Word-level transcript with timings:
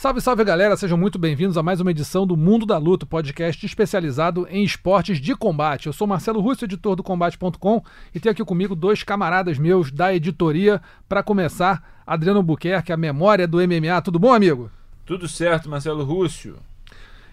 Salve, 0.00 0.20
salve 0.20 0.44
galera, 0.44 0.76
sejam 0.76 0.96
muito 0.96 1.18
bem-vindos 1.18 1.58
a 1.58 1.62
mais 1.64 1.80
uma 1.80 1.90
edição 1.90 2.24
do 2.24 2.36
Mundo 2.36 2.64
da 2.64 2.78
Luta, 2.78 3.04
podcast 3.04 3.66
especializado 3.66 4.46
em 4.48 4.62
esportes 4.62 5.20
de 5.20 5.34
combate. 5.34 5.88
Eu 5.88 5.92
sou 5.92 6.06
Marcelo 6.06 6.40
Russo, 6.40 6.64
editor 6.64 6.94
do 6.94 7.02
Combate.com, 7.02 7.82
e 8.14 8.20
tenho 8.20 8.30
aqui 8.30 8.44
comigo 8.44 8.76
dois 8.76 9.02
camaradas 9.02 9.58
meus 9.58 9.90
da 9.90 10.14
editoria. 10.14 10.80
Para 11.08 11.20
começar, 11.20 11.82
Adriano 12.06 12.44
Buquerque, 12.44 12.92
a 12.92 12.96
memória 12.96 13.48
do 13.48 13.58
MMA. 13.58 14.00
Tudo 14.00 14.20
bom, 14.20 14.32
amigo? 14.32 14.70
Tudo 15.04 15.26
certo, 15.26 15.68
Marcelo 15.68 16.04
Rússio. 16.04 16.58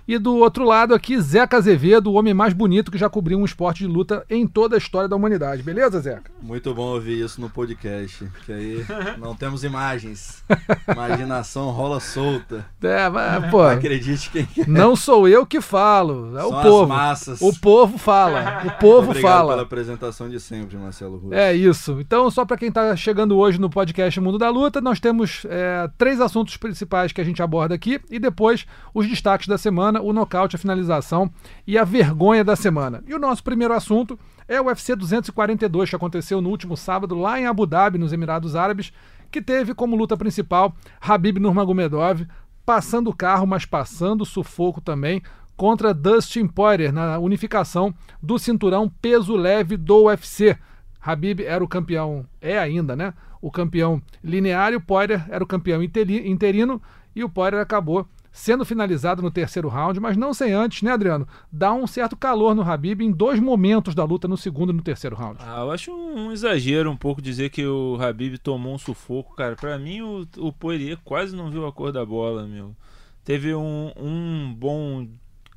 E 0.07 0.17
do 0.19 0.35
outro 0.37 0.63
lado 0.63 0.93
aqui, 0.93 1.19
Zeca 1.19 1.57
Azevedo, 1.57 2.11
o 2.11 2.13
homem 2.13 2.33
mais 2.33 2.53
bonito 2.53 2.91
que 2.91 2.97
já 2.97 3.09
cobriu 3.09 3.39
um 3.39 3.45
esporte 3.45 3.79
de 3.79 3.87
luta 3.87 4.23
em 4.29 4.45
toda 4.45 4.75
a 4.75 4.77
história 4.77 5.09
da 5.09 5.15
humanidade. 5.15 5.63
Beleza, 5.63 5.99
Zeca? 5.99 6.31
Muito 6.41 6.73
bom 6.75 6.93
ouvir 6.93 7.23
isso 7.25 7.41
no 7.41 7.49
podcast, 7.49 8.23
que 8.45 8.51
aí 8.53 8.85
não 9.17 9.35
temos 9.35 9.63
imagens. 9.63 10.43
Imaginação 10.87 11.71
rola 11.71 11.99
solta. 11.99 12.65
É, 12.83 13.09
mas, 13.09 13.49
pô, 13.49 13.61
Acredite 13.63 14.29
quem 14.29 14.45
quer. 14.45 14.67
não 14.67 14.95
sou 14.95 15.27
eu 15.27 15.45
que 15.45 15.59
falo, 15.59 16.37
é 16.37 16.43
o 16.43 16.49
São 16.49 16.57
as 16.59 16.65
povo. 16.67 16.87
massas. 16.87 17.41
O 17.41 17.59
povo 17.59 17.97
fala, 17.97 18.63
o 18.65 18.71
povo 18.79 19.09
Obrigado 19.09 19.31
fala. 19.31 19.49
pela 19.53 19.61
apresentação 19.63 20.29
de 20.29 20.39
sempre, 20.39 20.77
Marcelo 20.77 21.17
Russo. 21.17 21.33
É 21.33 21.53
isso. 21.55 21.99
Então, 21.99 22.29
só 22.29 22.45
para 22.45 22.57
quem 22.57 22.69
está 22.69 22.95
chegando 22.95 23.35
hoje 23.37 23.59
no 23.59 23.69
podcast 23.69 24.19
Mundo 24.21 24.37
da 24.37 24.49
Luta, 24.49 24.79
nós 24.79 24.99
temos 24.99 25.45
é, 25.49 25.89
três 25.97 26.21
assuntos 26.21 26.57
principais 26.57 27.11
que 27.11 27.21
a 27.21 27.23
gente 27.23 27.41
aborda 27.41 27.73
aqui 27.73 27.99
e 28.09 28.19
depois 28.19 28.65
os 28.93 29.07
destaques 29.07 29.47
da 29.47 29.57
semana, 29.57 29.94
o 30.01 30.13
nocaute, 30.13 30.55
a 30.55 30.59
finalização 30.59 31.29
e 31.65 31.77
a 31.77 31.83
vergonha 31.83 32.43
da 32.43 32.55
semana. 32.55 33.03
E 33.07 33.13
o 33.13 33.19
nosso 33.19 33.43
primeiro 33.43 33.73
assunto 33.73 34.17
é 34.47 34.59
o 34.61 34.65
UFC 34.65 34.95
242, 34.95 35.89
que 35.89 35.95
aconteceu 35.95 36.41
no 36.41 36.49
último 36.49 36.77
sábado 36.77 37.15
lá 37.15 37.39
em 37.39 37.45
Abu 37.47 37.65
Dhabi, 37.65 37.97
nos 37.97 38.13
Emirados 38.13 38.55
Árabes, 38.55 38.91
que 39.31 39.41
teve 39.41 39.73
como 39.73 39.95
luta 39.95 40.15
principal 40.15 40.73
Habib 41.01 41.39
Nurmagomedov 41.39 42.25
passando 42.65 43.09
o 43.09 43.15
carro, 43.15 43.45
mas 43.45 43.65
passando 43.65 44.25
sufoco 44.25 44.81
também 44.81 45.21
contra 45.55 45.93
Dustin 45.93 46.47
Poirier 46.47 46.91
na 46.91 47.17
unificação 47.19 47.93
do 48.21 48.37
cinturão 48.37 48.89
peso 49.01 49.35
leve 49.35 49.77
do 49.77 50.03
UFC. 50.05 50.57
Habib 50.99 51.41
era 51.41 51.63
o 51.63 51.67
campeão, 51.67 52.25
é 52.41 52.57
ainda, 52.57 52.95
né? 52.95 53.13
O 53.41 53.51
campeão 53.51 54.01
linear 54.23 54.73
e 54.73 54.75
o 54.75 54.81
Poirier 54.81 55.25
era 55.29 55.43
o 55.43 55.47
campeão 55.47 55.83
interi- 55.83 56.27
interino 56.27 56.81
e 57.15 57.23
o 57.23 57.29
Poirier 57.29 57.61
acabou 57.61 58.07
sendo 58.35 58.65
finalizado 58.65 59.21
no 59.21 59.31
terceiro 59.31 59.69
round, 59.69 59.97
mas 59.97 60.17
não 60.17 60.33
sem 60.33 60.51
antes, 60.51 60.81
né, 60.81 60.91
Adriano? 60.91 61.25
Dar 61.49 61.73
um 61.73 61.87
certo 61.87 62.17
calor 62.17 62.53
no 62.53 62.69
Habib 62.69 62.99
em 63.01 63.09
dois 63.09 63.39
momentos 63.39 63.95
da 63.95 64.03
luta, 64.03 64.27
no 64.27 64.35
segundo 64.35 64.73
e 64.73 64.75
no 64.75 64.81
terceiro 64.81 65.15
round. 65.15 65.37
Ah, 65.39 65.61
eu 65.61 65.71
acho 65.71 65.89
um 65.93 66.33
exagero 66.33 66.91
um 66.91 66.97
pouco 66.97 67.21
dizer 67.21 67.49
que 67.49 67.65
o 67.65 67.97
Habib 67.99 68.37
tomou 68.37 68.75
um 68.75 68.77
sufoco, 68.77 69.35
cara. 69.37 69.55
Pra 69.55 69.79
mim, 69.79 70.01
o, 70.01 70.27
o 70.37 70.51
Poirier 70.51 70.97
quase 71.05 71.33
não 71.33 71.49
viu 71.49 71.65
a 71.65 71.71
cor 71.71 71.93
da 71.93 72.05
bola, 72.05 72.45
meu. 72.45 72.75
Teve 73.23 73.55
um, 73.55 73.91
um 73.95 74.53
bom 74.53 75.07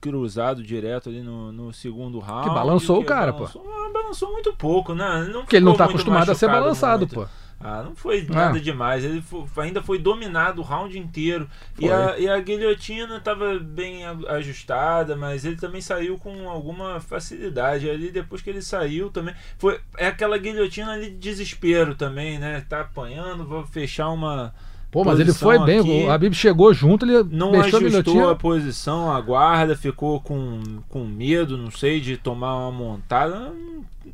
cruzado 0.01 0.63
direto 0.63 1.09
ali 1.09 1.21
no, 1.21 1.51
no 1.51 1.73
segundo 1.73 2.21
round. 2.21 2.49
Que 2.49 2.55
balançou 2.55 3.01
o 3.01 3.05
cara, 3.05 3.33
balançou, 3.33 3.61
pô. 3.61 3.93
Balançou 3.93 4.33
muito 4.33 4.53
pouco, 4.55 4.95
né? 4.95 5.29
Não 5.33 5.41
Porque 5.41 5.57
ele 5.57 5.65
não 5.65 5.75
tá 5.75 5.87
acostumado 5.87 6.31
a 6.31 6.35
ser 6.37 6.47
balançado, 6.47 7.01
muito. 7.01 7.15
pô. 7.17 7.27
Ah, 7.61 7.83
não 7.83 7.97
foi 7.97 8.23
nada 8.23 8.57
É. 8.57 8.61
demais. 8.61 9.05
Ele 9.05 9.21
fo- 9.21 9.49
ainda 9.57 9.83
foi 9.83 9.99
dominado 9.99 10.61
o 10.61 10.65
round 10.65 10.97
inteiro. 10.97 11.49
E 11.77 11.89
Foi. 11.89 11.93
a, 11.93 12.19
e 12.19 12.29
a 12.29 12.39
guilhotina 12.41 13.17
estava 13.17 13.59
bem 13.59 14.05
a- 14.07 14.17
ajustada, 14.37 15.17
mas 15.17 15.45
ele 15.45 15.57
também 15.57 15.81
saiu 15.81 16.17
com 16.19 16.49
alguma 16.49 17.01
facilidade. 17.01 17.91
Ali 17.91 18.11
depois 18.13 18.41
que 18.43 18.49
ele 18.51 18.63
saiu 18.63 19.11
também. 19.11 19.35
Foi, 19.59 19.81
é 19.97 20.07
aquela 20.07 20.39
guilhotina 20.39 20.93
ali 20.93 21.11
de 21.11 21.17
desespero 21.17 21.97
também, 21.97 22.39
né? 22.39 22.65
Tá 22.69 22.83
apanhando, 22.83 23.45
vou 23.45 23.67
fechar 23.67 24.09
uma. 24.11 24.55
Pô, 24.91 25.05
mas 25.05 25.19
ele 25.21 25.35
foi 25.35 25.59
bem. 25.67 25.81
aqui. 25.81 26.05
O 26.07 26.11
Habib 26.13 26.33
chegou 26.35 26.73
junto, 26.73 27.05
ele 27.05 27.23
Não 27.25 27.53
a 27.55 27.59
ajustou 27.61 27.81
guilhotina. 27.81 28.31
a 28.31 28.35
posição, 28.37 29.13
a 29.15 29.21
guarda, 29.21 29.77
ficou 29.77 30.19
com, 30.21 30.63
com 30.89 31.05
medo, 31.05 31.59
não 31.59 31.71
sei, 31.71 32.01
de 32.01 32.17
tomar 32.17 32.57
uma 32.57 32.71
montada. 32.73 33.53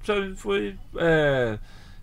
Sabe, 0.03 0.34
foi. 0.34 0.75
é, 0.97 1.59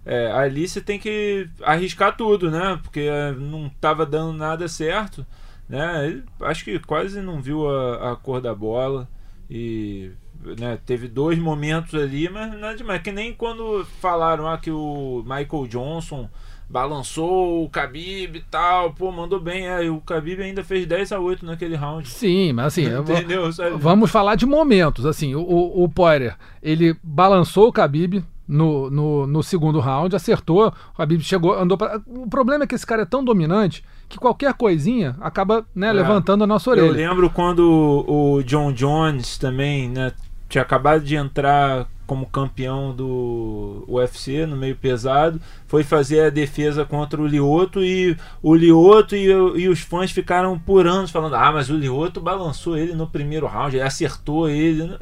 é, 0.05 0.31
ali 0.31 0.67
você 0.67 0.81
tem 0.81 0.97
que 0.97 1.47
arriscar 1.61 2.15
tudo, 2.15 2.49
né? 2.49 2.79
Porque 2.81 3.01
é, 3.01 3.31
não 3.31 3.67
estava 3.67 4.05
dando 4.05 4.33
nada 4.33 4.67
certo. 4.67 5.25
Né? 5.69 6.07
Ele, 6.07 6.23
acho 6.41 6.63
que 6.65 6.79
quase 6.79 7.21
não 7.21 7.41
viu 7.41 7.69
a, 7.69 8.11
a 8.11 8.15
cor 8.15 8.41
da 8.41 8.53
bola. 8.53 9.07
E 9.49 10.11
né, 10.59 10.79
teve 10.85 11.07
dois 11.07 11.37
momentos 11.37 11.93
ali, 11.93 12.27
mas 12.29 12.51
nada 12.57 12.75
demais. 12.75 13.01
Que 13.01 13.11
nem 13.11 13.33
quando 13.33 13.85
falaram 13.99 14.47
ah, 14.47 14.57
que 14.57 14.71
o 14.71 15.23
Michael 15.23 15.67
Johnson 15.67 16.29
balançou 16.67 17.65
o 17.65 17.67
Khabib 17.67 18.37
e 18.37 18.41
tal, 18.49 18.93
pô, 18.93 19.11
mandou 19.11 19.39
bem. 19.39 19.67
É, 19.67 19.81
o 19.89 19.97
Khabib 19.97 20.41
ainda 20.41 20.63
fez 20.63 20.87
10 20.87 21.11
a 21.11 21.19
8 21.19 21.45
naquele 21.45 21.75
round. 21.75 22.09
Sim, 22.09 22.53
mas 22.53 22.67
assim, 22.67 22.85
Entendeu? 22.97 23.51
Sabe? 23.51 23.77
Vamos 23.77 24.09
falar 24.09 24.35
de 24.35 24.45
momentos. 24.47 25.05
Assim, 25.05 25.35
o, 25.35 25.41
o, 25.41 25.83
o 25.83 25.89
Poirier, 25.89 26.37
ele 26.63 26.95
balançou 27.03 27.67
o 27.67 27.71
Khabib 27.71 28.23
no, 28.51 28.89
no, 28.91 29.25
no 29.25 29.41
segundo 29.41 29.79
round, 29.79 30.13
acertou, 30.15 30.67
o 30.67 31.01
Khabib 31.01 31.21
chegou, 31.23 31.57
andou 31.57 31.77
pra... 31.77 32.01
O 32.05 32.27
problema 32.29 32.65
é 32.65 32.67
que 32.67 32.75
esse 32.75 32.85
cara 32.85 33.03
é 33.03 33.05
tão 33.05 33.23
dominante 33.23 33.83
que 34.09 34.17
qualquer 34.17 34.53
coisinha 34.55 35.15
acaba 35.21 35.65
né, 35.73 35.87
É. 35.87 35.93
levantando 35.93 36.43
a 36.43 36.47
nossa 36.47 36.69
Eu 36.69 36.73
orelha. 36.85 36.91
lembro 37.09 37.29
quando 37.29 37.59
o 38.05 38.35
o 38.37 38.43
John 38.43 38.73
Jones 38.73 39.37
também, 39.37 39.87
né, 39.89 40.11
tinha 40.49 40.61
acabado 40.63 41.01
de 41.01 41.15
entrar 41.15 41.87
como 42.11 42.25
campeão 42.25 42.93
do 42.93 43.85
UFC 43.87 44.45
no 44.45 44.57
meio 44.57 44.75
pesado, 44.75 45.39
foi 45.65 45.81
fazer 45.81 46.25
a 46.25 46.29
defesa 46.29 46.83
contra 46.83 47.21
o 47.21 47.25
Lioto 47.25 47.81
e 47.81 48.17
o 48.43 48.53
Lioto 48.53 49.15
e, 49.15 49.27
e 49.27 49.69
os 49.69 49.79
fãs 49.79 50.11
ficaram 50.11 50.59
por 50.59 50.85
anos 50.85 51.09
falando: 51.09 51.35
"Ah, 51.35 51.53
mas 51.53 51.69
o 51.69 51.77
Lioto 51.77 52.19
balançou 52.19 52.77
ele 52.77 52.91
no 52.91 53.07
primeiro 53.07 53.47
round, 53.47 53.77
ele 53.77 53.85
acertou 53.85 54.49
ele". 54.49 54.93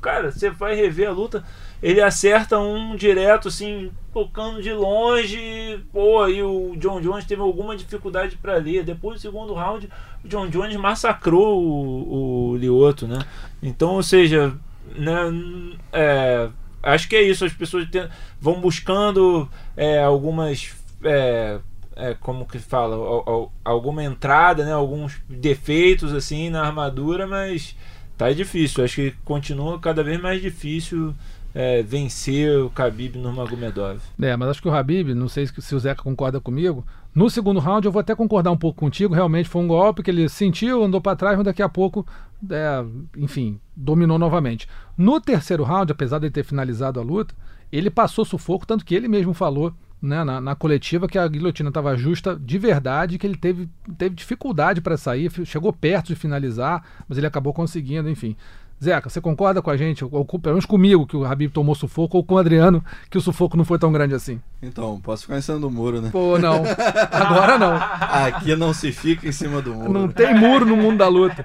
Cara, 0.00 0.32
você 0.32 0.48
vai 0.48 0.74
rever 0.74 1.10
a 1.10 1.12
luta, 1.12 1.44
ele 1.82 2.00
acerta 2.00 2.58
um 2.58 2.96
direto 2.96 3.48
assim, 3.48 3.90
tocando 4.10 4.62
de 4.62 4.72
longe, 4.72 5.84
pô, 5.92 6.26
e 6.26 6.42
o 6.42 6.74
John 6.78 7.02
Jones 7.02 7.26
teve 7.26 7.42
alguma 7.42 7.76
dificuldade 7.76 8.36
para 8.36 8.56
ler. 8.56 8.82
Depois 8.82 9.16
do 9.16 9.20
segundo 9.20 9.52
round, 9.52 9.90
o 10.24 10.28
John 10.28 10.48
Jones 10.48 10.76
massacrou 10.76 11.62
o, 11.62 12.52
o 12.52 12.56
Lioto, 12.56 13.06
né? 13.06 13.18
Então, 13.62 13.94
ou 13.94 14.02
seja, 14.02 14.54
né, 14.98 15.76
é, 15.92 16.48
acho 16.82 17.08
que 17.08 17.16
é 17.16 17.22
isso. 17.22 17.44
As 17.44 17.52
pessoas 17.52 17.88
ten- 17.88 18.08
vão 18.40 18.60
buscando 18.60 19.48
é, 19.76 20.02
algumas. 20.02 20.74
é, 21.04 21.58
é, 21.96 22.14
como 22.20 22.46
que 22.46 22.58
fala? 22.58 22.94
Al- 22.96 23.24
al- 23.26 23.52
alguma 23.64 24.04
entrada, 24.04 24.64
né? 24.64 24.72
Alguns 24.72 25.20
defeitos 25.28 26.12
assim 26.12 26.50
na 26.50 26.62
armadura, 26.62 27.26
mas 27.26 27.74
tá 28.18 28.30
difícil. 28.32 28.84
Acho 28.84 28.96
que 28.96 29.10
continua 29.24 29.78
cada 29.78 30.02
vez 30.02 30.20
mais 30.20 30.40
difícil 30.42 31.14
é, 31.54 31.82
vencer 31.82 32.50
o 32.58 32.68
Khabib 32.68 33.16
Nurmagomedov. 33.16 33.98
É, 34.20 34.36
mas 34.36 34.50
acho 34.50 34.60
que 34.62 34.68
o 34.68 34.74
Habib, 34.74 35.14
não 35.14 35.28
sei 35.28 35.46
se 35.46 35.62
se 35.62 35.74
o 35.74 35.78
Zeca 35.80 36.02
concorda 36.02 36.38
comigo, 36.38 36.84
no 37.16 37.30
segundo 37.30 37.58
round 37.60 37.86
eu 37.86 37.90
vou 37.90 38.00
até 38.00 38.14
concordar 38.14 38.50
um 38.50 38.58
pouco 38.58 38.78
contigo, 38.78 39.14
realmente 39.14 39.48
foi 39.48 39.62
um 39.62 39.66
golpe 39.66 40.02
que 40.02 40.10
ele 40.10 40.28
sentiu, 40.28 40.84
andou 40.84 41.00
para 41.00 41.16
trás, 41.16 41.34
mas 41.34 41.46
daqui 41.46 41.62
a 41.62 41.68
pouco, 41.68 42.06
é, 42.50 42.84
enfim, 43.16 43.58
dominou 43.74 44.18
novamente. 44.18 44.68
No 44.98 45.18
terceiro 45.18 45.64
round, 45.64 45.90
apesar 45.90 46.18
de 46.18 46.26
ele 46.26 46.30
ter 46.30 46.44
finalizado 46.44 47.00
a 47.00 47.02
luta, 47.02 47.34
ele 47.72 47.88
passou 47.88 48.22
sufoco, 48.22 48.66
tanto 48.66 48.84
que 48.84 48.94
ele 48.94 49.08
mesmo 49.08 49.32
falou 49.32 49.72
né, 50.00 50.22
na, 50.24 50.42
na 50.42 50.54
coletiva 50.54 51.08
que 51.08 51.18
a 51.18 51.26
guilhotina 51.26 51.70
estava 51.70 51.96
justa 51.96 52.36
de 52.36 52.58
verdade, 52.58 53.16
que 53.16 53.26
ele 53.26 53.36
teve, 53.36 53.66
teve 53.96 54.14
dificuldade 54.14 54.82
para 54.82 54.98
sair, 54.98 55.30
chegou 55.46 55.72
perto 55.72 56.08
de 56.08 56.16
finalizar, 56.16 56.84
mas 57.08 57.16
ele 57.16 57.26
acabou 57.26 57.54
conseguindo, 57.54 58.10
enfim. 58.10 58.36
Zeca, 58.82 59.08
você 59.08 59.20
concorda 59.20 59.62
com 59.62 59.70
a 59.70 59.76
gente, 59.76 60.04
ou, 60.04 60.24
pelo 60.24 60.54
menos 60.54 60.66
comigo, 60.66 61.06
que 61.06 61.16
o 61.16 61.24
Habib 61.24 61.50
tomou 61.50 61.74
sufoco, 61.74 62.18
ou 62.18 62.24
com 62.24 62.34
o 62.34 62.38
Adriano, 62.38 62.84
que 63.10 63.16
o 63.16 63.20
sufoco 63.20 63.56
não 63.56 63.64
foi 63.64 63.78
tão 63.78 63.90
grande 63.90 64.14
assim? 64.14 64.40
Então, 64.62 65.00
posso 65.00 65.22
ficar 65.22 65.38
em 65.38 65.40
cima 65.40 65.58
do 65.58 65.70
muro, 65.70 66.02
né? 66.02 66.10
Pô, 66.10 66.38
não. 66.38 66.62
Agora 67.10 67.58
não. 67.58 67.74
Aqui 68.26 68.54
não 68.54 68.74
se 68.74 68.92
fica 68.92 69.26
em 69.26 69.32
cima 69.32 69.62
do 69.62 69.74
muro. 69.74 69.92
Não 69.92 70.08
tem 70.08 70.34
muro 70.34 70.66
no 70.66 70.76
mundo 70.76 70.98
da 70.98 71.08
luta. 71.08 71.44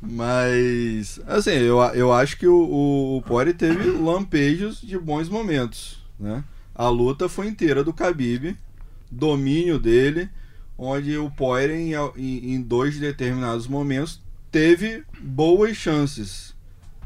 Mas, 0.00 1.20
assim, 1.28 1.52
eu, 1.52 1.78
eu 1.94 2.12
acho 2.12 2.36
que 2.36 2.48
o, 2.48 3.18
o, 3.18 3.22
Poirier 3.22 3.56
teve 3.56 3.88
lampejos 3.90 4.80
de 4.80 4.98
bons 4.98 5.28
momentos, 5.28 6.04
né? 6.18 6.42
A 6.74 6.88
luta 6.88 7.28
foi 7.28 7.46
inteira 7.46 7.84
do 7.84 7.92
Khabib, 7.92 8.56
domínio 9.08 9.78
dele, 9.78 10.28
onde 10.76 11.16
o 11.16 11.30
Poirier, 11.30 11.78
em, 12.16 12.54
em 12.54 12.60
dois 12.60 12.98
determinados 12.98 13.68
momentos, 13.68 14.20
teve 14.52 15.04
boas 15.20 15.76
chances 15.76 16.54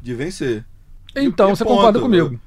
de 0.02 0.14
vencer. 0.14 0.64
Então 1.14 1.50
E 1.52 1.56
você 1.56 1.64
ponto. 1.64 1.76
concorda 1.76 2.00
comigo. 2.00 2.38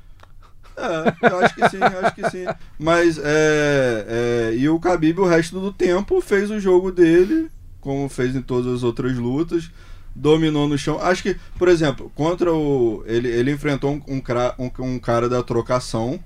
É, 0.78 1.30
eu 1.32 1.40
acho 1.40 1.56
que 1.56 1.70
sim, 1.70 1.78
eu 1.78 2.00
acho 2.06 2.16
que 2.16 2.30
sim. 2.30 2.46
Mas, 2.78 3.18
é, 3.22 4.52
é, 4.52 4.56
e 4.56 4.70
o 4.70 4.78
Khabib, 4.78 5.20
o 5.20 5.26
resto 5.26 5.60
do 5.60 5.74
tempo, 5.74 6.22
fez 6.22 6.50
o 6.52 6.60
jogo 6.60 6.92
dele, 6.92 7.50
como 7.82 8.08
fez 8.08 8.36
em 8.36 8.42
todas 8.42 8.74
as 8.74 8.84
outras 8.84 9.18
lutas, 9.18 9.70
dominou 10.16 10.68
no 10.68 10.78
chão. 10.78 11.00
Acho 11.02 11.24
que, 11.24 11.38
por 11.58 11.68
exemplo, 11.68 12.12
contra 12.16 12.54
o... 12.54 13.04
Ele, 13.06 13.28
ele 13.28 13.52
enfrentou 13.52 13.92
um, 13.92 14.02
um- 14.16 14.86
um 14.86 15.00
cara 15.00 15.28
da 15.28 15.44
trocação, 15.44 16.20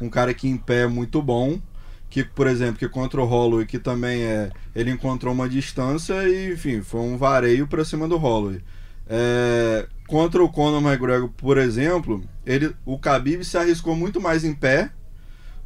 um 0.00 0.08
cara 0.08 0.32
que 0.32 0.48
em 0.48 0.56
pé 0.56 0.82
é 0.82 0.86
muito 0.86 1.20
bom, 1.20 1.60
que, 2.10 2.24
por 2.24 2.46
exemplo, 2.46 2.78
que 2.78 2.88
contra 2.88 3.20
o 3.20 3.24
Holloway, 3.24 3.66
que 3.66 3.78
também 3.78 4.22
é... 4.22 4.50
Ele 4.74 4.90
encontrou 4.90 5.32
uma 5.34 5.48
distância 5.48 6.26
e, 6.28 6.52
enfim, 6.52 6.80
foi 6.80 7.00
um 7.00 7.16
vareio 7.16 7.66
pra 7.66 7.84
cima 7.84 8.08
do 8.08 8.16
Holloway. 8.16 8.60
É, 9.10 9.86
contra 10.06 10.42
o 10.42 10.48
Conor 10.50 10.82
McGregor, 10.82 11.30
por 11.30 11.56
exemplo, 11.58 12.22
ele, 12.44 12.74
o 12.84 12.96
Khabib 12.96 13.42
se 13.44 13.56
arriscou 13.56 13.96
muito 13.96 14.20
mais 14.20 14.44
em 14.44 14.54
pé 14.54 14.90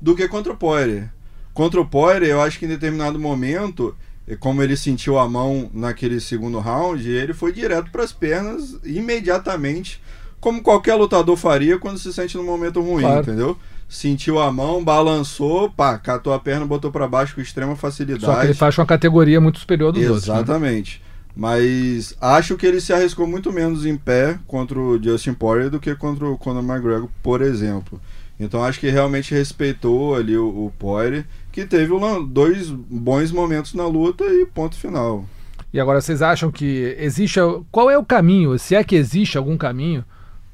do 0.01 0.15
que 0.15 0.29
contra 0.29 0.53
o 0.53 0.57
Poirier. 0.57 1.11
Contra 1.53 1.81
o 1.81 1.87
Poirier, 1.87 2.31
eu 2.31 2.41
acho 2.41 2.59
que 2.59 2.65
em 2.65 2.69
determinado 2.69 3.19
momento, 3.19 3.97
como 4.41 4.63
ele 4.63 4.77
sentiu 4.77 5.19
a 5.19 5.29
mão 5.29 5.71
naquele 5.75 6.21
segundo 6.21 6.59
round, 6.61 7.09
ele 7.09 7.35
foi 7.35 7.53
direto 7.53 7.91
para 7.91 8.05
as 8.05 8.13
pernas 8.13 8.79
imediatamente, 8.85 10.01
como 10.41 10.63
qualquer 10.63 10.95
lutador 10.95 11.37
faria 11.37 11.79
quando 11.79 11.99
se 11.99 12.13
sente 12.13 12.37
num 12.37 12.45
momento 12.45 12.81
ruim, 12.81 13.03
Claro. 13.03 13.21
entendeu? 13.23 13.59
Sentiu 13.93 14.41
a 14.41 14.51
mão, 14.51 14.83
balançou, 14.83 15.69
pá, 15.69 15.99
catou 15.99 16.33
a 16.33 16.39
perna, 16.39 16.65
botou 16.65 16.91
para 16.91 17.07
baixo 17.07 17.35
com 17.35 17.43
extrema 17.43 17.77
facilidade. 17.77 18.25
Só 18.25 18.41
que 18.41 18.47
ele 18.47 18.55
faz 18.55 18.75
com 18.75 18.81
uma 18.81 18.87
categoria 18.87 19.39
muito 19.39 19.59
superior 19.59 19.93
dos 19.93 20.03
outros. 20.03 20.29
né? 20.29 20.35
Exatamente. 20.37 21.03
Mas 21.37 22.17
acho 22.19 22.57
que 22.57 22.65
ele 22.67 22.81
se 22.81 22.91
arriscou 22.91 23.27
muito 23.27 23.53
menos 23.53 23.85
em 23.85 23.95
pé 23.95 24.39
contra 24.47 24.79
o 24.81 24.99
Justin 25.03 25.35
Poirier 25.35 25.69
do 25.69 25.79
que 25.79 25.95
contra 25.95 26.27
o 26.27 26.39
Conor 26.39 26.65
McGregor, 26.65 27.11
por 27.23 27.43
exemplo. 27.43 28.01
Então 28.41 28.65
acho 28.65 28.81
que 28.81 28.89
realmente 28.89 29.35
respeitou 29.35 30.15
ali 30.15 30.39
o, 30.39 30.47
o 30.47 30.73
Poirier, 30.79 31.27
que 31.53 31.67
teve 31.67 31.93
dois 32.29 32.71
bons 32.71 33.31
momentos 33.31 33.75
na 33.75 33.87
luta 33.87 34.25
e 34.25 34.47
ponto 34.47 34.75
final. 34.75 35.27
E 35.71 35.79
agora 35.79 36.01
vocês 36.01 36.23
acham 36.23 36.51
que 36.51 36.97
existe. 36.99 37.39
Qual 37.71 37.91
é 37.91 37.99
o 37.99 38.05
caminho, 38.07 38.59
se 38.59 38.75
é 38.75 38.83
que 38.83 38.97
existe 38.97 39.37
algum 39.37 39.59
caminho, 39.59 40.03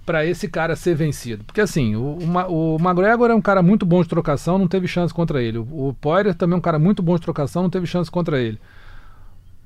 para 0.09 0.25
esse 0.25 0.49
cara 0.49 0.75
ser 0.75 0.95
vencido? 0.95 1.45
Porque 1.45 1.61
assim, 1.61 1.95
o, 1.95 2.17
o, 2.49 2.77
o 2.77 2.81
McGregor 2.81 3.31
é 3.31 3.35
um 3.35 3.43
cara 3.43 3.63
muito 3.63 3.85
bom 3.85 4.03
de 4.03 4.09
trocação, 4.09 4.57
não 4.57 4.67
teve 4.67 4.89
chance 4.89 5.13
contra 5.13 5.43
ele. 5.43 5.59
O, 5.59 5.89
o 5.89 5.95
Poirier 6.01 6.35
também 6.35 6.55
é 6.55 6.57
um 6.57 6.63
cara 6.63 6.79
muito 6.79 7.03
bom 7.03 7.15
de 7.15 7.21
trocação, 7.21 7.65
não 7.65 7.69
teve 7.69 7.87
chance 7.87 8.11
contra 8.11 8.41
ele. 8.41 8.59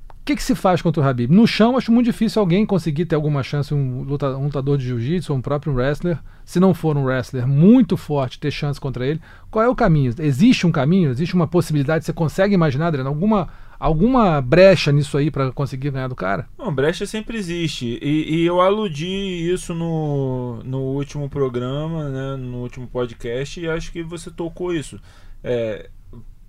O 0.09 0.25
que, 0.25 0.35
que 0.35 0.43
se 0.43 0.56
faz 0.56 0.83
contra 0.83 1.00
o 1.00 1.06
Habib? 1.06 1.31
No 1.31 1.47
chão, 1.47 1.77
acho 1.77 1.93
muito 1.93 2.06
difícil 2.06 2.41
alguém 2.41 2.67
conseguir 2.67 3.06
ter 3.06 3.15
alguma 3.15 3.44
chance, 3.44 3.73
um, 3.73 4.00
um 4.00 4.44
lutador 4.44 4.77
de 4.77 4.85
jiu-jitsu, 4.85 5.33
ou 5.33 5.39
um 5.39 5.43
próprio 5.43 5.73
wrestler, 5.75 6.19
se 6.44 6.59
não 6.59 6.75
for 6.75 6.97
um 6.97 7.05
wrestler 7.05 7.47
muito 7.47 7.97
forte, 7.97 8.41
ter 8.41 8.50
chance 8.50 8.81
contra 8.81 9.06
ele. 9.06 9.21
Qual 9.49 9.65
é 9.65 9.69
o 9.69 9.77
caminho? 9.77 10.12
Existe 10.19 10.67
um 10.67 10.73
caminho? 10.73 11.11
Existe 11.11 11.37
uma 11.37 11.47
possibilidade? 11.47 12.05
Você 12.05 12.12
consegue 12.12 12.53
imaginar, 12.53 12.89
Adriano, 12.89 13.09
alguma, 13.09 13.49
alguma 13.82 14.40
brecha 14.40 14.93
nisso 14.93 15.19
aí 15.19 15.31
para 15.31 15.50
conseguir 15.50 15.90
ganhar 15.90 16.06
do 16.08 16.14
cara? 16.14 16.49
Não, 16.56 16.73
brecha 16.73 17.05
sempre 17.05 17.37
existe. 17.37 17.99
E, 18.00 18.37
e 18.37 18.46
eu 18.46 18.61
aludi 18.61 19.06
isso 19.52 19.75
no, 19.75 20.62
no 20.64 20.79
último 20.79 21.29
programa, 21.29 22.08
né, 22.08 22.37
no 22.37 22.58
último 22.58 22.87
podcast, 22.87 23.61
e 23.61 23.69
acho 23.69 23.90
que 23.90 24.02
você 24.02 24.31
tocou 24.31 24.73
isso. 24.73 25.00
É, 25.43 25.90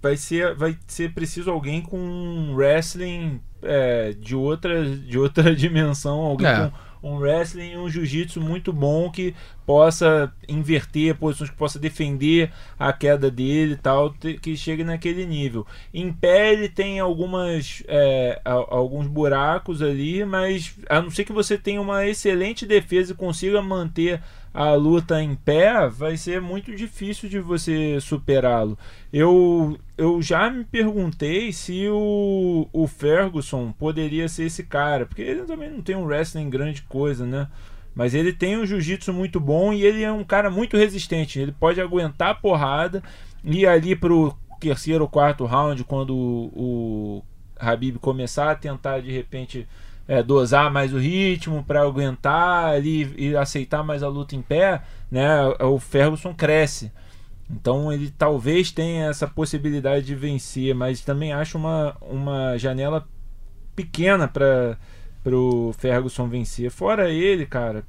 vai, 0.01 0.15
ser, 0.15 0.53
vai 0.53 0.77
ser 0.85 1.13
preciso 1.13 1.50
alguém 1.50 1.81
com 1.81 1.97
um 1.97 2.53
wrestling 2.56 3.41
é, 3.63 4.13
de, 4.13 4.35
outra, 4.35 4.85
de 4.95 5.18
outra 5.18 5.53
dimensão, 5.56 6.19
alguém 6.19 6.47
É. 6.47 6.69
com 6.69 6.71
um 7.04 7.18
wrestling 7.18 7.74
e 7.74 7.78
um 7.78 7.90
jiu-jitsu 7.90 8.40
muito 8.40 8.72
bom 8.72 9.12
que 9.12 9.36
possa 9.66 10.34
inverter 10.48 11.16
posições, 11.16 11.50
que 11.50 11.56
possa 11.56 11.78
defender 11.78 12.52
a 12.80 12.94
queda 12.94 13.30
dele 13.30 13.74
e 13.74 13.78
tal, 13.78 14.14
que 14.42 14.56
chegue 14.56 14.84
naquele 14.84 15.26
nível. 15.26 15.68
Em 15.94 16.12
pé 16.12 16.54
ele 16.54 16.70
tem 16.70 17.00
algumas 17.00 17.84
é, 17.88 18.42
alguns 18.46 19.08
buracos 19.08 19.82
ali, 19.82 20.24
mas 20.24 20.76
a 20.90 21.02
não 21.02 21.12
ser 21.12 21.26
que 21.26 21.34
você 21.34 21.58
tenha 21.58 21.82
uma 21.82 22.08
excelente 22.08 22.66
defesa 22.66 23.12
e 23.12 23.16
consiga 23.16 23.62
manter 23.62 24.22
a 24.54 24.74
luta 24.74 25.22
em 25.22 25.34
pé, 25.34 25.90
vai 25.90 26.16
ser 26.16 26.40
muito 26.40 26.76
difícil 26.76 27.28
de 27.28 27.40
você 27.40 28.00
superá-lo. 28.00 28.78
Eu, 29.12 29.78
eu 29.98 30.22
já 30.22 30.50
me 30.50 30.64
perguntei 30.64 31.52
se 31.52 31.88
o, 31.90 32.68
o 32.72 32.86
Ferguson 32.86 33.72
poderia 33.72 34.28
ser 34.30 34.44
esse 34.44 34.64
cara, 34.64 35.06
porque 35.06 35.24
ele 35.24 35.44
também 35.44 35.72
não 35.72 35.82
tem 35.82 35.96
um 35.96 36.06
wrestling 36.06 36.50
grande 36.50 36.84
coisa, 36.84 37.26
né? 37.26 37.48
Mas 37.96 38.14
ele 38.14 38.32
tem 38.32 38.58
um 38.58 38.66
jiu-jitsu 38.66 39.12
muito 39.12 39.40
bom 39.40 39.74
e 39.74 39.84
ele 39.84 40.04
é 40.04 40.12
um 40.12 40.24
cara 40.24 40.50
muito 40.50 40.78
resistente. 40.78 41.40
Ele 41.40 41.52
pode 41.52 41.82
aguentar 41.82 42.30
a 42.30 42.36
porrada 42.36 43.04
e 43.44 43.66
ali 43.66 43.96
pro 43.96 44.36
terceiro 44.60 45.04
ou 45.04 45.10
quarto 45.10 45.46
round, 45.46 45.84
quando 45.84 46.16
o, 46.16 46.52
o 46.56 47.24
Habib 47.60 47.98
começar 47.98 48.52
a 48.52 48.56
tentar 48.56 49.02
de 49.02 49.12
repente 49.12 49.68
é, 50.08 50.22
dosar 50.22 50.72
mais 50.72 50.94
o 50.94 50.98
ritmo 50.98 51.64
para 51.64 51.82
aguentar 51.82 52.74
ali 52.74 53.14
e 53.18 53.36
aceitar 53.36 53.84
mais 53.84 54.04
a 54.04 54.08
luta 54.08 54.36
em 54.36 54.42
pé, 54.42 54.82
né? 55.10 55.46
O 55.60 55.80
Ferguson 55.80 56.34
cresce. 56.34 56.92
Então 57.50 57.92
ele 57.92 58.12
talvez 58.18 58.72
tenha 58.72 59.06
essa 59.06 59.28
possibilidade 59.28 60.06
de 60.06 60.16
vencer, 60.16 60.74
mas 60.74 61.02
também 61.02 61.34
acho 61.34 61.58
uma, 61.58 61.96
uma 62.02 62.58
janela 62.58 63.08
pequena 63.76 64.28
para 64.28 64.78
o 65.26 65.74
Ferguson 65.78 66.28
vencer. 66.28 66.72
Fora 66.72 67.10
ele, 67.10 67.46
cara, 67.46 67.84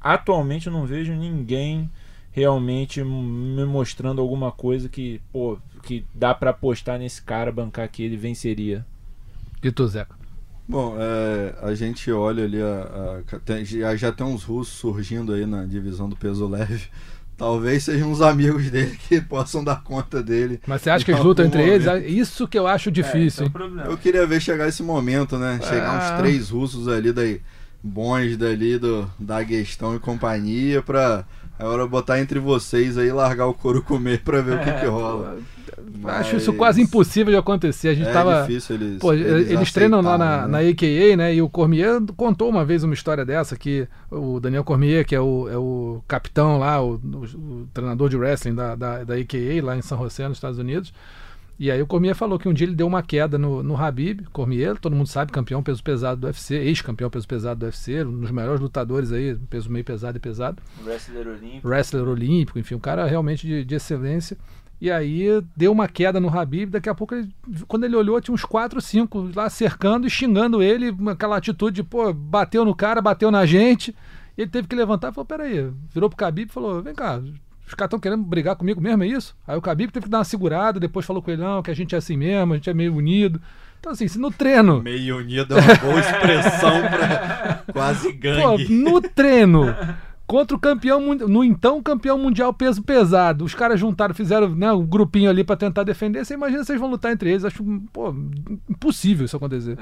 atualmente 0.00 0.66
eu 0.66 0.72
não 0.72 0.86
vejo 0.86 1.12
ninguém 1.12 1.90
realmente 2.30 3.02
me 3.02 3.64
mostrando 3.64 4.20
alguma 4.20 4.52
coisa 4.52 4.88
que, 4.88 5.20
pô, 5.32 5.58
que 5.82 6.04
dá 6.14 6.34
para 6.34 6.50
apostar 6.50 6.98
nesse 6.98 7.20
cara, 7.22 7.50
bancar 7.50 7.88
que 7.88 8.02
ele 8.02 8.16
venceria. 8.16 8.86
E 9.62 9.72
tu, 9.72 9.88
Zeca? 9.88 10.17
Bom, 10.68 10.96
é, 11.00 11.54
a 11.62 11.74
gente 11.74 12.12
olha 12.12 12.44
ali, 12.44 12.60
a, 12.60 13.22
a- 13.32 13.38
tem- 13.40 13.64
já, 13.64 13.96
já 13.96 14.12
tem 14.12 14.26
uns 14.26 14.44
russos 14.44 14.74
surgindo 14.74 15.32
aí 15.32 15.46
na 15.46 15.64
divisão 15.64 16.08
do 16.08 16.14
peso 16.16 16.46
leve. 16.46 16.82
Talvez 17.38 17.84
sejam 17.84 18.10
uns 18.10 18.20
amigos 18.20 18.68
dele 18.70 18.98
que 19.08 19.18
possam 19.22 19.62
dar 19.64 19.82
conta 19.82 20.22
dele. 20.22 20.60
Mas 20.66 20.82
você 20.82 20.90
acha 20.90 21.04
que 21.04 21.12
eles 21.12 21.22
lutam 21.24 21.46
entre 21.46 21.62
eles? 21.62 21.86
momento. 21.86 22.06
Isso 22.08 22.46
que 22.48 22.58
eu 22.58 22.66
acho 22.66 22.90
difícil, 22.90 23.44
hein? 23.44 23.50
problema. 23.50 23.88
Eu 23.88 23.96
queria 23.96 24.26
ver 24.26 24.40
chegar 24.42 24.68
esse 24.68 24.82
momento, 24.82 25.38
né? 25.38 25.58
Chegar 25.62 25.88
Ah. 25.88 26.14
uns 26.14 26.18
três 26.20 26.50
russos 26.50 26.86
ali, 26.88 27.12
daí, 27.12 27.40
bons 27.82 28.36
dali 28.36 28.76
do, 28.76 29.08
da 29.18 29.40
Guestão 29.42 29.94
e 29.94 30.00
companhia, 30.00 30.82
pra 31.58 31.66
agora 31.66 31.86
botar 31.86 32.20
entre 32.20 32.38
vocês 32.38 32.96
aí 32.96 33.08
e 33.08 33.12
largar 33.12 33.46
o 33.46 33.54
couro 33.54 33.82
comer 33.82 34.22
pra 34.22 34.40
ver 34.40 34.56
o 34.56 34.60
que, 34.60 34.72
que 34.72 34.86
rola. 34.86 35.36
Acho 36.04 36.36
isso 36.36 36.50
Mas 36.52 36.58
quase 36.58 36.80
impossível 36.82 37.32
de 37.32 37.38
acontecer. 37.38 37.88
A 37.88 37.94
gente 37.94 38.08
É 38.08 38.12
tava. 38.12 38.42
difícil 38.42 38.76
eles. 38.76 38.98
Pô, 38.98 39.12
eles, 39.12 39.72
treinam 39.72 40.00
lá 40.00 40.16
na, 40.16 40.24
aceitarem, 40.44 40.52
na 40.52 40.58
né? 40.58 40.68
AKA, 40.70 41.16
né? 41.16 41.34
E 41.34 41.42
o 41.42 41.48
Cormier 41.48 42.00
contou 42.16 42.48
uma 42.48 42.64
vez 42.64 42.82
uma 42.84 42.94
história 42.94 43.24
dessa 43.24 43.56
que 43.56 43.86
o 44.10 44.38
Daniel 44.40 44.64
Cormier, 44.64 45.04
que 45.04 45.14
é 45.14 45.20
o, 45.20 45.48
é 45.48 45.56
o 45.56 46.02
capitão 46.06 46.58
lá, 46.58 46.80
o, 46.82 46.94
o- 46.94 47.18
o 47.62 47.68
treinador 47.74 48.08
de 48.08 48.16
wrestling 48.16 48.54
da, 48.54 48.74
da, 48.74 49.04
da 49.04 49.14
AKA 49.14 49.62
lá 49.62 49.76
em 49.76 49.82
São 49.82 49.98
José, 49.98 50.26
nos 50.28 50.36
Estados 50.38 50.58
Unidos. 50.58 50.92
E 51.58 51.70
aí 51.72 51.82
o 51.82 51.86
Cormier 51.86 52.14
falou 52.14 52.38
que 52.38 52.48
um 52.48 52.52
dia 52.52 52.66
ele 52.66 52.76
deu 52.76 52.86
uma 52.86 53.02
queda 53.02 53.36
no, 53.36 53.62
no 53.64 53.76
Habib, 53.76 54.20
Cormier, 54.32 54.78
todo 54.78 54.94
mundo 54.94 55.08
sabe, 55.08 55.32
campeão 55.32 55.60
peso 55.62 55.82
pesado 55.82 56.20
do 56.20 56.26
UFC, 56.28 56.54
ex-campeão 56.54 57.10
peso 57.10 57.26
pesado 57.26 57.58
do 57.60 57.64
UFC, 57.66 58.04
um 58.04 58.20
dos 58.20 58.30
melhores 58.30 58.60
lutadores 58.60 59.10
aí, 59.10 59.34
peso 59.50 59.68
meio 59.68 59.84
pesado 59.84 60.16
e 60.16 60.20
pesado 60.20 60.62
Wrestler 60.86 61.26
olímpico. 61.26 61.66
wrestler 61.68 62.06
olímpico, 62.08 62.58
enfim, 62.60 62.76
um 62.76 62.78
cara 62.80 63.04
realmente 63.06 63.44
de, 63.46 63.64
de 63.64 63.74
excelência. 63.74 64.36
E 64.80 64.88
aí 64.92 65.26
deu 65.56 65.72
uma 65.72 65.88
queda 65.88 66.20
no 66.20 66.28
Habib, 66.28 66.70
daqui 66.70 66.88
a 66.88 66.94
pouco, 66.94 67.12
ele- 67.16 67.28
quando 67.66 67.82
ele 67.82 67.96
olhou, 67.96 68.20
tinha 68.20 68.32
uns 68.32 68.44
4, 68.44 68.80
5 68.80 69.30
lá 69.34 69.50
cercando 69.50 70.06
e 70.06 70.10
xingando 70.10 70.62
ele, 70.62 70.94
aquela 71.10 71.36
atitude 71.36 71.74
de, 71.74 71.82
pô, 71.82 72.12
bateu 72.12 72.64
no 72.64 72.72
cara, 72.76 73.02
bateu 73.02 73.32
na 73.32 73.44
gente. 73.44 73.92
Ele 74.36 74.48
teve 74.48 74.68
que 74.68 74.76
levantar 74.76 75.10
e 75.10 75.12
falou, 75.12 75.26
peraí, 75.26 75.68
virou 75.92 76.08
pro 76.08 76.16
Khabib 76.24 76.48
e 76.48 76.52
falou, 76.52 76.80
vem 76.80 76.94
cá, 76.94 77.20
os 77.68 77.74
caras 77.74 77.88
estão 77.88 78.00
querendo 78.00 78.24
brigar 78.24 78.56
comigo 78.56 78.80
mesmo, 78.80 79.04
é 79.04 79.06
isso? 79.06 79.36
Aí 79.46 79.56
o 79.56 79.60
Khabib 79.60 79.90
teve 79.92 80.04
que 80.04 80.10
dar 80.10 80.18
uma 80.18 80.24
segurada, 80.24 80.80
depois 80.80 81.06
falou 81.06 81.22
com 81.22 81.30
ele, 81.30 81.42
não, 81.42 81.62
que 81.62 81.70
a 81.70 81.74
gente 81.74 81.94
é 81.94 81.98
assim 81.98 82.16
mesmo, 82.16 82.52
a 82.52 82.56
gente 82.56 82.70
é 82.70 82.74
meio 82.74 82.94
unido. 82.94 83.40
Então 83.78 83.92
assim, 83.92 84.08
se 84.08 84.18
no 84.18 84.30
treino... 84.30 84.82
Meio 84.82 85.18
unido 85.18 85.56
é 85.56 85.60
uma 85.60 85.74
boa 85.76 86.00
expressão 86.00 86.80
pra 86.80 87.62
quase 87.72 88.12
Pô, 88.12 88.18
gangue. 88.18 88.68
no 88.74 89.00
treino 89.00 89.74
contra 90.28 90.54
o 90.54 90.60
campeão 90.60 91.00
no 91.00 91.42
então 91.42 91.82
campeão 91.82 92.18
mundial 92.18 92.52
peso 92.52 92.82
pesado, 92.82 93.46
os 93.46 93.54
caras 93.54 93.80
juntaram, 93.80 94.14
fizeram 94.14 94.54
né, 94.54 94.70
um 94.70 94.84
grupinho 94.84 95.30
ali 95.30 95.42
pra 95.42 95.56
tentar 95.56 95.84
defender. 95.84 96.24
Você 96.24 96.34
imagina 96.34 96.62
se 96.62 96.70
eles 96.70 96.80
vão 96.80 96.90
lutar 96.90 97.10
entre 97.10 97.30
eles? 97.30 97.46
Acho 97.46 97.64
pô, 97.92 98.14
impossível 98.68 99.24
isso 99.24 99.36
acontecer. 99.36 99.78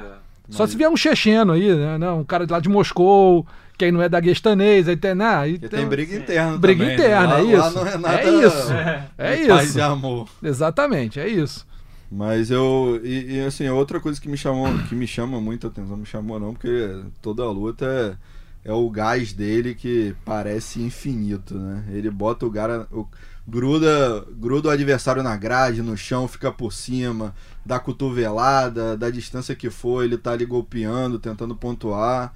Só 0.50 0.66
se 0.66 0.76
vier 0.76 0.88
um 0.88 0.96
checheno 0.96 1.52
aí, 1.52 1.74
né? 1.74 1.98
Não, 1.98 2.20
um 2.20 2.24
cara 2.24 2.46
de 2.46 2.52
lá 2.52 2.60
de 2.60 2.68
Moscou, 2.68 3.46
que 3.76 3.84
aí 3.84 3.92
não 3.92 4.00
é 4.00 4.08
daguestanês, 4.08 4.88
aí 4.88 4.96
tem, 4.96 5.14
né, 5.14 5.26
aí 5.26 5.58
tem- 5.58 5.68
tem 5.68 5.86
briga 5.86 6.16
interna 6.16 6.56
Briga 6.56 6.80
também, 6.84 6.94
interna, 6.96 7.26
né? 7.42 7.52
é 7.52 7.56
Lá- 7.56 7.62
lá 7.64 7.68
isso. 7.68 7.78
não 7.78 7.86
é 7.86 7.98
nada 7.98 8.20
É 8.20 8.30
isso. 8.46 8.72
É 9.18 9.36
de 9.36 9.46
Paz 9.48 9.68
isso. 9.68 9.78
e 9.78 9.82
amor. 9.82 10.28
Exatamente, 10.42 11.18
é 11.20 11.28
isso. 11.28 11.66
Mas 12.10 12.50
eu. 12.52 13.00
E, 13.02 13.34
e, 13.36 13.40
assim, 13.44 13.68
outra 13.68 13.98
coisa 13.98 14.20
que 14.20 14.28
me 14.28 14.36
chamou, 14.36 14.72
que 14.88 14.94
me 14.94 15.06
chama 15.08 15.40
muita 15.40 15.66
atenção, 15.66 15.96
me 15.96 16.06
chamou 16.06 16.38
não, 16.38 16.52
porque 16.54 17.00
toda 17.20 17.44
luta 17.50 18.16
é 18.64 18.72
o 18.72 18.88
gás 18.88 19.32
dele 19.32 19.74
que 19.74 20.14
parece 20.24 20.80
infinito, 20.80 21.54
né? 21.58 21.82
Ele 21.90 22.08
bota 22.08 22.46
o 22.46 22.50
cara. 22.52 22.86
O, 22.92 23.06
gruda, 23.48 24.24
gruda 24.38 24.68
o 24.68 24.70
adversário 24.70 25.22
na 25.22 25.36
grade, 25.36 25.82
no 25.82 25.96
chão, 25.96 26.26
fica 26.28 26.50
por 26.52 26.72
cima, 26.72 27.34
dá 27.66 27.78
cotovelada, 27.80 28.96
da 28.96 29.10
distância 29.10 29.54
que 29.54 29.68
for, 29.68 30.04
ele 30.04 30.16
tá 30.16 30.32
ali 30.32 30.46
golpeando, 30.46 31.18
tentando 31.18 31.56
pontuar. 31.56 32.32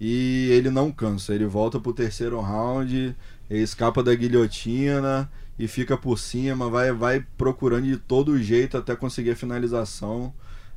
E 0.00 0.48
ele 0.50 0.70
não 0.70 0.90
cansa, 0.90 1.34
ele 1.34 1.44
volta 1.44 1.78
pro 1.78 1.92
terceiro 1.92 2.40
round, 2.40 3.14
escapa 3.50 4.02
da 4.02 4.14
guilhotina 4.14 5.30
e 5.58 5.68
fica 5.68 5.96
por 5.96 6.18
cima, 6.18 6.70
vai, 6.70 6.90
vai 6.90 7.24
procurando 7.36 7.84
de 7.84 7.98
todo 7.98 8.42
jeito 8.42 8.78
até 8.78 8.96
conseguir 8.96 9.32
a 9.32 9.36
finalização. 9.36 10.32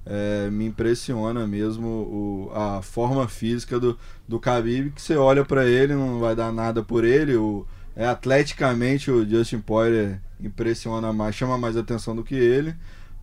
É, 0.05 0.49
me 0.51 0.65
impressiona 0.65 1.47
mesmo 1.47 1.87
o, 1.87 2.51
a 2.53 2.81
forma 2.81 3.25
física 3.29 3.79
do, 3.79 3.97
do 4.27 4.37
Khabib, 4.37 4.91
que 4.91 5.01
você 5.01 5.15
olha 5.15 5.45
para 5.45 5.65
ele, 5.65 5.93
não 5.95 6.19
vai 6.19 6.35
dar 6.35 6.51
nada 6.51 6.83
por 6.83 7.05
ele. 7.05 7.35
O, 7.37 7.65
é, 7.95 8.05
atleticamente 8.05 9.09
o 9.09 9.27
Justin 9.27 9.61
Poirier 9.61 10.19
impressiona 10.41 11.13
mais, 11.13 11.35
chama 11.35 11.57
mais 11.57 11.77
atenção 11.77 12.13
do 12.13 12.23
que 12.23 12.35
ele, 12.35 12.75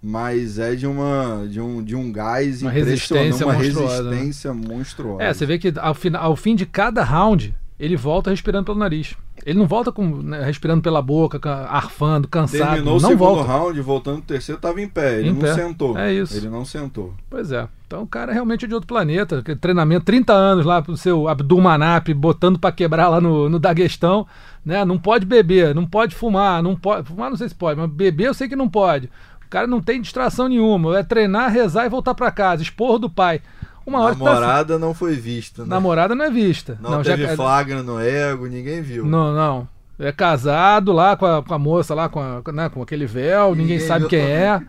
mas 0.03 0.59
é 0.59 0.75
de 0.75 0.87
uma 0.87 1.47
de 1.49 1.61
um, 1.61 1.83
de 1.83 1.95
um 1.95 2.11
gás 2.11 2.63
uma 2.63 2.71
resistência 2.71 3.47
uma 3.47 3.55
monstruosa, 3.55 4.03
né? 4.03 4.11
resistência 4.11 4.55
monstruosa. 4.55 5.23
É, 5.23 5.33
você 5.35 5.45
vê 5.47 5.59
que 5.59 5.73
ao, 5.79 5.95
fina, 5.95 6.19
ao 6.19 6.35
fim 6.37 6.55
de 6.55 6.65
cada 6.67 7.03
round, 7.05 7.55
ele 7.79 7.97
volta 7.97 8.31
respirando 8.31 8.65
pelo 8.65 8.79
nariz. 8.79 9.15
Ele 9.47 9.59
não 9.59 9.67
volta 9.67 9.91
com, 9.91 10.05
né, 10.21 10.43
respirando 10.45 10.83
pela 10.83 11.01
boca, 11.01 11.39
ca- 11.41 11.67
arfando, 11.71 12.29
cansado. 12.29 12.75
Terminou 12.75 12.99
o 12.99 13.01
não 13.01 13.09
segundo 13.09 13.19
volta. 13.37 13.51
round, 13.51 13.81
voltando 13.81 14.17
pro 14.19 14.27
terceiro, 14.27 14.61
tava 14.61 14.83
em 14.83 14.89
pé. 14.89 15.19
Ele 15.21 15.31
Em 15.31 15.33
não 15.33 15.41
pé. 15.41 15.55
sentou. 15.55 15.97
É 15.97 16.13
isso. 16.13 16.37
Ele 16.37 16.51
não 16.51 16.63
sentou. 16.67 17.15
Pois 17.31 17.51
é. 17.51 17.67
Então 17.87 18.03
o 18.03 18.07
cara 18.07 18.33
é 18.33 18.35
realmente 18.35 18.67
de 18.69 18.75
outro 18.75 18.87
planeta. 18.87 19.43
Treinamento, 19.59 20.05
30 20.05 20.31
anos 20.35 20.67
lá 20.67 20.83
pro 20.83 20.95
seu 20.95 21.27
Abdul 21.27 21.59
Manap, 21.61 22.09
botando 22.13 22.59
pra 22.59 22.71
quebrar 22.71 23.09
lá 23.09 23.19
no, 23.19 23.49
no 23.49 23.59
Daguestão. 23.59 24.27
Né? 24.63 24.85
Não 24.85 24.99
pode 24.99 25.25
beber, 25.25 25.75
não 25.75 25.87
pode 25.87 26.15
fumar, 26.15 26.63
não 26.63 26.77
pode. 26.77 27.09
Fumar 27.09 27.31
não 27.31 27.37
sei 27.39 27.49
se 27.49 27.55
pode, 27.55 27.81
mas 27.81 27.91
beber 27.91 28.27
eu 28.27 28.35
sei 28.35 28.47
que 28.47 28.55
não 28.55 28.69
pode. 28.69 29.09
O 29.51 29.57
cara 29.59 29.67
não 29.67 29.81
tem 29.81 30.01
distração 30.01 30.49
nenhuma. 30.49 30.97
É 30.97 31.03
treinar, 31.03 31.51
rezar 31.51 31.85
e 31.85 31.89
voltar 31.89 32.15
pra 32.15 32.31
casa. 32.31 32.63
Esporro 32.63 33.01
do 33.01 33.11
pai. 33.11 33.41
Uma 33.85 33.99
hora 33.99 34.15
tá- 34.15 34.25
Namorada 34.25 34.79
não 34.79 34.95
foi 34.95 35.17
vista, 35.17 35.63
né? 35.63 35.69
Namorada 35.71 36.15
não 36.15 36.25
é 36.25 36.31
vista. 36.31 36.79
Não, 36.81 37.03
já- 37.03 37.17
teve 37.17 37.35
flagra 37.35 37.83
no 37.83 37.99
ego, 37.99 38.47
ninguém 38.47 38.81
viu. 38.81 39.05
Não, 39.05 39.35
não. 39.35 39.69
É 39.99 40.13
casado 40.13 40.93
lá 40.93 41.17
com 41.17 41.27
a, 41.27 41.43
com 41.43 41.53
a 41.53 41.59
moça 41.59 41.95
lá, 41.97 42.09
com, 42.09 42.21
a- 42.21 42.43
né, 42.53 42.69
com 42.69 42.81
aquele 42.81 43.07
véu, 43.07 43.51
ninguém, 43.51 43.79
Ninguém 43.79 43.81
sabe 43.89 44.07
quem 44.07 44.21
também. 44.21 44.35
é. 44.37 44.63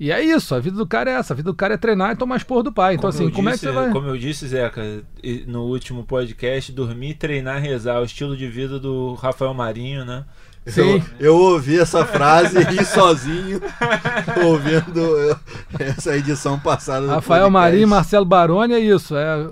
E 0.00 0.10
é 0.10 0.20
isso, 0.22 0.54
a 0.54 0.58
vida 0.58 0.76
do 0.76 0.86
cara 0.86 1.08
é 1.10 1.14
essa. 1.14 1.32
A 1.32 1.36
vida 1.36 1.50
do 1.50 1.54
cara 1.56 1.74
é 1.74 1.76
treinar 1.76 2.10
e 2.10 2.16
tomar 2.16 2.36
esporro 2.36 2.64
do 2.64 2.72
pai. 2.72 2.96
Então, 2.96 3.08
assim, 3.08 3.26
eu 3.26 3.30
como 3.30 3.48
é 3.48 3.52
que 3.52 3.58
disse- 3.60 3.66
você 3.72 3.72
vai. 3.80 3.90
Como 3.92 4.08
eu 4.08 4.18
disse, 4.18 4.48
Zeca, 4.48 4.82
e- 5.22 5.44
no 5.46 5.62
último 5.62 6.02
podcast, 6.04 6.72
dormir, 6.72 7.14
treinar, 7.14 7.62
rezar, 7.62 8.00
o 8.00 8.04
estilo 8.04 8.36
de 8.36 8.48
vida 8.48 8.78
do 8.80 9.14
Rafael 9.14 9.54
Marinho, 9.54 10.04
né? 10.04 10.24
Sim. 10.66 11.02
Eu, 11.20 11.26
eu 11.28 11.36
ouvi 11.36 11.78
essa 11.78 12.04
frase 12.04 12.58
e 12.58 12.62
ri 12.64 12.84
sozinho, 12.84 13.60
ouvindo 14.44 15.38
essa 15.78 16.16
edição 16.16 16.58
passada 16.58 17.06
do 17.06 17.12
Rafael. 17.12 17.48
Marinho 17.50 17.82
e 17.82 17.86
Marcelo 17.86 18.24
Baroni 18.24 18.74
é 18.74 18.78
isso. 18.80 19.14
É, 19.16 19.48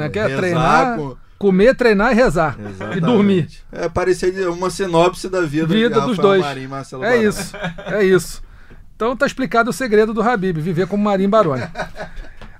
é 0.00 0.08
que 0.08 0.18
é 0.18 0.22
Rezar 0.26 0.38
treinar, 0.38 0.96
com- 0.96 1.16
comer, 1.38 1.74
treinar 1.76 2.12
e 2.12 2.14
rezar. 2.14 2.56
E 2.58 2.66
Exatamente. 2.68 3.00
dormir. 3.00 3.48
É, 3.70 3.88
parecia 3.88 4.32
de- 4.32 4.46
uma 4.46 4.70
sinopse 4.70 5.28
da 5.28 5.42
vida, 5.42 5.66
Vida 5.66 6.00
dos 6.00 6.16
dois. 6.16 6.40
Marinho 6.40 6.70
e 6.70 6.74
É 6.74 6.98
Baroni. 6.98 7.24
isso. 7.24 7.56
É 7.86 8.04
isso. 8.04 8.42
Então 8.96 9.16
tá 9.16 9.26
explicado 9.26 9.70
o 9.70 9.72
segredo 9.72 10.12
do 10.14 10.22
Habib, 10.22 10.58
viver 10.58 10.86
como 10.88 11.04
Marinho 11.04 11.28
Baroni. 11.28 11.62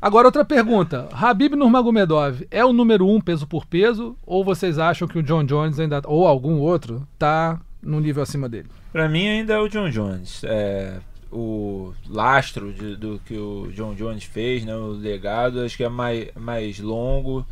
Agora 0.00 0.28
outra 0.28 0.44
pergunta. 0.44 1.08
Habib 1.12 1.54
Nurmagomedov 1.56 2.46
é 2.52 2.64
o 2.64 2.72
número 2.72 3.08
um 3.08 3.20
peso 3.20 3.46
por 3.46 3.66
peso 3.66 4.16
ou 4.24 4.44
vocês 4.44 4.78
acham 4.78 5.08
que 5.08 5.18
o 5.18 5.22
John 5.22 5.42
Jones 5.44 5.80
ainda 5.80 6.00
ou 6.04 6.24
algum 6.28 6.58
outro 6.60 7.02
tá 7.18 7.58
num 7.88 8.00
nível 8.00 8.22
acima 8.22 8.48
dele? 8.48 8.68
Pra 8.92 9.08
mim 9.08 9.26
ainda 9.28 9.54
é 9.54 9.58
o 9.58 9.68
John 9.68 9.88
Jones. 9.90 10.42
É, 10.44 10.98
o 11.32 11.92
lastro 12.08 12.72
de- 12.72 12.96
do 12.96 13.20
que 13.24 13.36
o 13.36 13.70
John 13.74 13.94
Jones 13.94 14.24
fez, 14.24 14.64
né, 14.64 14.74
o 14.74 14.88
legado, 14.92 15.60
acho 15.60 15.76
que 15.76 15.84
é 15.84 15.88
mais, 15.88 16.28
mais 16.36 16.78
longo. 16.78 17.46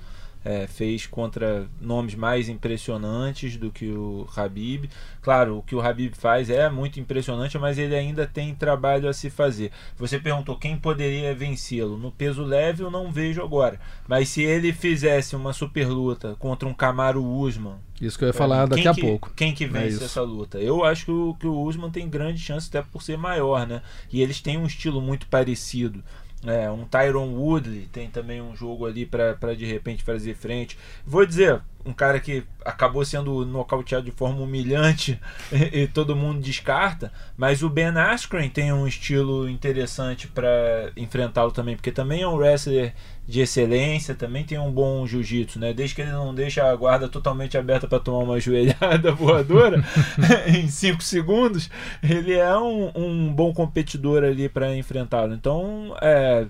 É, 0.48 0.68
fez 0.68 1.06
contra 1.08 1.66
nomes 1.80 2.14
mais 2.14 2.48
impressionantes 2.48 3.56
do 3.56 3.72
que 3.72 3.90
o 3.90 4.28
Habib. 4.36 4.84
Claro, 5.20 5.58
o 5.58 5.62
que 5.62 5.74
o 5.74 5.80
Habib 5.80 6.14
faz 6.14 6.48
é 6.48 6.70
muito 6.70 7.00
impressionante, 7.00 7.58
mas 7.58 7.78
ele 7.78 7.96
ainda 7.96 8.28
tem 8.28 8.54
trabalho 8.54 9.08
a 9.08 9.12
se 9.12 9.28
fazer. 9.28 9.72
Você 9.98 10.20
perguntou 10.20 10.56
quem 10.56 10.78
poderia 10.78 11.34
vencê-lo. 11.34 11.98
No 11.98 12.12
peso 12.12 12.44
leve 12.44 12.84
eu 12.84 12.90
não 12.92 13.10
vejo 13.10 13.42
agora. 13.42 13.80
Mas 14.06 14.28
se 14.28 14.42
ele 14.44 14.72
fizesse 14.72 15.34
uma 15.34 15.52
super 15.52 15.88
luta 15.88 16.36
contra 16.38 16.68
um 16.68 16.72
Camaro 16.74 17.24
Usman, 17.24 17.74
Isso 18.00 18.16
que 18.16 18.22
eu 18.22 18.28
ia 18.28 18.32
falar 18.32 18.66
daqui 18.68 18.86
a 18.86 18.94
que- 18.94 19.00
pouco. 19.00 19.32
Quem 19.34 19.52
que 19.52 19.66
vence 19.66 19.96
isso. 19.96 20.04
essa 20.04 20.22
luta? 20.22 20.58
Eu 20.60 20.84
acho 20.84 21.06
que 21.06 21.10
o, 21.10 21.34
que 21.34 21.46
o 21.48 21.60
Usman 21.60 21.90
tem 21.90 22.08
grande 22.08 22.38
chance, 22.38 22.68
até 22.68 22.82
por 22.82 23.02
ser 23.02 23.18
maior, 23.18 23.66
né? 23.66 23.82
E 24.12 24.22
eles 24.22 24.40
têm 24.40 24.56
um 24.56 24.66
estilo 24.66 25.00
muito 25.00 25.26
parecido. 25.26 26.04
É, 26.46 26.70
um 26.70 26.84
Tyron 26.84 27.34
Woodley 27.34 27.88
tem 27.92 28.08
também 28.08 28.40
um 28.40 28.54
jogo 28.54 28.86
ali 28.86 29.04
para 29.04 29.54
de 29.56 29.64
repente 29.64 30.04
fazer 30.04 30.34
frente. 30.34 30.78
Vou 31.04 31.26
dizer, 31.26 31.60
um 31.86 31.92
cara 31.92 32.18
que 32.18 32.44
acabou 32.64 33.04
sendo 33.04 33.46
nocauteado 33.46 34.04
de 34.04 34.10
forma 34.10 34.40
humilhante 34.40 35.20
e, 35.52 35.82
e 35.82 35.86
todo 35.86 36.16
mundo 36.16 36.40
descarta, 36.40 37.12
mas 37.36 37.62
o 37.62 37.70
Ben 37.70 37.86
Askren 37.96 38.50
tem 38.50 38.72
um 38.72 38.86
estilo 38.86 39.48
interessante 39.48 40.26
para 40.26 40.90
enfrentá-lo 40.96 41.52
também, 41.52 41.76
porque 41.76 41.92
também 41.92 42.22
é 42.22 42.28
um 42.28 42.34
wrestler 42.34 42.92
de 43.26 43.40
excelência, 43.40 44.14
também 44.14 44.44
tem 44.44 44.58
um 44.58 44.70
bom 44.70 45.06
jiu-jitsu, 45.06 45.58
né? 45.58 45.72
Desde 45.72 45.94
que 45.94 46.02
ele 46.02 46.12
não 46.12 46.34
deixa 46.34 46.64
a 46.64 46.76
guarda 46.76 47.08
totalmente 47.08 47.58
aberta 47.58 47.88
para 47.88 47.98
tomar 47.98 48.18
uma 48.18 48.38
joelhada 48.40 49.12
voadora 49.12 49.84
em 50.46 50.68
5 50.68 51.02
segundos, 51.02 51.70
ele 52.02 52.34
é 52.34 52.56
um, 52.56 52.90
um 52.94 53.32
bom 53.32 53.52
competidor 53.52 54.22
ali 54.22 54.48
para 54.48 54.76
enfrentá-lo. 54.76 55.34
Então, 55.34 55.96
é, 56.00 56.46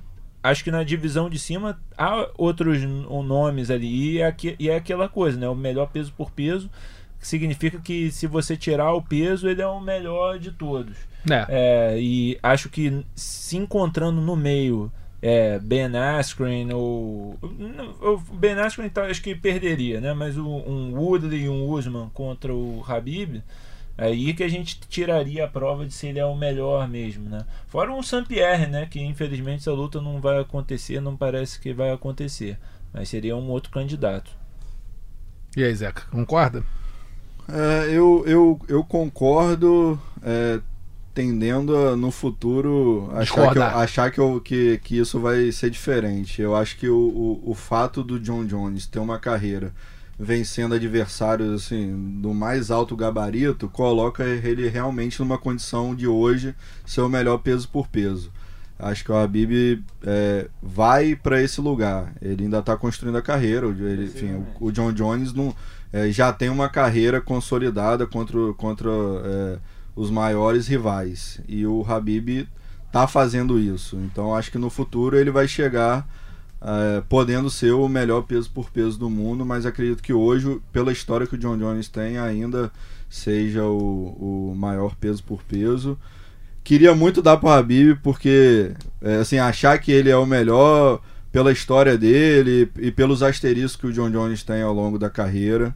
acho 0.51 0.65
que 0.65 0.71
na 0.71 0.83
divisão 0.83 1.29
de 1.31 1.39
cima 1.39 1.79
há 1.97 2.29
outros 2.37 2.83
nomes 2.83 3.71
ali 3.71 4.13
e 4.15 4.19
é, 4.21 4.27
aqui- 4.27 4.57
e 4.59 4.69
é 4.71 4.77
aquela 4.77 5.09
coisa, 5.09 5.39
né? 5.39 5.49
O 5.49 5.55
melhor 5.55 5.89
peso 5.89 6.13
por 6.17 6.31
peso 6.31 6.71
que 7.19 7.27
significa 7.27 7.79
que 7.81 8.11
se 8.11 8.27
você 8.27 8.57
tirar 8.57 8.93
o 8.93 9.01
peso, 9.03 9.49
ele 9.49 9.63
é 9.63 9.67
o 9.67 9.81
melhor 9.81 10.39
de 10.39 10.53
todos. 10.53 10.97
É. 11.29 11.47
É, 11.49 11.99
e 12.01 12.39
acho 12.43 12.69
que 12.69 13.05
se 13.15 13.57
encontrando 13.57 14.21
no 14.21 14.37
meio 14.37 14.93
é, 15.23 15.59
Ben 15.59 15.97
Askren 15.97 16.73
ou 16.75 17.37
o 17.43 18.17
Ben 18.35 18.53
Askren 18.53 18.89
tá, 18.91 19.07
acho 19.07 19.23
que 19.23 19.35
perderia, 19.35 20.01
né? 20.01 20.13
Mas 20.15 20.37
o, 20.37 20.47
um 20.47 20.95
Woodley 20.95 21.45
e 21.45 21.49
um 21.49 21.67
Usman 21.69 22.11
contra 22.13 22.55
o 22.55 22.85
Habib 22.87 23.43
aí 23.99 24.35
que 24.35 24.43
a 24.43 24.49
gente 24.49 24.79
tiraria 24.89 25.45
a 25.45 25.49
prova 25.49 25.87
de 25.87 25.93
se 25.93 26.07
ele 26.09 26.19
é 26.19 26.27
o 26.27 26.37
melhor 26.37 26.89
mesmo, 26.89 27.29
né? 27.29 27.45
Fora 27.69 27.93
um 27.93 28.03
Saint-Pierre, 28.03 28.67
né? 28.67 28.87
Que 28.87 29.01
infelizmente 29.01 29.61
essa 29.61 29.73
luta 29.73 30.01
não 30.01 30.21
vai 30.21 30.39
acontecer, 30.41 31.01
não 31.01 31.17
parece 31.17 31.61
que 31.61 31.73
vai 31.75 31.91
acontecer, 31.91 32.59
mas 32.93 33.09
seria 33.09 33.37
um 33.37 33.49
outro 33.51 33.71
candidato. 33.71 34.31
E 35.57 35.65
aí, 35.65 35.75
Zeca, 35.75 36.03
concorda? 36.11 36.63
É, 37.49 37.91
eu, 37.91 38.25
eu, 38.27 38.61
eu 38.69 38.85
concordo, 38.85 40.01
é, 40.23 40.61
tendendo 41.15 41.77
a, 41.77 41.97
no 41.97 42.11
futuro 42.11 43.09
achar, 43.15 43.51
que, 43.51 43.59
eu- 43.59 43.63
achar 43.73 44.11
que, 44.11 44.19
eu- 44.21 44.41
que, 44.41 44.79
que 44.85 44.99
isso 44.99 45.21
vai 45.21 45.51
ser 45.53 45.71
diferente. 45.71 46.43
Eu 46.43 46.57
acho 46.57 46.77
que 46.77 46.89
o, 46.89 46.97
o, 46.99 47.51
o 47.51 47.55
fato 47.55 48.03
do 48.03 48.19
John 48.21 48.45
Jones 48.45 48.87
ter 48.87 48.99
uma 48.99 49.19
carreira 49.19 49.73
vencendo 50.19 50.75
adversários 50.75 51.65
assim 51.65 52.21
do 52.21 52.33
mais 52.33 52.71
alto 52.71 52.97
gabarito 52.97 53.69
coloca 53.69 54.25
ele 54.25 54.67
realmente 54.69 55.21
numa 55.21 55.37
condição 55.37 55.95
de 55.95 56.07
hoje 56.07 56.55
ser 56.87 57.03
o 57.03 57.09
melhor 57.09 57.39
peso 57.39 57.69
por 57.69 57.87
peso. 57.89 58.33
Acho 58.79 59.05
que 59.05 59.13
o 59.13 59.17
Habib 59.17 59.83
é, 60.03 60.49
vai 60.63 61.17
para 61.17 61.43
esse 61.43 61.61
lugar. 61.63 62.13
Ele 62.21 62.45
ainda 62.45 62.59
está 62.59 62.77
construindo 62.77 63.17
a 63.17 63.23
carreira. 63.23 63.67
Ele, 63.67 64.05
enfim, 64.05 64.45
o, 64.61 64.67
o 64.67 64.73
John 64.73 64.93
Jones 64.93 65.33
não, 65.33 65.55
é, 65.91 66.11
já 66.11 66.31
tem 66.31 66.51
uma 66.51 66.69
carreira 66.69 67.19
consolidada 67.19 68.07
contra, 68.07 68.53
contra 68.55 68.91
é, 68.91 69.59
os 69.95 70.11
maiores 70.11 70.67
rivais. 70.67 71.41
E 71.49 71.67
o 71.67 71.87
Habib 71.89 72.47
tá 72.93 73.07
fazendo 73.07 73.59
isso. 73.59 73.97
Então 73.97 74.35
acho 74.35 74.51
que 74.51 74.59
no 74.59 74.69
futuro 74.69 75.17
ele 75.17 75.31
vai 75.31 75.49
chegar 75.49 76.07
é, 76.61 77.03
podendo 77.09 77.51
ser 77.51 77.73
o 77.73 77.89
melhor 77.89 78.23
peso 78.23 78.51
por 78.51 78.71
peso 78.71 78.99
do 78.99 79.11
mundo, 79.11 79.45
mas 79.45 79.67
acredito 79.67 80.03
que 80.03 80.13
hoje, 80.13 80.61
pela 80.73 80.93
história 80.93 81.27
que 81.27 81.35
o 81.35 81.39
John 81.39 81.57
Jones 81.59 81.89
tem, 81.89 82.19
ainda 82.19 82.71
seja 83.09 83.65
o, 83.65 84.51
o 84.53 84.55
maior 84.57 84.95
peso 84.97 85.23
por 85.23 85.43
peso. 85.43 85.99
Queria 86.65 86.95
muito 86.95 87.23
dar 87.23 87.37
pro 87.37 87.49
Habib, 87.49 87.99
porque 88.03 88.73
é, 89.01 89.17
assim, 89.17 89.39
achar 89.39 89.79
que 89.79 89.93
ele 89.93 90.11
é 90.11 90.17
o 90.17 90.27
melhor 90.27 91.01
pela 91.31 91.53
história 91.53 91.97
dele 91.99 92.71
e 92.79 92.91
pelos 92.91 93.23
asteriscos 93.23 93.77
que 93.77 93.87
o 93.87 93.93
John 93.93 94.11
Jones 94.11 94.43
tem 94.43 94.63
ao 94.63 94.73
longo 94.73 94.99
da 94.99 95.11
carreira. 95.11 95.75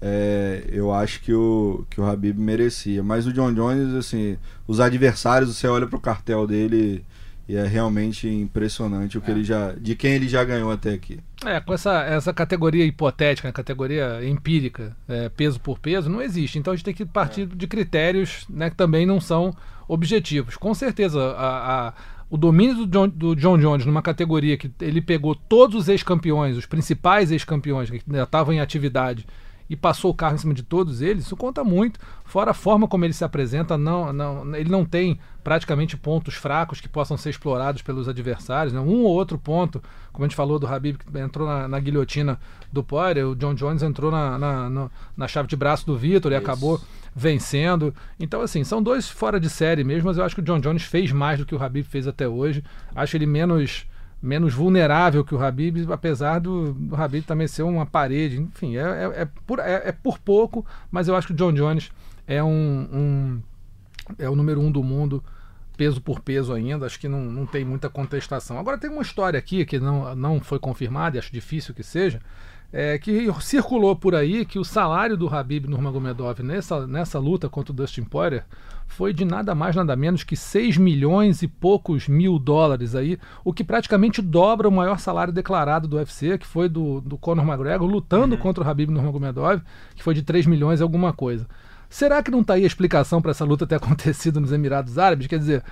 é, 0.00 0.64
eu 0.68 0.92
acho 0.92 1.20
que 1.20 1.32
o, 1.32 1.86
que 1.90 2.00
o 2.00 2.04
Habib 2.04 2.38
merecia. 2.38 3.02
Mas 3.02 3.26
o 3.26 3.32
John 3.32 3.52
Jones, 3.54 3.94
assim, 3.94 4.36
os 4.66 4.80
adversários, 4.80 5.56
você 5.56 5.66
olha 5.66 5.86
pro 5.86 6.00
cartel 6.00 6.46
dele 6.46 7.04
E 7.48 7.56
é 7.56 7.64
realmente 7.64 8.28
impressionante 8.28 9.16
o 9.16 9.20
que 9.20 9.30
ele 9.30 9.44
já, 9.44 9.72
de 9.72 9.94
quem 9.94 10.12
ele 10.14 10.28
já 10.28 10.42
ganhou 10.42 10.70
até 10.70 10.92
aqui. 10.92 11.20
É, 11.44 11.60
com 11.60 11.72
essa, 11.72 12.02
essa 12.02 12.34
categoria 12.34 12.84
hipotética, 12.84 13.46
né, 13.46 13.52
categoria 13.52 14.20
empírica, 14.28 14.96
é, 15.08 15.28
peso 15.28 15.60
por 15.60 15.78
peso, 15.78 16.10
não 16.10 16.20
existe. 16.20 16.58
Então 16.58 16.72
a 16.72 16.76
gente 16.76 16.84
tem 16.84 16.94
que 16.94 17.04
partir 17.04 17.46
de 17.46 17.66
critérios 17.68 18.44
né, 18.50 18.68
que 18.68 18.76
também 18.76 19.06
não 19.06 19.20
são 19.20 19.54
objetivos. 19.86 20.56
Com 20.56 20.74
certeza, 20.74 21.20
a, 21.20 21.88
a, 21.88 21.94
o 22.28 22.36
domínio 22.36 22.84
do 22.84 22.86
John, 22.86 23.08
do 23.08 23.36
John 23.36 23.58
Jones 23.58 23.86
numa 23.86 24.02
categoria 24.02 24.56
que 24.56 24.70
ele 24.80 25.00
pegou 25.00 25.34
todos 25.34 25.82
os 25.82 25.88
ex-campeões, 25.88 26.56
os 26.56 26.66
principais 26.66 27.30
ex-campeões 27.30 27.90
que 27.90 28.02
ainda 28.08 28.24
estavam 28.24 28.52
em 28.52 28.60
atividade 28.60 29.24
e 29.68 29.76
passou 29.76 30.10
o 30.10 30.14
carro 30.14 30.34
em 30.34 30.38
cima 30.38 30.54
de 30.54 30.62
todos 30.62 31.02
eles, 31.02 31.24
isso 31.24 31.36
conta 31.36 31.64
muito. 31.64 31.98
Fora 32.24 32.50
a 32.50 32.54
forma 32.54 32.86
como 32.86 33.04
ele 33.04 33.12
se 33.12 33.24
apresenta, 33.24 33.76
não, 33.76 34.12
não, 34.12 34.56
ele 34.56 34.70
não 34.70 34.84
tem 34.84 35.18
praticamente 35.42 35.96
pontos 35.96 36.34
fracos 36.34 36.80
que 36.80 36.88
possam 36.88 37.16
ser 37.16 37.30
explorados 37.30 37.82
pelos 37.82 38.08
adversários. 38.08 38.72
Né? 38.72 38.80
Um 38.80 39.02
ou 39.02 39.12
outro 39.12 39.38
ponto, 39.38 39.82
como 40.12 40.24
a 40.24 40.28
gente 40.28 40.36
falou 40.36 40.58
do 40.58 40.66
Habib, 40.66 40.96
que 40.96 41.18
entrou 41.18 41.46
na, 41.46 41.68
na 41.68 41.80
guilhotina 41.80 42.38
do 42.72 42.82
Poirier, 42.82 43.28
o 43.28 43.36
John 43.36 43.54
Jones 43.54 43.82
entrou 43.82 44.10
na, 44.10 44.38
na, 44.38 44.70
na, 44.70 44.90
na 45.16 45.28
chave 45.28 45.48
de 45.48 45.56
braço 45.56 45.86
do 45.86 45.96
Vitor 45.96 46.32
e 46.32 46.36
acabou 46.36 46.80
vencendo. 47.14 47.94
Então, 48.18 48.42
assim, 48.42 48.62
são 48.64 48.82
dois 48.82 49.08
fora 49.08 49.40
de 49.40 49.48
série 49.48 49.84
mesmo, 49.84 50.08
mas 50.08 50.18
eu 50.18 50.24
acho 50.24 50.34
que 50.34 50.40
o 50.40 50.44
John 50.44 50.60
Jones 50.60 50.82
fez 50.82 51.12
mais 51.12 51.38
do 51.38 51.46
que 51.46 51.54
o 51.54 51.62
Habib 51.62 51.86
fez 51.86 52.06
até 52.06 52.28
hoje. 52.28 52.62
Acho 52.94 53.16
ele 53.16 53.26
menos 53.26 53.86
menos 54.20 54.54
vulnerável 54.54 55.24
que 55.24 55.34
o 55.34 55.42
Habib, 55.42 55.90
apesar 55.90 56.40
do, 56.40 56.72
do 56.72 56.96
Habib 56.96 57.24
também 57.24 57.46
ser 57.46 57.62
uma 57.62 57.86
parede. 57.86 58.40
Enfim, 58.40 58.76
é, 58.76 58.80
é, 58.80 59.22
é 59.22 59.28
por, 59.46 59.58
é, 59.58 59.82
é, 59.88 59.92
por 59.92 60.18
pouco, 60.18 60.64
mas 60.90 61.08
eu 61.08 61.16
acho 61.16 61.28
que 61.28 61.32
o 61.32 61.36
John 61.36 61.52
Jones 61.52 61.90
é 62.26 62.42
um, 62.42 62.50
um, 62.92 63.42
é 64.18 64.28
o 64.28 64.34
número 64.34 64.60
um 64.60 64.70
do 64.70 64.82
mundo, 64.82 65.22
peso 65.76 66.00
por 66.00 66.20
peso 66.20 66.52
ainda. 66.52 66.86
Acho 66.86 66.98
que 66.98 67.08
não, 67.08 67.24
não 67.24 67.46
tem 67.46 67.64
muita 67.64 67.88
contestação. 67.88 68.58
Agora 68.58 68.78
tem 68.78 68.90
uma 68.90 69.02
história 69.02 69.38
aqui 69.38 69.64
que 69.64 69.78
não, 69.78 70.14
não 70.14 70.40
foi 70.40 70.58
confirmada 70.58 71.16
e 71.16 71.18
acho 71.18 71.32
difícil 71.32 71.74
que 71.74 71.82
seja. 71.82 72.20
É, 72.72 72.98
que 72.98 73.32
circulou 73.40 73.94
por 73.94 74.14
aí 74.14 74.44
que 74.44 74.58
o 74.58 74.64
salário 74.64 75.16
do 75.16 75.32
Habib 75.32 75.66
Nurmagomedov 75.66 76.42
nessa, 76.42 76.86
nessa 76.86 77.18
luta 77.18 77.48
contra 77.48 77.72
o 77.72 77.74
Dustin 77.74 78.02
Poirier 78.02 78.44
foi 78.86 79.12
de 79.12 79.24
nada 79.24 79.54
mais 79.54 79.74
nada 79.74 79.94
menos 79.96 80.22
que 80.22 80.36
6 80.36 80.76
milhões 80.76 81.42
e 81.42 81.48
poucos 81.48 82.08
mil 82.08 82.38
dólares 82.38 82.94
aí, 82.94 83.18
o 83.44 83.52
que 83.52 83.64
praticamente 83.64 84.22
dobra 84.22 84.68
o 84.68 84.72
maior 84.72 84.98
salário 84.98 85.32
declarado 85.32 85.88
do 85.88 85.96
UFC, 85.96 86.38
que 86.38 86.46
foi 86.46 86.68
do, 86.68 87.00
do 87.00 87.16
Conor 87.18 87.46
McGregor 87.46 87.88
lutando 87.88 88.34
uhum. 88.34 88.40
contra 88.40 88.62
o 88.62 88.68
Habib 88.68 88.90
Nurmagomedov, 88.90 89.60
que 89.94 90.02
foi 90.02 90.14
de 90.14 90.22
3 90.22 90.46
milhões 90.46 90.80
e 90.80 90.82
alguma 90.82 91.12
coisa. 91.12 91.46
Será 91.88 92.22
que 92.22 92.30
não 92.30 92.40
está 92.40 92.54
aí 92.54 92.64
a 92.64 92.66
explicação 92.66 93.22
para 93.22 93.30
essa 93.30 93.44
luta 93.44 93.66
ter 93.66 93.76
acontecido 93.76 94.40
nos 94.40 94.52
Emirados 94.52 94.98
Árabes? 94.98 95.26
Quer 95.26 95.38
dizer, 95.38 95.62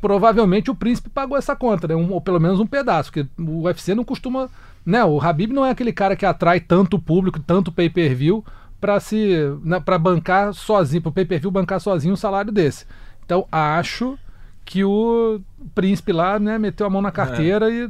provavelmente 0.00 0.70
o 0.70 0.74
príncipe 0.74 1.08
pagou 1.08 1.36
essa 1.36 1.54
conta, 1.56 1.88
né? 1.88 1.96
Um, 1.96 2.12
ou 2.12 2.20
pelo 2.20 2.40
menos 2.40 2.60
um 2.60 2.66
pedaço, 2.66 3.10
porque 3.12 3.28
o 3.38 3.62
UFC 3.62 3.94
não 3.94 4.04
costuma, 4.04 4.48
né? 4.88 5.04
O 5.04 5.20
Habib 5.20 5.52
não 5.52 5.66
é 5.66 5.70
aquele 5.70 5.92
cara 5.92 6.16
que 6.16 6.24
atrai 6.24 6.60
tanto 6.60 6.98
público, 6.98 7.38
tanto 7.38 7.70
pay-per-view 7.70 8.42
para 8.80 8.98
se 8.98 9.36
para 9.84 9.98
bancar 9.98 10.54
sozinho, 10.54 11.02
para 11.02 11.10
o 11.10 11.12
pay-per-view 11.12 11.50
bancar 11.50 11.78
sozinho 11.78 12.14
um 12.14 12.16
salário 12.16 12.50
desse. 12.50 12.86
Então 13.22 13.46
acho 13.52 14.18
que 14.64 14.82
o 14.82 15.42
príncipe 15.74 16.10
lá, 16.10 16.38
né, 16.38 16.58
meteu 16.58 16.86
a 16.86 16.90
mão 16.90 17.02
na 17.02 17.12
carteira 17.12 17.70
é. 17.70 17.84
e 17.84 17.88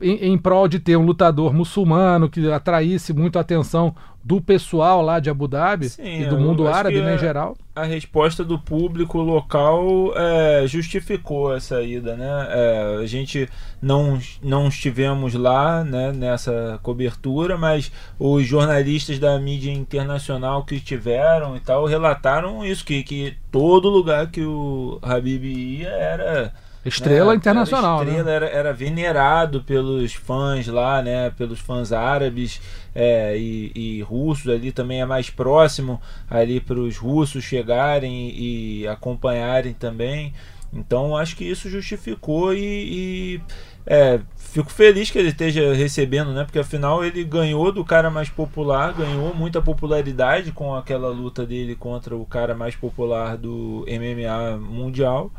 em, 0.00 0.32
em 0.32 0.38
prol 0.38 0.68
de 0.68 0.78
ter 0.78 0.96
um 0.96 1.04
lutador 1.04 1.52
muçulmano 1.52 2.28
que 2.28 2.50
atraísse 2.50 3.12
muito 3.12 3.38
a 3.38 3.40
atenção 3.40 3.94
do 4.26 4.40
pessoal 4.40 5.02
lá 5.02 5.20
de 5.20 5.30
Abu 5.30 5.46
Dhabi 5.46 5.88
Sim, 5.88 6.22
e 6.22 6.26
do 6.26 6.36
mundo 6.36 6.66
árabe 6.66 7.00
né, 7.00 7.14
em 7.14 7.18
geral. 7.18 7.56
A 7.76 7.84
resposta 7.84 8.42
do 8.42 8.58
público 8.58 9.18
local 9.18 10.12
é, 10.16 10.64
justificou 10.66 11.54
essa 11.54 11.80
ida, 11.80 12.16
né? 12.16 12.26
É, 12.50 12.98
a 13.02 13.06
gente 13.06 13.48
não, 13.80 14.18
não 14.42 14.66
estivemos 14.66 15.34
lá 15.34 15.84
né, 15.84 16.10
nessa 16.10 16.80
cobertura, 16.82 17.56
mas 17.56 17.92
os 18.18 18.44
jornalistas 18.44 19.20
da 19.20 19.38
mídia 19.38 19.70
internacional 19.70 20.64
que 20.64 20.74
estiveram 20.74 21.56
e 21.56 21.60
tal 21.60 21.86
relataram 21.86 22.64
isso, 22.64 22.84
que, 22.84 23.04
que 23.04 23.36
todo 23.52 23.88
lugar 23.88 24.28
que 24.28 24.42
o 24.42 24.98
Habib 25.02 25.44
ia 25.44 25.88
era 25.88 26.52
Estrela 26.88 27.32
né? 27.32 27.36
internacional, 27.36 28.00
era 28.00 28.10
estrela, 28.10 28.24
né? 28.24 28.36
Era, 28.36 28.46
era, 28.46 28.72
venerado 28.72 29.62
pelos 29.62 30.14
fãs 30.14 30.66
lá, 30.66 31.02
né? 31.02 31.30
Pelos 31.30 31.58
fãs 31.58 31.92
árabes 31.92 32.60
é, 32.94 33.36
e, 33.36 33.72
e, 33.74 34.02
russos 34.02 34.52
ali 34.52 34.72
também 34.72 35.00
é 35.00 35.06
mais 35.06 35.30
próximo 35.30 36.00
ali 36.28 36.60
para 36.60 36.78
os 36.78 36.96
russos 36.96 37.44
chegarem 37.44 38.32
e 38.36 38.86
acompanharem 38.86 39.72
também. 39.72 40.32
Então 40.72 41.16
acho 41.16 41.36
que 41.36 41.44
isso 41.44 41.70
justificou 41.70 42.52
e, 42.52 42.58
e 42.58 43.40
é, 43.86 44.20
fico 44.36 44.70
feliz 44.70 45.10
que 45.10 45.18
ele 45.18 45.28
esteja 45.28 45.72
recebendo, 45.74 46.32
né? 46.32 46.44
Porque 46.44 46.58
afinal 46.58 47.04
ele 47.04 47.22
ganhou 47.24 47.70
do 47.70 47.84
cara 47.84 48.10
mais 48.10 48.28
popular, 48.28 48.92
ganhou 48.92 49.34
muita 49.34 49.62
popularidade 49.62 50.52
com 50.52 50.74
aquela 50.74 51.08
luta 51.08 51.46
dele 51.46 51.74
contra 51.76 52.16
o 52.16 52.26
cara 52.26 52.54
mais 52.54 52.74
popular 52.74 53.36
do 53.36 53.86
MMA 53.88 54.58
mundial 54.58 55.30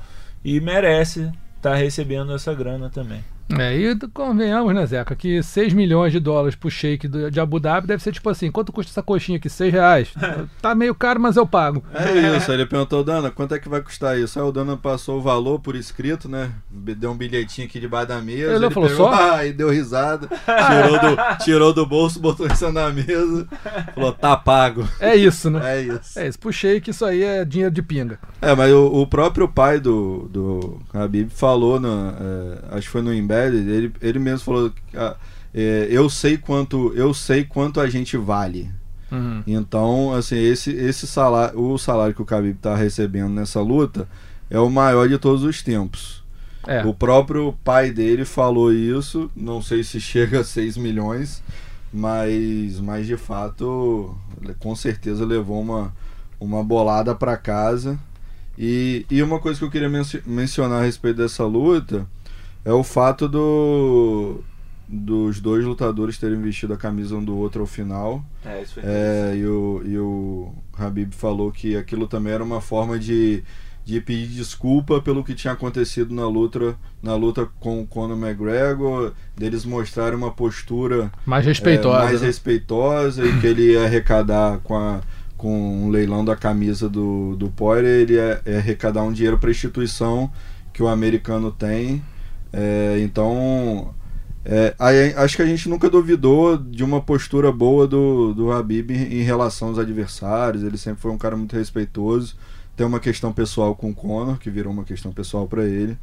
e 0.47 0.61
merece 0.61 1.23
estar 1.57 1.71
tá 1.71 1.75
recebendo 1.75 2.33
essa 2.33 2.53
grana 2.53 2.89
também. 2.89 3.21
É, 3.49 3.75
e 3.75 3.95
convenhamos, 4.13 4.73
né, 4.73 4.85
Zeca, 4.85 5.15
que 5.15 5.41
6 5.41 5.73
milhões 5.73 6.11
de 6.11 6.19
dólares 6.19 6.55
pro 6.55 6.69
shake 6.69 7.07
de 7.07 7.39
Abu 7.39 7.59
Dhabi 7.59 7.87
deve 7.87 8.03
ser 8.03 8.11
tipo 8.11 8.29
assim, 8.29 8.51
quanto 8.51 8.73
custa 8.73 8.91
essa 8.91 9.03
coxinha 9.03 9.37
aqui? 9.37 9.49
6 9.49 9.73
reais? 9.73 10.13
tá 10.61 10.75
meio 10.75 10.93
caro, 10.93 11.19
mas 11.19 11.37
eu 11.37 11.47
pago. 11.47 11.83
É 11.93 12.37
isso, 12.37 12.51
ele 12.51 12.65
perguntou, 12.65 13.03
Dana, 13.03 13.31
quanto 13.31 13.55
é 13.55 13.59
que 13.59 13.69
vai 13.69 13.81
custar 13.81 14.19
isso? 14.19 14.39
Aí 14.39 14.45
o 14.45 14.51
Dana 14.51 14.75
passou 14.75 15.19
o 15.19 15.21
valor 15.21 15.59
por 15.59 15.75
escrito, 15.75 16.27
né? 16.27 16.51
Deu 16.69 17.11
um 17.11 17.17
bilhetinho 17.17 17.67
aqui 17.67 17.79
debaixo 17.79 18.09
da 18.09 18.21
mesa. 18.21 18.53
Ele, 18.53 18.65
ele 18.65 18.73
falou 18.73 18.89
pegou, 18.89 19.11
só? 19.11 19.13
Ah, 19.13 19.45
e 19.47 19.53
deu 19.53 19.69
risada, 19.69 20.27
tirou 20.27 20.99
do, 20.99 21.43
tirou 21.43 21.73
do 21.73 21.85
bolso, 21.85 22.19
botou 22.19 22.47
isso 22.47 22.71
na 22.71 22.89
mesa, 22.89 23.47
falou, 23.95 24.11
tá 24.11 24.35
pago. 24.35 24.87
É 24.99 25.15
isso, 25.15 25.49
né? 25.49 25.57
É 25.77 25.81
isso. 25.81 26.19
É 26.19 26.27
isso, 26.27 26.39
pro 26.39 26.51
shake 26.51 26.91
isso 26.91 27.03
aí 27.03 27.21
é 27.21 27.43
dinheiro 27.43 27.73
de 27.73 27.81
pinga. 27.81 28.19
É, 28.41 28.55
mas 28.55 28.71
o, 28.71 28.85
o 29.01 29.07
próprio 29.07 29.47
pai 29.47 29.79
do, 29.79 30.29
do 30.31 30.79
Habib 30.93 31.29
falou, 31.29 31.79
no, 31.79 32.09
é, 32.09 32.77
acho 32.77 32.87
que 32.87 32.91
foi 32.91 33.01
no 33.01 33.13
Embed, 33.13 33.36
ele, 33.45 33.93
ele 34.01 34.19
mesmo 34.19 34.39
falou 34.39 34.69
que 34.69 34.97
ah, 34.97 35.15
é, 35.53 35.87
eu 35.89 36.09
sei 36.09 36.37
quanto 36.37 36.93
eu 36.93 37.13
sei 37.13 37.43
quanto 37.43 37.79
a 37.79 37.89
gente 37.89 38.17
vale. 38.17 38.69
Uhum. 39.11 39.41
Então, 39.47 40.13
assim, 40.13 40.37
esse, 40.37 40.71
esse 40.71 41.07
salário, 41.07 41.59
o 41.59 41.77
salário 41.77 42.13
que 42.13 42.21
o 42.21 42.25
Khabib 42.25 42.55
está 42.55 42.75
recebendo 42.75 43.29
nessa 43.29 43.61
luta 43.61 44.07
é 44.49 44.59
o 44.59 44.69
maior 44.69 45.07
de 45.07 45.17
todos 45.17 45.43
os 45.43 45.61
tempos. 45.61 46.23
É. 46.67 46.85
O 46.85 46.93
próprio 46.93 47.53
pai 47.63 47.91
dele 47.91 48.25
falou 48.25 48.73
isso, 48.73 49.31
não 49.33 49.61
sei 49.61 49.83
se 49.83 50.01
chega 50.01 50.41
a 50.41 50.43
6 50.43 50.75
milhões, 50.75 51.41
mas, 51.93 52.79
mas 52.81 53.07
de 53.07 53.15
fato, 53.15 54.13
com 54.59 54.75
certeza 54.75 55.25
levou 55.25 55.61
uma, 55.61 55.93
uma 56.39 56.63
bolada 56.63 57.15
para 57.15 57.37
casa. 57.37 57.97
E, 58.57 59.05
e 59.09 59.21
uma 59.21 59.39
coisa 59.39 59.59
que 59.59 59.65
eu 59.65 59.69
queria 59.69 59.87
men 59.87 60.03
mencionar 60.25 60.81
a 60.81 60.85
respeito 60.85 61.17
dessa 61.17 61.45
luta 61.45 62.07
é 62.67 62.73
o 62.73 62.83
fato 62.83 63.29
do 63.29 64.43
dos 64.89 65.39
dois 65.39 65.65
lutadores 65.65 66.17
terem 66.17 66.41
vestido 66.41 66.73
a 66.73 66.77
camisa 66.77 67.15
um 67.15 67.23
do 67.23 67.35
outro 67.37 67.61
ao 67.61 67.67
final. 67.67 68.23
É, 68.45 68.61
isso 68.61 68.73
foi 68.73 68.83
é, 68.85 69.35
e, 69.35 69.45
o, 69.45 69.81
e 69.85 69.97
o 69.97 70.53
Habib 70.77 71.13
falou 71.13 71.51
que 71.51 71.75
aquilo 71.75 72.07
também 72.07 72.33
era 72.33 72.43
uma 72.43 72.61
forma 72.61 72.97
de, 72.97 73.43
de 73.85 73.99
pedir 74.01 74.27
desculpa 74.27 75.01
pelo 75.01 75.23
que 75.23 75.33
tinha 75.33 75.53
acontecido 75.53 76.13
na 76.13 76.25
luta, 76.27 76.75
na 77.01 77.15
luta 77.15 77.47
com 77.59 77.81
o 77.81 77.87
Conor 77.87 78.17
McGregor, 78.17 79.13
deles 79.35 79.65
mostrarem 79.65 80.17
uma 80.17 80.31
postura 80.31 81.11
mais 81.25 81.45
respeitosa, 81.45 81.97
é, 81.97 82.03
mais 82.03 82.21
né? 82.21 82.27
respeitosa 82.27 83.25
e 83.25 83.39
que 83.39 83.47
ele 83.47 83.73
ia 83.73 83.83
arrecadar 83.83 84.59
com 84.59 84.75
a 84.75 85.01
com 85.37 85.85
um 85.85 85.89
leilão 85.91 86.25
da 86.25 86.35
camisa 86.35 86.89
do, 86.89 87.35
do 87.35 87.49
Poirier, 87.49 88.01
ele 88.01 88.13
ia, 88.15 88.41
ia 88.43 88.57
arrecadar 88.57 89.03
um 89.03 89.13
dinheiro 89.13 89.37
para 89.37 89.49
a 89.49 89.51
instituição 89.51 90.31
que 90.73 90.81
o 90.81 90.87
americano 90.87 91.51
tem 91.51 92.01
é, 92.53 92.99
então, 92.99 93.93
é, 94.45 94.73
acho 95.17 95.35
que 95.35 95.41
a 95.41 95.45
gente 95.45 95.67
nunca 95.67 95.89
duvidou 95.89 96.57
de 96.57 96.83
uma 96.83 97.01
postura 97.01 97.51
boa 97.51 97.87
do, 97.87 98.33
do 98.33 98.51
Habib 98.51 98.91
em 98.91 99.21
relação 99.21 99.69
aos 99.69 99.79
adversários. 99.79 100.63
Ele 100.63 100.77
sempre 100.77 101.01
foi 101.01 101.11
um 101.11 101.17
cara 101.17 101.35
muito 101.35 101.55
respeitoso. 101.55 102.35
Tem 102.75 102.85
uma 102.85 102.99
questão 102.99 103.33
pessoal 103.33 103.75
com 103.75 103.89
o 103.89 103.95
Conor, 103.95 104.37
que 104.37 104.49
virou 104.49 104.71
uma 104.71 104.83
questão 104.85 105.11
pessoal 105.11 105.47
para 105.47 105.65
ele. 105.65 105.97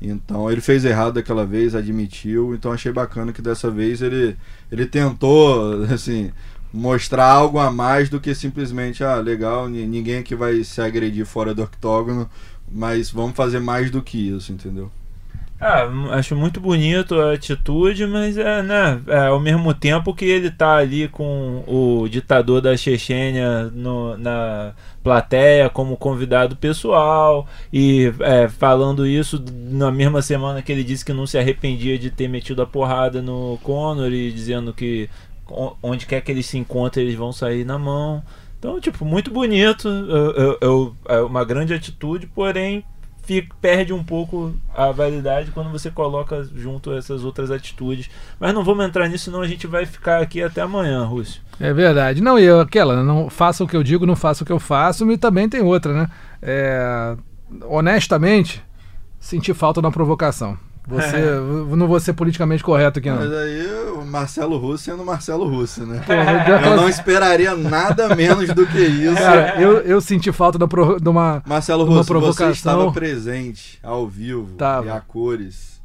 Então 0.00 0.50
ele 0.50 0.60
fez 0.60 0.84
errado 0.84 1.14
daquela 1.14 1.44
vez, 1.46 1.74
admitiu. 1.74 2.54
Então 2.54 2.72
achei 2.72 2.92
bacana 2.92 3.32
que 3.32 3.42
dessa 3.42 3.70
vez 3.70 4.02
ele, 4.02 4.36
ele 4.70 4.86
tentou 4.86 5.84
assim 5.92 6.30
mostrar 6.72 7.26
algo 7.26 7.58
a 7.58 7.70
mais 7.70 8.08
do 8.08 8.20
que 8.20 8.34
simplesmente 8.34 9.04
ah 9.04 9.14
legal 9.16 9.68
ninguém 9.68 10.18
aqui 10.18 10.34
vai 10.34 10.64
se 10.64 10.80
agredir 10.80 11.24
fora 11.24 11.54
do 11.54 11.62
octógono, 11.62 12.28
mas 12.70 13.10
vamos 13.10 13.36
fazer 13.36 13.60
mais 13.60 13.92
do 13.92 14.02
que 14.02 14.28
isso, 14.28 14.52
entendeu? 14.52 14.90
Ah, 15.60 15.84
acho 16.10 16.34
muito 16.36 16.60
bonito 16.60 17.14
a 17.18 17.32
atitude, 17.32 18.06
mas 18.06 18.36
é, 18.36 18.60
né, 18.62 19.00
é, 19.06 19.26
ao 19.28 19.38
mesmo 19.40 19.72
tempo 19.72 20.12
que 20.12 20.24
ele 20.24 20.50
tá 20.50 20.76
ali 20.76 21.08
com 21.08 21.62
o 21.66 22.06
ditador 22.08 22.60
da 22.60 22.76
Chechênia 22.76 23.70
no- 23.72 24.16
na 24.18 24.74
plateia 25.02 25.70
como 25.70 25.96
convidado 25.96 26.56
pessoal 26.56 27.46
e 27.72 28.12
é, 28.20 28.48
falando 28.48 29.06
isso 29.06 29.42
na 29.70 29.90
mesma 29.92 30.20
semana 30.20 30.60
que 30.60 30.72
ele 30.72 30.84
disse 30.84 31.04
que 31.04 31.12
não 31.12 31.26
se 31.26 31.38
arrependia 31.38 31.98
de 31.98 32.10
ter 32.10 32.28
metido 32.28 32.60
a 32.60 32.66
porrada 32.66 33.22
no 33.22 33.58
Conor 33.62 34.12
e 34.12 34.32
dizendo 34.32 34.72
que 34.74 35.08
onde 35.82 36.04
quer 36.04 36.20
que 36.20 36.32
eles 36.32 36.46
se 36.46 36.58
encontrem 36.58 37.04
eles 37.06 37.16
vão 37.16 37.32
sair 37.32 37.64
na 37.64 37.78
mão. 37.78 38.22
Então, 38.58 38.80
tipo, 38.80 39.04
muito 39.04 39.30
bonito, 39.30 39.88
é 41.08 41.20
uma 41.20 41.44
grande 41.44 41.74
atitude, 41.74 42.26
porém 42.26 42.82
fica- 43.24 43.54
perde 43.60 43.92
um 43.92 44.02
pouco 44.04 44.54
a 44.74 44.90
validade 44.92 45.50
quando 45.50 45.70
você 45.70 45.90
coloca 45.90 46.48
junto 46.54 46.92
essas 46.92 47.24
outras 47.24 47.50
atitudes. 47.50 48.08
Mas 48.38 48.54
não 48.54 48.64
vamos 48.64 48.84
entrar 48.84 49.08
nisso, 49.08 49.24
senão 49.24 49.40
a 49.42 49.48
gente 49.48 49.66
vai 49.66 49.86
ficar 49.86 50.20
aqui 50.22 50.42
até 50.42 50.60
amanhã, 50.62 51.04
Rússio. 51.04 51.40
É 51.60 51.72
verdade. 51.72 52.20
Não, 52.22 52.38
e 52.38 52.44
eu, 52.44 52.60
aquela, 52.60 53.02
não 53.02 53.28
faça 53.30 53.62
o 53.64 53.68
que 53.68 53.76
eu 53.76 53.82
digo, 53.82 54.06
não 54.06 54.16
faça 54.16 54.42
o 54.42 54.46
que 54.46 54.52
eu 54.52 54.60
faço, 54.60 55.10
e 55.10 55.16
também 55.18 55.48
tem 55.48 55.60
outra, 55.62 55.92
né? 55.92 56.08
É, 56.42 57.16
honestamente, 57.66 58.62
senti 59.20 59.52
falta 59.54 59.80
da 59.80 59.90
provocação. 59.90 60.56
Você, 60.86 61.16
não 61.76 61.88
vou 61.88 61.98
ser 61.98 62.12
politicamente 62.12 62.62
correto 62.62 62.98
aqui, 62.98 63.10
Mas 63.10 63.30
não. 63.30 63.38
aí 63.38 63.66
o 63.98 64.04
Marcelo 64.04 64.58
Russo 64.58 64.84
sendo 64.84 65.02
Marcelo 65.04 65.48
Russo, 65.48 65.86
né? 65.86 66.02
Pô, 66.06 66.12
eu 66.12 66.76
não 66.76 66.88
esperaria 66.88 67.56
nada 67.56 68.14
menos 68.14 68.52
do 68.52 68.66
que 68.66 68.78
isso. 68.80 69.14
Cara, 69.16 69.60
eu, 69.60 69.78
eu 69.78 70.00
senti 70.00 70.30
falta 70.30 70.58
da 70.58 70.68
pro- 70.68 71.00
de 71.00 71.08
uma. 71.08 71.42
Marcelo 71.46 71.84
uma 71.84 71.88
Russo, 71.96 72.02
você 72.04 72.08
provocação. 72.08 72.50
estava 72.50 72.92
presente, 72.92 73.78
ao 73.82 74.06
vivo, 74.06 74.56
Tava. 74.56 74.86
e 74.86 74.90
a 74.90 75.00
cores, 75.00 75.80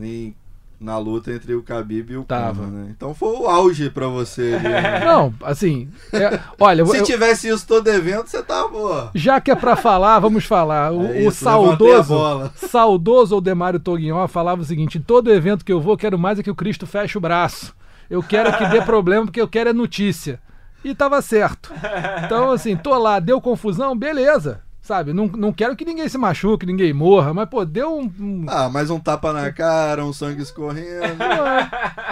em- 0.00 0.34
na 0.82 0.98
luta 0.98 1.32
entre 1.32 1.54
o 1.54 1.62
Khabib 1.62 2.10
e 2.12 2.16
o 2.16 2.24
Tava. 2.24 2.66
Né? 2.66 2.88
Então 2.90 3.14
foi 3.14 3.30
o 3.38 3.46
auge 3.46 3.88
pra 3.88 4.08
você. 4.08 4.54
ali, 4.58 4.68
né? 4.68 5.00
Não, 5.06 5.32
assim. 5.42 5.88
é- 6.12 6.40
olha, 6.58 6.84
Se 6.86 6.98
eu- 6.98 7.04
tivesse 7.04 7.48
isso 7.48 7.66
todo 7.66 7.86
evento, 7.88 8.28
você 8.28 8.42
tava, 8.42 8.68
pô. 8.68 9.08
já 9.14 9.40
que 9.40 9.50
é 9.50 9.54
pra 9.54 9.76
falar, 9.76 10.18
vamos 10.18 10.44
falar. 10.44 10.92
O, 10.92 11.04
É 11.06 11.08
o 11.10 11.28
isso, 11.28 11.44
levantei 11.48 11.94
a 11.94 12.02
saudoso. 12.02 12.50
Saudoso 12.68 13.36
Odemário 13.36 13.78
Toguinho 13.80 14.26
falava 14.28 14.62
o 14.62 14.64
seguinte: 14.64 14.98
todo 15.00 15.32
evento 15.32 15.64
que 15.64 15.72
eu 15.72 15.80
vou, 15.80 15.96
quero 15.96 16.18
mais 16.18 16.38
é 16.38 16.42
que 16.42 16.50
o 16.50 16.54
Cristo 16.54 16.86
feche 16.86 17.16
o 17.16 17.20
braço. 17.20 17.74
Eu 18.10 18.22
quero 18.22 18.56
que 18.58 18.66
dê 18.66 18.82
problema, 18.82 19.24
porque 19.24 19.40
eu 19.40 19.48
quero 19.48 19.70
é 19.70 19.72
notícia. 19.72 20.38
E 20.84 20.94
tava 20.94 21.22
certo. 21.22 21.72
Então, 22.24 22.50
assim, 22.50 22.76
tô 22.76 22.98
lá, 22.98 23.20
deu 23.20 23.40
confusão, 23.40 23.96
beleza. 23.96 24.60
Sabe? 24.82 25.12
Não, 25.12 25.28
não 25.28 25.52
quero 25.52 25.76
que 25.76 25.84
ninguém 25.84 26.08
se 26.08 26.18
machuque, 26.18 26.66
ninguém 26.66 26.92
morra, 26.92 27.32
mas, 27.32 27.48
pô, 27.48 27.64
deu 27.64 27.96
um. 27.98 28.12
um- 28.18 28.44
Ah, 28.48 28.68
mais 28.68 28.90
um 28.90 28.98
tapa 28.98 29.32
na 29.32 29.52
cara, 29.52 30.04
um 30.04 30.12
sangue 30.12 30.42
escorrendo. 30.42 31.18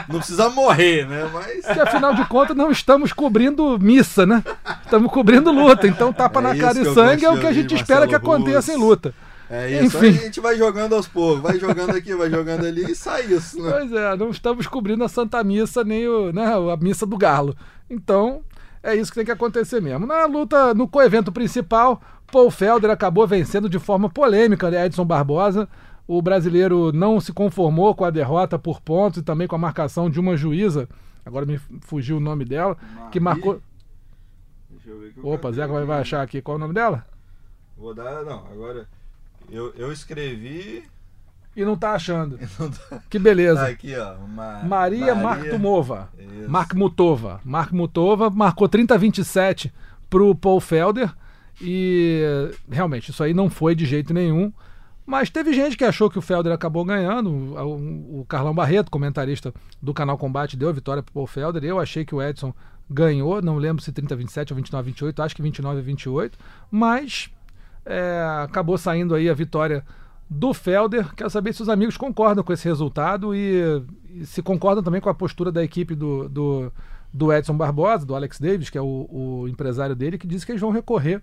Não 0.08 0.18
precisa 0.18 0.48
morrer, 0.50 1.04
né? 1.08 1.28
Mas. 1.32 1.66
que 1.66 1.80
afinal 1.80 2.14
de 2.14 2.24
contas 2.26 2.56
não 2.56 2.70
estamos 2.70 3.12
cobrindo 3.12 3.76
missa, 3.78 4.24
né? 4.24 4.44
Estamos 4.84 5.10
cobrindo 5.10 5.50
luta. 5.50 5.88
Então, 5.88 6.12
tapa 6.12 6.38
É 6.38 6.42
na 6.44 6.56
cara 6.56 6.80
e 6.80 6.94
sangue 6.94 7.24
é 7.24 7.30
o 7.30 7.40
que 7.40 7.46
a 7.46 7.52
gente 7.52 7.74
espera 7.74 8.06
que 8.06 8.14
aconteça 8.14 8.70
em 8.72 8.76
Russo. 8.76 8.86
luta. 8.86 9.14
É 9.50 9.68
isso. 9.82 9.96
Enfim. 9.96 10.06
Aí 10.10 10.18
a 10.18 10.22
gente 10.22 10.40
vai 10.40 10.56
jogando 10.56 10.94
aos 10.94 11.08
poucos, 11.08 11.42
vai 11.42 11.58
jogando 11.58 11.90
aqui, 11.96 12.14
vai 12.14 12.30
jogando 12.30 12.64
ali 12.64 12.88
e 12.92 12.94
sai 12.94 13.24
isso, 13.24 13.60
né? 13.60 13.68
Pois 13.72 13.92
é, 13.92 14.16
não 14.16 14.30
estamos 14.30 14.68
cobrindo 14.68 15.02
a 15.02 15.08
Santa 15.08 15.42
Missa 15.42 15.82
nem 15.82 16.06
o, 16.06 16.32
né, 16.32 16.46
a 16.72 16.76
missa 16.76 17.04
do 17.04 17.18
Galo. 17.18 17.56
Então, 17.90 18.42
é 18.80 18.94
isso 18.94 19.10
que 19.10 19.16
tem 19.16 19.24
que 19.24 19.32
acontecer 19.32 19.80
mesmo. 19.82 20.06
Na 20.06 20.24
luta, 20.26 20.72
no 20.72 20.86
coevento 20.86 21.32
principal, 21.32 22.00
Paul 22.30 22.50
Felder 22.50 22.90
acabou 22.90 23.26
vencendo 23.26 23.68
de 23.68 23.78
forma 23.78 24.08
polêmica 24.08 24.70
né, 24.70 24.86
Edson 24.86 25.04
Barbosa. 25.04 25.68
O 26.06 26.20
brasileiro 26.20 26.92
não 26.92 27.20
se 27.20 27.32
conformou 27.32 27.94
com 27.94 28.04
a 28.04 28.10
derrota 28.10 28.58
por 28.58 28.80
pontos 28.80 29.20
e 29.20 29.22
também 29.22 29.46
com 29.46 29.54
a 29.54 29.58
marcação 29.58 30.10
de 30.10 30.18
uma 30.18 30.36
juíza. 30.36 30.88
Agora 31.24 31.46
me 31.46 31.58
fugiu 31.82 32.16
o 32.16 32.20
nome 32.20 32.44
dela, 32.44 32.76
que 33.12 33.20
marcou. 33.20 33.60
Deixa 34.70 34.88
eu 34.90 34.98
ver 35.00 35.12
que 35.12 35.18
eu 35.20 35.26
Opa, 35.26 35.52
Zé 35.52 35.66
vai, 35.66 35.84
vai 35.84 36.00
achar 36.00 36.22
aqui 36.22 36.40
qual 36.42 36.56
é 36.56 36.58
o 36.58 36.60
nome 36.60 36.74
dela? 36.74 37.06
Vou 37.76 37.94
dar, 37.94 38.24
não, 38.24 38.46
agora. 38.50 38.88
Eu, 39.50 39.72
eu 39.76 39.92
escrevi. 39.92 40.82
E 41.56 41.64
não 41.64 41.76
tá 41.76 41.92
achando. 41.92 42.38
Não 42.58 42.70
tá- 42.70 43.02
Que 43.10 43.18
beleza. 43.18 43.60
Tá 43.60 43.66
aqui, 43.68 43.94
ó. 43.96 44.14
Ma- 44.26 44.62
Maria 44.62 45.14
Marktumova. 45.16 46.08
Isso. 46.16 46.48
Mark 46.48 46.74
Mutova. 46.74 47.40
Mark 47.44 47.72
Mutova 47.72 48.30
marcou 48.30 48.68
30 48.68 48.94
a 48.94 48.96
27 48.96 49.72
pro 50.08 50.32
Paul 50.34 50.60
Felder. 50.60 51.12
E 51.60 52.22
realmente, 52.70 53.10
isso 53.10 53.22
aí 53.22 53.34
não 53.34 53.50
foi 53.50 53.74
de 53.74 53.84
jeito 53.84 54.14
nenhum. 54.14 54.52
Mas 55.06 55.28
teve 55.28 55.52
gente 55.52 55.76
que 55.76 55.84
achou 55.84 56.08
que 56.08 56.18
o 56.18 56.22
Felder 56.22 56.52
acabou 56.52 56.84
ganhando. 56.84 57.30
O, 57.30 58.20
o 58.20 58.24
Carlão 58.26 58.54
Barreto, 58.54 58.90
comentarista 58.90 59.52
do 59.82 59.92
canal 59.92 60.16
Combate, 60.16 60.56
deu 60.56 60.68
a 60.68 60.72
vitória 60.72 61.02
pro 61.02 61.12
Paul 61.12 61.26
Felder. 61.26 61.64
Eu 61.64 61.80
achei 61.80 62.04
que 62.04 62.14
o 62.14 62.22
Edson 62.22 62.54
ganhou. 62.88 63.42
Não 63.42 63.56
lembro 63.56 63.82
se 63.82 63.92
30 63.92 64.14
a 64.14 64.16
27 64.16 64.52
ou 64.52 64.56
29 64.56 64.82
a 64.82 64.86
28. 64.86 65.22
Acho 65.22 65.34
que 65.34 65.42
29 65.42 65.80
a 65.80 65.82
28. 65.82 66.38
Mas 66.70 67.28
é, 67.84 68.22
acabou 68.44 68.78
saindo 68.78 69.14
aí 69.14 69.28
a 69.28 69.34
vitória 69.34 69.84
do 70.28 70.54
Felder. 70.54 71.12
Quero 71.14 71.28
saber 71.28 71.52
se 71.52 71.62
os 71.62 71.68
amigos 71.68 71.96
concordam 71.96 72.44
com 72.44 72.52
esse 72.52 72.68
resultado 72.68 73.34
e, 73.34 73.82
e 74.14 74.24
se 74.24 74.40
concordam 74.42 74.82
também 74.82 75.00
com 75.00 75.08
a 75.08 75.14
postura 75.14 75.50
da 75.50 75.64
equipe 75.64 75.96
do, 75.96 76.28
do, 76.28 76.72
do 77.12 77.32
Edson 77.32 77.56
Barbosa, 77.56 78.06
do 78.06 78.14
Alex 78.14 78.38
Davis, 78.38 78.70
que 78.70 78.78
é 78.78 78.82
o, 78.82 79.08
o 79.10 79.48
empresário 79.48 79.96
dele, 79.96 80.18
que 80.18 80.26
diz 80.26 80.44
que 80.44 80.52
eles 80.52 80.60
vão 80.60 80.70
recorrer 80.70 81.20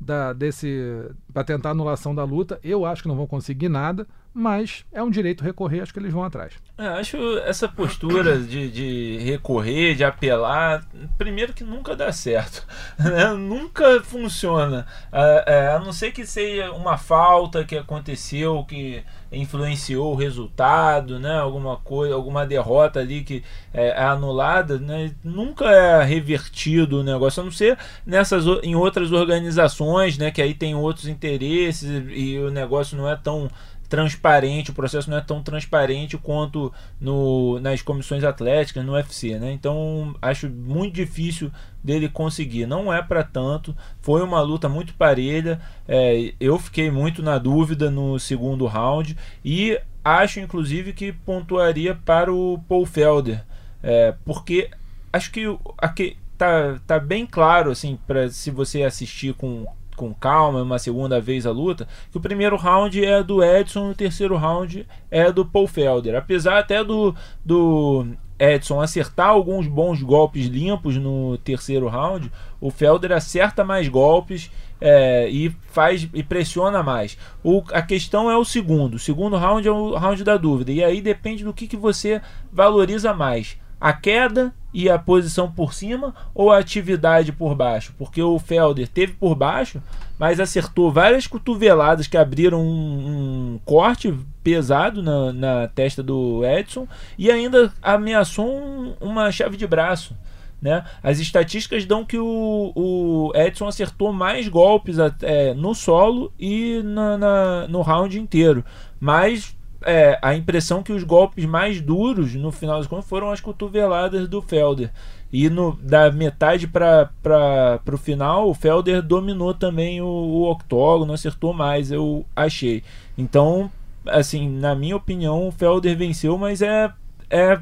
da, 0.00 0.32
desse 0.32 1.10
para 1.32 1.44
tentar 1.44 1.70
anulação 1.70 2.14
da 2.14 2.24
luta. 2.24 2.58
Eu 2.62 2.84
acho 2.84 3.02
que 3.02 3.08
não 3.08 3.16
vão 3.16 3.26
conseguir 3.26 3.68
nada, 3.68 4.06
mas 4.32 4.84
é 4.92 5.02
um 5.02 5.10
direito 5.10 5.42
recorrer, 5.42 5.80
acho 5.80 5.92
que 5.92 5.98
eles 5.98 6.12
vão 6.12 6.22
atrás. 6.22 6.54
É, 6.76 6.86
acho 6.86 7.16
essa 7.38 7.66
postura 7.68 8.38
de, 8.38 8.70
de 8.70 9.18
recorrer, 9.24 9.94
de 9.94 10.04
apelar, 10.04 10.86
primeiro 11.16 11.54
que 11.54 11.64
nunca 11.64 11.96
dá 11.96 12.12
certo, 12.12 12.66
né? 12.98 13.32
nunca 13.32 14.02
funciona, 14.02 14.86
a, 15.10 15.44
é, 15.46 15.68
a 15.74 15.78
não 15.78 15.92
ser 15.92 16.12
que 16.12 16.26
seja 16.26 16.70
uma 16.72 16.98
falta 16.98 17.64
que 17.64 17.76
aconteceu, 17.76 18.64
que 18.64 19.02
influenciou 19.36 20.12
o 20.12 20.16
resultado, 20.16 21.18
né? 21.18 21.38
alguma 21.38 21.76
coisa, 21.76 22.14
alguma 22.14 22.46
derrota 22.46 23.00
ali 23.00 23.22
que 23.22 23.42
é, 23.72 23.88
é 23.88 24.02
anulada, 24.04 24.78
né? 24.78 25.12
nunca 25.22 25.70
é 25.70 26.02
revertido 26.02 27.00
o 27.00 27.04
negócio, 27.04 27.40
a 27.40 27.44
não 27.44 27.52
ser 27.52 27.78
nessas, 28.04 28.44
em 28.62 28.74
outras 28.74 29.12
organizações, 29.12 30.18
né? 30.18 30.30
que 30.30 30.42
aí 30.42 30.54
tem 30.54 30.74
outros 30.74 31.06
interesses 31.06 32.04
e 32.10 32.38
o 32.38 32.50
negócio 32.50 32.96
não 32.96 33.08
é 33.08 33.16
tão 33.16 33.50
transparente, 33.88 34.70
o 34.70 34.74
processo 34.74 35.08
não 35.10 35.16
é 35.16 35.20
tão 35.20 35.42
transparente 35.42 36.18
quanto 36.18 36.72
no, 37.00 37.58
nas 37.60 37.82
comissões 37.82 38.24
atléticas, 38.24 38.84
no 38.84 38.92
UFC, 38.92 39.38
né? 39.38 39.52
Então 39.52 40.14
acho 40.20 40.48
muito 40.48 40.94
difícil 40.94 41.50
dele 41.82 42.08
conseguir. 42.08 42.66
Não 42.66 42.92
é 42.92 43.00
para 43.02 43.22
tanto. 43.22 43.76
Foi 44.00 44.22
uma 44.22 44.40
luta 44.40 44.68
muito 44.68 44.94
parelha. 44.94 45.60
É, 45.86 46.34
eu 46.40 46.58
fiquei 46.58 46.90
muito 46.90 47.22
na 47.22 47.38
dúvida 47.38 47.90
no 47.90 48.18
segundo 48.18 48.66
round 48.66 49.16
e 49.44 49.78
acho 50.04 50.40
inclusive 50.40 50.92
que 50.92 51.12
pontuaria 51.12 51.94
para 51.94 52.32
o 52.32 52.58
Paul 52.68 52.86
Felder, 52.86 53.44
é, 53.82 54.14
porque 54.24 54.70
acho 55.12 55.32
que 55.32 55.44
aqui 55.78 56.16
tá, 56.38 56.78
tá 56.86 57.00
bem 57.00 57.26
claro 57.26 57.72
assim 57.72 57.98
para 58.06 58.28
se 58.30 58.50
você 58.50 58.84
assistir 58.84 59.34
com 59.34 59.66
com 59.96 60.14
calma, 60.14 60.62
uma 60.62 60.78
segunda 60.78 61.20
vez 61.20 61.46
a 61.46 61.50
luta, 61.50 61.88
que 62.10 62.18
o 62.18 62.20
primeiro 62.20 62.56
round 62.56 63.04
é 63.04 63.22
do 63.22 63.42
Edson 63.42 63.88
e 63.88 63.90
o 63.92 63.94
terceiro 63.94 64.36
round 64.36 64.86
é 65.10 65.32
do 65.32 65.44
Paul 65.44 65.66
Felder. 65.66 66.14
Apesar 66.14 66.58
até 66.58 66.84
do, 66.84 67.14
do 67.44 68.06
Edson 68.38 68.80
acertar 68.80 69.28
alguns 69.28 69.66
bons 69.66 70.02
golpes 70.02 70.46
limpos 70.46 70.96
no 70.96 71.38
terceiro 71.38 71.88
round, 71.88 72.30
o 72.60 72.70
Felder 72.70 73.12
acerta 73.12 73.64
mais 73.64 73.88
golpes 73.88 74.50
é, 74.80 75.28
e 75.30 75.50
faz 75.68 76.08
e 76.12 76.22
pressiona 76.22 76.82
mais. 76.82 77.16
O, 77.42 77.62
a 77.72 77.82
questão 77.82 78.30
é 78.30 78.36
o 78.36 78.44
segundo. 78.44 78.94
O 78.94 78.98
segundo 78.98 79.36
round 79.36 79.66
é 79.66 79.70
o 79.70 79.94
round 79.96 80.22
da 80.22 80.36
dúvida. 80.36 80.72
E 80.72 80.84
aí 80.84 81.00
depende 81.00 81.44
do 81.44 81.54
que, 81.54 81.66
que 81.66 81.76
você 81.76 82.20
valoriza 82.52 83.14
mais. 83.14 83.56
A 83.80 83.92
queda 83.92 84.54
e 84.72 84.88
a 84.90 84.98
posição 84.98 85.50
por 85.50 85.72
cima 85.74 86.14
ou 86.34 86.50
a 86.50 86.58
atividade 86.58 87.32
por 87.32 87.54
baixo? 87.54 87.94
Porque 87.98 88.22
o 88.22 88.38
Felder 88.38 88.88
teve 88.88 89.12
por 89.14 89.34
baixo, 89.34 89.82
mas 90.18 90.40
acertou 90.40 90.90
várias 90.90 91.26
cotoveladas 91.26 92.06
que 92.06 92.16
abriram 92.16 92.60
um, 92.62 93.54
um 93.54 93.60
corte 93.64 94.14
pesado 94.42 95.02
na, 95.02 95.32
na 95.32 95.68
testa 95.68 96.02
do 96.02 96.42
Edson 96.44 96.86
e 97.18 97.30
ainda 97.30 97.72
ameaçou 97.82 98.46
um- 98.46 98.94
uma 99.00 99.30
chave 99.30 99.56
de 99.56 99.66
braço. 99.66 100.16
Né? 100.60 100.82
As 101.02 101.18
estatísticas 101.20 101.84
dão 101.84 102.02
que 102.04 102.18
o, 102.18 102.72
o 102.74 103.30
Edson 103.34 103.68
acertou 103.68 104.10
mais 104.10 104.48
golpes 104.48 104.98
até 104.98 105.52
no 105.52 105.74
solo 105.74 106.32
e 106.40 106.80
na, 106.82 107.18
na- 107.18 107.68
no 107.68 107.82
round 107.82 108.18
inteiro. 108.18 108.64
Mas 108.98 109.54
é, 109.86 110.18
a 110.20 110.34
impressão 110.34 110.82
que 110.82 110.92
os 110.92 111.04
golpes 111.04 111.44
mais 111.46 111.80
duros 111.80 112.34
no 112.34 112.50
final 112.50 112.78
das 112.78 112.88
contas 112.88 113.08
foram 113.08 113.30
as 113.30 113.40
cotoveladas 113.40 114.28
do 114.28 114.42
Felder. 114.42 114.90
E 115.32 115.48
no, 115.48 115.76
da 115.76 116.10
metade 116.10 116.66
para 116.66 117.80
o 117.90 117.96
final, 117.96 118.50
o 118.50 118.54
Felder 118.54 119.00
dominou 119.00 119.54
também 119.54 120.00
o, 120.00 120.06
o 120.06 120.50
octógono, 120.50 121.12
acertou 121.12 121.52
mais, 121.52 121.92
eu 121.92 122.26
achei. 122.34 122.82
Então, 123.16 123.70
assim, 124.06 124.48
na 124.48 124.74
minha 124.74 124.96
opinião, 124.96 125.46
o 125.46 125.52
Felder 125.52 125.96
venceu, 125.96 126.36
mas 126.36 126.60
é, 126.62 126.92
é 127.30 127.60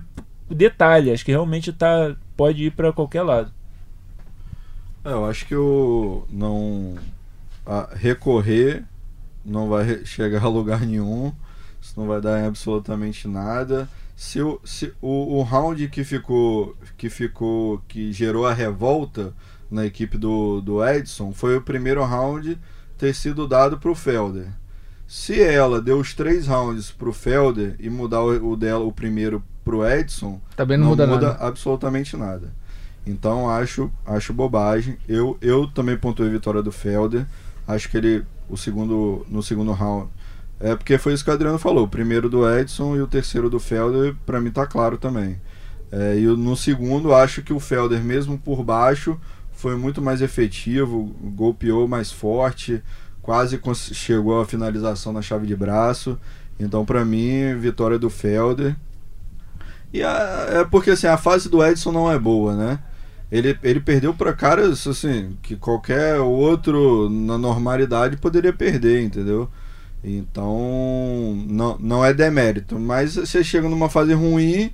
detalhe. 0.48 1.12
Acho 1.12 1.24
que 1.24 1.30
realmente 1.30 1.72
tá, 1.72 2.16
pode 2.36 2.64
ir 2.64 2.70
para 2.70 2.92
qualquer 2.92 3.22
lado. 3.22 3.52
É, 5.04 5.12
eu 5.12 5.26
acho 5.26 5.46
que 5.46 5.54
o 5.54 6.24
não 6.30 6.94
a 7.66 7.88
recorrer 7.94 8.84
não 9.44 9.68
vai 9.68 10.04
chegar 10.04 10.42
a 10.42 10.48
lugar 10.48 10.80
nenhum, 10.80 11.32
isso 11.94 12.00
não 12.00 12.08
vai 12.08 12.20
dar 12.20 12.40
em 12.40 12.46
absolutamente 12.46 13.28
nada. 13.28 13.88
Se 14.16 14.40
o, 14.40 14.60
se 14.64 14.92
o, 15.00 15.38
o 15.38 15.42
round 15.42 15.88
que 15.88 16.04
ficou 16.04 16.76
que 16.96 17.08
ficou 17.08 17.80
que 17.88 18.12
gerou 18.12 18.46
a 18.46 18.52
revolta 18.52 19.32
na 19.70 19.86
equipe 19.86 20.18
do, 20.18 20.60
do 20.60 20.84
Edson 20.84 21.32
foi 21.32 21.56
o 21.56 21.62
primeiro 21.62 22.04
round 22.04 22.58
ter 22.98 23.14
sido 23.14 23.46
dado 23.46 23.78
para 23.78 23.90
o 23.90 23.94
Felder. 23.94 24.48
Se 25.06 25.40
ela 25.40 25.80
deu 25.80 25.98
os 25.98 26.14
três 26.14 26.46
rounds 26.46 26.90
para 26.90 27.08
o 27.08 27.12
Felder 27.12 27.76
e 27.78 27.90
mudar 27.90 28.22
o, 28.22 28.52
o, 28.52 28.56
dela 28.56 28.84
o 28.84 28.92
primeiro 28.92 29.42
para 29.64 29.76
o 29.76 29.86
Edson, 29.86 30.40
Também 30.56 30.76
não, 30.76 30.88
muda, 30.88 31.06
muda 31.06 31.28
nada. 31.28 31.44
absolutamente 31.44 32.16
nada. 32.16 32.52
Então 33.06 33.50
acho 33.50 33.90
acho 34.06 34.32
bobagem. 34.32 34.96
Eu, 35.08 35.36
eu 35.40 35.66
também 35.66 35.96
pontuei 35.96 36.28
a 36.28 36.32
vitória 36.32 36.62
do 36.62 36.72
Felder. 36.72 37.26
Acho 37.66 37.88
que 37.88 37.96
ele 37.96 38.24
o 38.48 38.56
segundo 38.56 39.26
no 39.28 39.42
segundo 39.42 39.72
round 39.72 40.08
é 40.60 40.74
porque 40.74 40.98
foi 40.98 41.12
isso 41.12 41.24
que 41.24 41.30
o 41.30 41.34
Adriano 41.34 41.58
falou. 41.58 41.84
O 41.84 41.88
primeiro 41.88 42.28
do 42.28 42.48
Edson 42.48 42.96
e 42.96 43.02
o 43.02 43.06
terceiro 43.06 43.50
do 43.50 43.58
Felder, 43.58 44.14
para 44.24 44.40
mim 44.40 44.50
tá 44.50 44.66
claro 44.66 44.96
também. 44.96 45.40
É, 45.90 46.18
e 46.18 46.26
no 46.26 46.56
segundo, 46.56 47.14
acho 47.14 47.42
que 47.42 47.52
o 47.52 47.60
Felder, 47.60 48.02
mesmo 48.02 48.38
por 48.38 48.62
baixo, 48.64 49.18
foi 49.52 49.76
muito 49.76 50.02
mais 50.02 50.20
efetivo, 50.20 51.14
golpeou 51.22 51.86
mais 51.86 52.10
forte, 52.10 52.82
quase 53.22 53.60
chegou 53.92 54.40
à 54.40 54.46
finalização 54.46 55.12
na 55.12 55.22
chave 55.22 55.46
de 55.46 55.56
braço. 55.56 56.18
Então, 56.58 56.84
para 56.84 57.04
mim, 57.04 57.56
vitória 57.58 57.98
do 57.98 58.10
Felder. 58.10 58.76
E 59.92 60.02
a, 60.02 60.46
é 60.50 60.64
porque 60.64 60.90
assim, 60.90 61.06
a 61.06 61.16
fase 61.16 61.48
do 61.48 61.64
Edson 61.64 61.92
não 61.92 62.10
é 62.10 62.18
boa, 62.18 62.54
né? 62.54 62.78
Ele, 63.30 63.56
ele 63.62 63.80
perdeu 63.80 64.12
para 64.12 64.32
caras 64.32 64.86
assim, 64.86 65.36
que 65.42 65.56
qualquer 65.56 66.18
outro 66.20 67.08
na 67.08 67.38
normalidade 67.38 68.16
poderia 68.16 68.52
perder, 68.52 69.02
entendeu? 69.02 69.48
Então, 70.04 71.34
não, 71.48 71.78
não 71.78 72.04
é 72.04 72.12
demérito. 72.12 72.78
Mas 72.78 73.14
você 73.14 73.42
chega 73.42 73.68
numa 73.68 73.88
fase 73.88 74.12
ruim, 74.12 74.70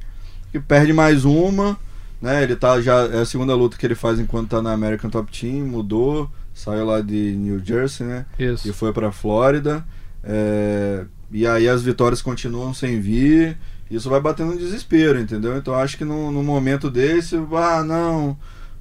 que 0.51 0.59
perde 0.59 0.93
mais 0.93 1.25
uma, 1.25 1.79
né? 2.21 2.43
Ele 2.43 2.57
tá 2.57 2.81
já. 2.81 3.07
É 3.07 3.21
a 3.21 3.25
segunda 3.25 3.55
luta 3.55 3.77
que 3.77 3.87
ele 3.87 3.95
faz 3.95 4.19
enquanto 4.19 4.51
tá 4.51 4.61
na 4.61 4.73
American 4.73 5.09
Top 5.09 5.31
Team, 5.31 5.67
mudou, 5.67 6.29
saiu 6.53 6.85
lá 6.85 7.01
de 7.01 7.33
New 7.37 7.65
Jersey, 7.65 8.07
né? 8.07 8.27
Isso. 8.39 8.69
E 8.69 8.73
foi 8.73 8.93
pra 8.93 9.13
Flórida. 9.13 9.85
É, 10.25 11.05
e 11.31 11.47
aí 11.47 11.69
as 11.69 11.83
vitórias 11.83 12.21
continuam 12.21 12.75
sem 12.75 13.01
vir. 13.01 13.57
Isso 13.89 14.11
vai 14.11 14.21
batendo 14.21 14.53
um 14.53 14.57
desespero, 14.57 15.19
entendeu? 15.19 15.57
Então 15.57 15.75
acho 15.75 15.97
que 15.97 16.05
no, 16.05 16.31
no 16.31 16.43
momento 16.43 16.91
desse, 16.91 17.37
ah, 17.53 17.83
não 17.85 18.37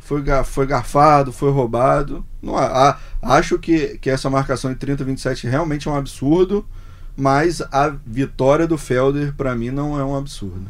foi, 0.09 0.23
foi 0.43 0.65
garfado, 0.65 1.31
foi 1.31 1.51
roubado. 1.51 2.25
Não, 2.41 2.57
a, 2.57 2.97
acho 3.21 3.59
que, 3.59 3.99
que 3.99 4.09
essa 4.09 4.27
marcação 4.27 4.73
de 4.73 4.79
30-27 4.79 5.47
realmente 5.47 5.87
é 5.87 5.91
um 5.91 5.95
absurdo, 5.95 6.65
mas 7.15 7.61
a 7.71 7.89
vitória 8.07 8.65
do 8.65 8.75
Felder, 8.75 9.35
para 9.35 9.53
mim, 9.53 9.69
não 9.69 9.99
é 9.99 10.03
um 10.03 10.17
absurdo. 10.17 10.65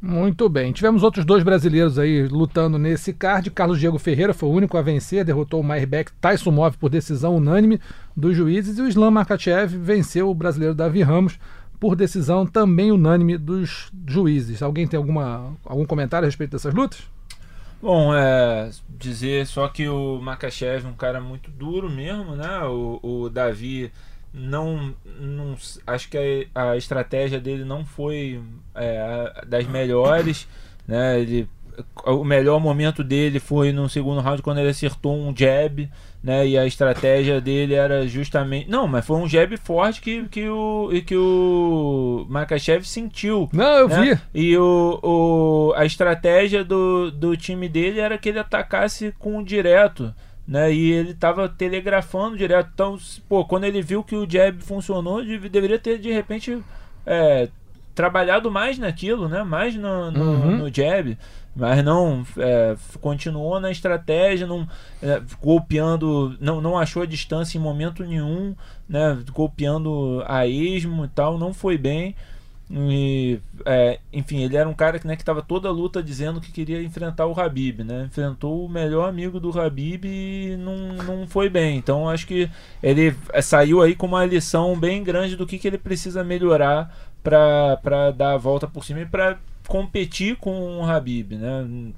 Muito 0.00 0.48
bem. 0.48 0.72
Tivemos 0.72 1.02
outros 1.02 1.24
dois 1.24 1.42
brasileiros 1.42 1.98
aí 1.98 2.28
lutando 2.28 2.78
nesse 2.78 3.12
card. 3.12 3.50
Carlos 3.50 3.80
Diego 3.80 3.98
Ferreira 3.98 4.32
foi 4.32 4.48
o 4.48 4.52
único 4.52 4.78
a 4.78 4.82
vencer, 4.82 5.24
derrotou 5.24 5.60
o 5.60 5.64
Mairbeck 5.64 6.12
Tyson 6.20 6.52
Move 6.52 6.76
por 6.76 6.88
decisão 6.88 7.34
unânime 7.34 7.80
dos 8.16 8.36
juízes. 8.36 8.78
E 8.78 8.82
o 8.82 8.86
Islam 8.86 9.10
Makachev 9.10 9.76
venceu 9.78 10.30
o 10.30 10.34
brasileiro 10.34 10.76
Davi 10.76 11.02
Ramos 11.02 11.40
por 11.80 11.96
decisão 11.96 12.46
também 12.46 12.92
unânime 12.92 13.36
dos 13.36 13.90
juízes. 14.06 14.62
Alguém 14.62 14.86
tem 14.86 14.96
alguma, 14.96 15.54
algum 15.64 15.84
comentário 15.84 16.24
a 16.24 16.28
respeito 16.28 16.52
dessas 16.52 16.72
lutas? 16.72 17.15
Bom, 17.80 18.14
é 18.14 18.70
dizer 18.88 19.46
só 19.46 19.68
que 19.68 19.88
o 19.88 20.18
Makachev 20.20 20.86
é 20.86 20.88
um 20.88 20.94
cara 20.94 21.20
muito 21.20 21.50
duro 21.50 21.90
mesmo, 21.90 22.34
né? 22.34 22.60
O, 22.64 22.98
o 23.02 23.28
Davi 23.28 23.92
não, 24.32 24.94
não 25.20 25.56
acho 25.86 26.08
que 26.08 26.48
a, 26.54 26.70
a 26.70 26.76
estratégia 26.76 27.38
dele 27.38 27.64
não 27.64 27.84
foi 27.84 28.42
é, 28.74 29.44
das 29.46 29.66
melhores, 29.66 30.48
né? 30.86 31.20
Ele 31.20 31.48
o 32.06 32.24
melhor 32.24 32.58
momento 32.58 33.04
dele 33.04 33.38
foi 33.38 33.72
no 33.72 33.88
segundo 33.88 34.20
round 34.20 34.40
quando 34.40 34.58
ele 34.58 34.70
acertou 34.70 35.14
um 35.14 35.36
jab, 35.36 35.90
né? 36.26 36.44
E 36.44 36.58
a 36.58 36.66
estratégia 36.66 37.40
dele 37.40 37.74
era 37.74 38.04
justamente. 38.08 38.68
Não, 38.68 38.88
mas 38.88 39.06
foi 39.06 39.16
um 39.16 39.28
jab 39.28 39.56
forte 39.58 40.00
que, 40.00 40.24
que, 40.24 40.48
o, 40.48 40.90
que 41.06 41.16
o 41.16 42.26
Makachev 42.28 42.84
sentiu. 42.84 43.48
Não, 43.52 43.78
eu 43.78 43.88
né? 43.88 44.02
vi. 44.02 44.20
E 44.34 44.58
o, 44.58 44.98
o, 45.04 45.72
a 45.76 45.84
estratégia 45.84 46.64
do, 46.64 47.12
do 47.12 47.36
time 47.36 47.68
dele 47.68 48.00
era 48.00 48.18
que 48.18 48.28
ele 48.28 48.40
atacasse 48.40 49.14
com 49.20 49.38
o 49.38 49.44
direto. 49.44 50.12
Né, 50.48 50.72
e 50.72 50.92
ele 50.92 51.10
estava 51.10 51.48
telegrafando 51.48 52.36
direto. 52.36 52.70
Então, 52.74 52.98
pô, 53.28 53.44
quando 53.44 53.64
ele 53.64 53.80
viu 53.80 54.02
que 54.02 54.16
o 54.16 54.28
jab 54.28 54.60
funcionou, 54.62 55.24
deveria 55.24 55.78
ter 55.78 55.98
de 55.98 56.12
repente 56.12 56.58
é, 57.04 57.48
trabalhado 57.94 58.50
mais 58.50 58.78
naquilo, 58.78 59.28
né? 59.28 59.42
Mais 59.42 59.74
no, 59.74 60.10
no, 60.10 60.24
uhum. 60.24 60.56
no 60.58 60.74
jab 60.74 61.16
mas 61.56 61.82
não 61.82 62.24
é, 62.36 62.76
continuou 63.00 63.58
na 63.58 63.70
estratégia, 63.70 64.46
não 64.46 64.68
é, 65.02 65.22
golpeando, 65.42 66.36
não, 66.38 66.60
não 66.60 66.76
achou 66.76 67.02
a 67.02 67.06
distância 67.06 67.56
em 67.56 67.60
momento 67.60 68.04
nenhum, 68.04 68.54
né, 68.86 69.18
golpeando 69.32 70.22
a 70.26 70.46
esmo 70.46 71.06
e 71.06 71.08
tal, 71.08 71.38
não 71.38 71.54
foi 71.54 71.78
bem. 71.78 72.14
E, 72.68 73.38
é, 73.64 74.00
enfim, 74.12 74.42
ele 74.42 74.56
era 74.56 74.68
um 74.68 74.74
cara 74.74 74.98
que 74.98 75.06
né, 75.06 75.14
estava 75.14 75.40
toda 75.40 75.68
a 75.68 75.72
luta 75.72 76.02
dizendo 76.02 76.40
que 76.40 76.50
queria 76.50 76.82
enfrentar 76.82 77.26
o 77.26 77.40
Habib, 77.40 77.84
né? 77.84 78.06
Enfrentou 78.06 78.64
o 78.64 78.68
melhor 78.68 79.08
amigo 79.08 79.38
do 79.38 79.58
Habib 79.58 80.04
e 80.04 80.56
não, 80.58 80.76
não 81.04 81.26
foi 81.28 81.48
bem. 81.48 81.76
Então 81.76 82.08
acho 82.08 82.26
que 82.26 82.50
ele 82.82 83.14
é, 83.32 83.40
saiu 83.40 83.80
aí 83.80 83.94
com 83.94 84.06
uma 84.06 84.26
lição 84.26 84.76
bem 84.76 85.04
grande 85.04 85.36
do 85.36 85.46
que, 85.46 85.58
que 85.58 85.68
ele 85.68 85.78
precisa 85.78 86.24
melhorar 86.24 86.92
para 87.22 88.10
dar 88.10 88.32
a 88.34 88.36
volta 88.36 88.66
por 88.66 88.84
cima 88.84 89.00
e 89.00 89.06
para 89.06 89.38
competir 89.66 90.36
com 90.36 90.78
o 90.78 90.84
Habib, 90.84 91.32
né? 91.32 91.92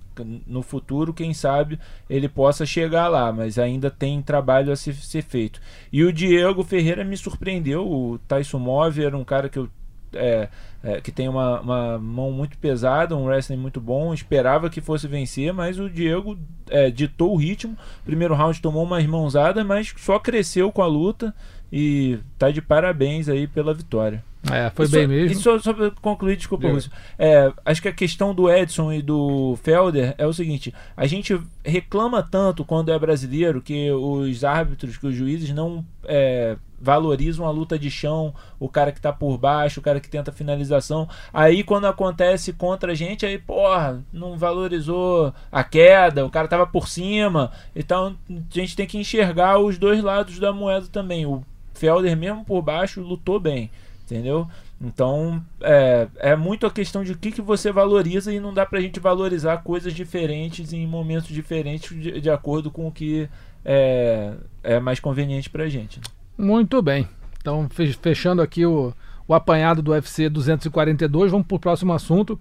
No 0.47 0.63
futuro, 0.63 1.15
quem 1.15 1.33
sabe 1.33 1.79
ele 2.11 2.29
possa 2.29 2.67
chegar 2.67 3.09
lá, 3.09 3.33
mas 3.33 3.59
ainda 3.59 3.91
tem 3.91 4.21
trabalho 4.21 4.73
a 4.73 4.77
ser, 4.77 5.23
feito. 5.23 5.61
E 5.93 6.03
o 6.03 6.13
Diego 6.13 6.65
Ferreira 6.65 7.05
me 7.05 7.17
surpreendeu. 7.17 7.87
O 7.89 8.19
Tyson 8.27 8.59
Move 8.59 9.05
era 9.05 9.17
um 9.17 9.25
cara 9.25 9.49
que 9.49 9.59
eu 9.59 9.69
é, 10.15 10.49
é, 10.83 11.01
que 11.01 11.11
tem 11.11 11.29
uma, 11.29 11.61
uma, 11.61 11.99
mão 11.99 12.31
muito 12.31 12.57
pesada, 12.59 13.17
um 13.17 13.27
wrestling 13.27 13.57
muito 13.57 13.81
bom. 13.81 14.15
Esperava 14.15 14.71
que 14.71 14.81
fosse 14.81 15.07
vencer, 15.07 15.53
mas 15.53 15.79
o 15.79 15.89
Diego 15.89 16.39
é, 16.71 16.91
ditou 16.91 17.33
o 17.33 17.37
ritmo. 17.37 17.77
Primeiro 18.05 18.35
round 18.35 18.61
tomou 18.61 18.85
umas 18.85 19.05
mãozadas, 19.07 19.65
mas 19.67 19.93
só 19.97 20.19
cresceu 20.19 20.71
com 20.73 20.83
a 20.83 20.87
luta 20.87 21.35
e 21.73 22.19
tá 22.39 22.51
de 22.51 22.63
parabéns 22.63 23.29
aí 23.29 23.47
pela 23.47 23.75
vitória. 23.75 24.23
É, 24.51 24.71
foi 24.71 24.89
bem 24.89 25.07
mesmo. 25.07 25.33
E 25.33 25.43
só, 25.43 25.59
só 25.59 25.73
para 25.73 25.91
concluir, 25.91 26.37
desculpa, 26.37 26.69
Lúcio. 26.69 26.91
É, 27.19 27.53
acho 27.65 27.83
que 27.83 27.89
a 27.89 27.93
questão 27.93 28.35
do 28.35 28.51
Edson 28.51 28.93
e 28.93 29.03
do 29.03 29.59
Felder 29.63 30.15
é 30.17 30.27
o 30.27 30.33
seguinte: 30.33 30.73
a 30.97 31.07
gente 31.07 31.39
reclama 31.65 32.23
tanto 32.23 32.65
quando 32.65 32.93
é 32.93 32.99
brasileiro 32.99 33.61
que 33.61 33.91
os 33.91 34.45
árbitros, 34.45 34.97
que 34.97 35.07
os 35.07 35.15
juízes 35.15 35.51
não 35.51 35.85
é, 36.05 36.57
valorizam 36.81 37.47
a 37.47 37.51
luta 37.51 37.77
de 37.79 37.91
chão, 37.91 38.33
o 38.61 38.69
cara 38.69 38.93
que 38.93 39.01
tá 39.01 39.13
por 39.13 39.37
baixo, 39.37 39.81
o 39.81 39.83
cara 39.83 40.01
que 40.01 40.09
tenta 40.09 40.31
finalização. 40.31 41.09
Aí 41.33 41.65
quando 41.65 41.87
acontece 41.87 42.53
contra 42.53 42.93
a 42.93 42.95
gente, 42.95 43.27
aí, 43.27 43.39
porra, 43.39 44.03
não 44.13 44.39
valorizou 44.39 45.33
a 45.51 45.65
queda, 45.65 46.25
o 46.25 46.31
cara 46.31 46.47
tava 46.47 46.67
por 46.67 46.89
cima. 46.89 47.51
Então 47.75 48.17
a 48.31 48.35
gente 48.51 48.77
tem 48.77 48.87
que 48.87 48.99
enxergar 48.99 49.59
os 49.59 49.79
dois 49.79 50.03
lados 50.03 50.39
da 50.39 50.53
moeda 50.53 50.87
também. 50.87 51.27
O 51.27 51.45
Felder, 51.79 52.17
mesmo 52.17 52.45
por 52.45 52.63
baixo, 52.63 53.01
lutou 53.01 53.39
bem 53.39 53.71
entendeu? 54.09 54.49
Então 54.81 55.43
é, 55.61 56.09
é 56.19 56.37
muito 56.37 56.67
a 56.67 56.71
questão 56.71 57.05
de 57.05 57.13
o 57.13 57.19
que, 57.19 57.31
que 57.31 57.43
você 57.43 57.71
valoriza 57.71 58.33
e 58.33 58.41
não 58.41 58.55
dá 58.55 58.65
pra 58.65 58.81
gente 58.81 58.99
valorizar 58.99 59.59
coisas 59.59 59.93
diferentes 59.93 60.73
em 60.73 60.87
momentos 60.87 61.29
diferentes 61.29 62.01
de, 62.01 62.21
de 62.21 62.31
acordo 62.31 62.71
com 62.71 62.89
o 62.89 62.93
que 62.93 63.29
é, 63.65 64.33
é 64.63 64.81
mais 64.81 64.99
conveniente 64.99 65.51
pra 65.51 65.69
gente. 65.69 65.99
Né? 65.99 66.05
Muito 66.39 66.81
bem. 66.81 67.07
Então, 67.41 67.69
fechando 68.01 68.41
aqui 68.41 68.65
o, 68.65 68.93
o 69.27 69.35
apanhado 69.35 69.83
do 69.83 69.93
UFC 69.93 70.29
242, 70.29 71.31
vamos 71.31 71.47
pro 71.47 71.59
próximo 71.59 71.93
assunto. 71.93 72.39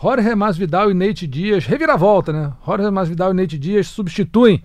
Jorge 0.00 0.34
Masvidal 0.34 0.90
e 0.90 0.94
Nate 0.94 1.26
Dias, 1.26 1.66
reviravolta, 1.66 2.32
né? 2.32 2.52
Jorge 2.66 2.90
Masvidal 2.90 3.30
e 3.30 3.34
Nate 3.34 3.56
Dias 3.56 3.86
substituem 3.86 4.62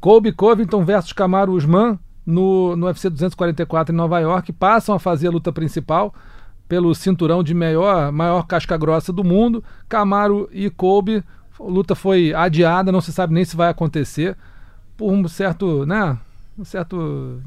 Colby 0.00 0.32
Covington 0.32 0.84
versus 0.84 1.12
Kamaru 1.12 1.52
Usman 1.52 1.98
no, 2.26 2.74
no 2.76 2.86
UFC 2.86 3.10
244 3.10 3.94
em 3.94 3.96
Nova 3.96 4.18
York, 4.20 4.52
passam 4.52 4.94
a 4.94 4.98
fazer 4.98 5.28
a 5.28 5.30
luta 5.30 5.52
principal 5.52 6.14
pelo 6.68 6.94
cinturão 6.94 7.42
de 7.42 7.54
maior, 7.54 8.10
maior 8.10 8.46
casca 8.46 8.76
grossa 8.76 9.12
do 9.12 9.22
mundo. 9.22 9.62
Camaro 9.88 10.48
e 10.52 10.70
Kobe, 10.70 11.22
a 11.58 11.62
luta 11.62 11.94
foi 11.94 12.32
adiada, 12.32 12.90
não 12.90 13.00
se 13.00 13.12
sabe 13.12 13.34
nem 13.34 13.44
se 13.44 13.56
vai 13.56 13.68
acontecer, 13.68 14.36
por 14.96 15.12
um 15.12 15.26
certo, 15.28 15.84
né, 15.84 16.18
um 16.58 16.64
certo 16.64 17.40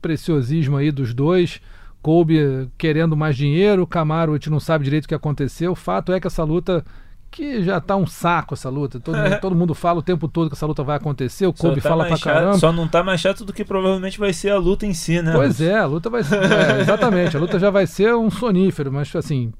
preciosismo 0.00 0.76
aí 0.76 0.90
dos 0.90 1.14
dois. 1.14 1.60
Kobe 2.00 2.68
querendo 2.76 3.16
mais 3.16 3.36
dinheiro, 3.36 3.86
Camaro 3.86 4.32
a 4.32 4.34
gente 4.34 4.50
não 4.50 4.58
sabe 4.58 4.84
direito 4.84 5.04
o 5.04 5.08
que 5.08 5.14
aconteceu. 5.14 5.72
O 5.72 5.76
fato 5.76 6.12
é 6.12 6.18
que 6.18 6.26
essa 6.26 6.42
luta 6.42 6.84
que 7.32 7.62
já 7.64 7.80
tá 7.80 7.96
um 7.96 8.06
saco 8.06 8.54
essa 8.54 8.68
luta. 8.68 9.00
Todo, 9.00 9.16
mundo, 9.18 9.40
todo 9.40 9.56
mundo 9.56 9.74
fala 9.74 9.98
o 9.98 10.02
tempo 10.02 10.28
todo 10.28 10.48
que 10.48 10.54
essa 10.54 10.66
luta 10.66 10.84
vai 10.84 10.96
acontecer. 10.96 11.46
O 11.46 11.52
Kobe 11.52 11.80
tá 11.80 11.88
fala 11.88 12.04
pra 12.06 12.16
chato- 12.16 12.34
caramba. 12.34 12.58
Só 12.58 12.70
não 12.72 12.86
tá 12.86 13.02
mais 13.02 13.20
chato 13.20 13.44
do 13.44 13.52
que 13.52 13.64
provavelmente 13.64 14.18
vai 14.20 14.32
ser 14.32 14.50
a 14.50 14.58
luta 14.58 14.86
em 14.86 14.94
si, 14.94 15.20
né? 15.20 15.32
Pois 15.32 15.60
é, 15.60 15.78
a 15.78 15.86
luta 15.86 16.08
vai 16.10 16.22
ser. 16.22 16.36
é, 16.42 16.80
exatamente, 16.82 17.36
a 17.36 17.40
luta 17.40 17.58
já 17.58 17.70
vai 17.70 17.86
ser 17.86 18.14
um 18.14 18.30
sonífero, 18.30 18.92
mas 18.92 19.14
assim. 19.16 19.52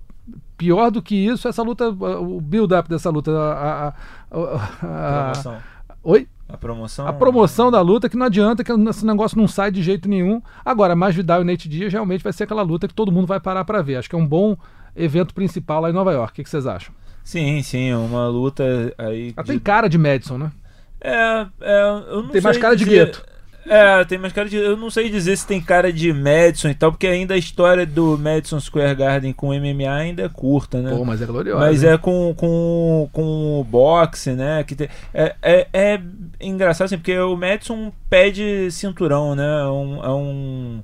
Pior 0.56 0.90
do 0.92 1.02
que 1.02 1.16
isso, 1.16 1.48
essa 1.48 1.62
luta, 1.62 1.88
o 1.88 2.40
build-up 2.40 2.88
dessa 2.88 3.10
luta. 3.10 3.32
A, 3.32 3.88
a- 3.88 3.94
a- 4.30 4.54
a- 4.82 5.22
Promoção. 5.32 5.56
Oi? 6.04 6.28
A 6.48 6.56
promoção. 6.56 7.06
A 7.08 7.12
promoção 7.12 7.70
da 7.70 7.80
luta 7.80 8.08
que 8.08 8.16
não 8.16 8.26
adianta, 8.26 8.62
que 8.62 8.70
esse 8.70 9.04
negócio 9.06 9.36
não 9.38 9.48
sai 9.48 9.70
de 9.72 9.82
jeito 9.82 10.08
nenhum. 10.08 10.40
Agora, 10.64 10.94
mais 10.94 11.14
Vidal 11.16 11.40
e 11.40 11.44
Nate 11.44 11.68
Diaz 11.68 11.92
realmente 11.92 12.22
vai 12.22 12.32
ser 12.32 12.44
aquela 12.44 12.62
luta 12.62 12.86
que 12.86 12.94
todo 12.94 13.10
mundo 13.10 13.26
vai 13.26 13.40
parar 13.40 13.64
pra 13.64 13.80
ver. 13.82 13.96
Acho 13.96 14.08
que 14.10 14.14
é 14.14 14.18
um 14.18 14.26
bom 14.26 14.56
evento 14.94 15.34
principal 15.34 15.80
lá 15.80 15.90
em 15.90 15.94
Nova 15.94 16.12
York. 16.12 16.40
O 16.40 16.44
que 16.44 16.48
vocês 16.50 16.66
acham? 16.66 16.94
Sim, 17.24 17.62
sim, 17.62 17.92
uma 17.94 18.26
luta 18.28 18.64
aí. 18.98 19.32
Ela 19.36 19.44
de- 19.44 19.50
tem 19.52 19.58
cara 19.58 19.88
de 19.88 19.96
Madison, 19.98 20.38
né? 20.38 20.52
É, 21.00 21.46
é, 21.60 21.82
eu 22.10 22.22
não 22.22 22.28
Tem 22.28 22.40
mais 22.40 22.58
cara 22.58 22.76
de 22.76 22.84
dizer- 22.84 23.06
gueto. 23.06 23.24
É, 23.64 24.04
tem 24.04 24.18
mais 24.18 24.32
cara 24.32 24.48
de. 24.48 24.56
Eu 24.56 24.76
não 24.76 24.90
sei 24.90 25.08
dizer 25.08 25.36
se 25.36 25.46
tem 25.46 25.60
cara 25.60 25.92
de 25.92 26.12
Madison 26.12 26.68
e 26.68 26.74
tal, 26.74 26.90
porque 26.90 27.06
ainda 27.06 27.34
a 27.34 27.38
história 27.38 27.86
do 27.86 28.18
Madison 28.18 28.58
Square 28.58 28.92
Garden 28.96 29.32
com 29.32 29.54
MMA 29.54 29.88
ainda 29.88 30.24
é 30.24 30.28
curta, 30.28 30.82
né? 30.82 30.90
Pô, 30.90 31.04
mas 31.04 31.22
é 31.22 31.26
gloriosa. 31.26 31.60
Mas 31.64 31.84
é 31.84 31.96
com, 31.96 32.34
com, 32.36 33.08
com 33.12 33.60
o 33.60 33.64
boxe, 33.64 34.32
né? 34.32 34.64
Que 34.64 34.74
tem, 34.74 34.88
é, 35.14 35.36
é, 35.40 35.68
é 35.72 36.00
engraçado 36.40 36.86
assim, 36.86 36.96
porque 36.98 37.16
o 37.16 37.36
Madison 37.36 37.92
pede 38.10 38.68
cinturão, 38.72 39.36
né? 39.36 39.44
É 39.60 39.66
um, 39.68 40.04
é 40.04 40.10
um- 40.10 40.80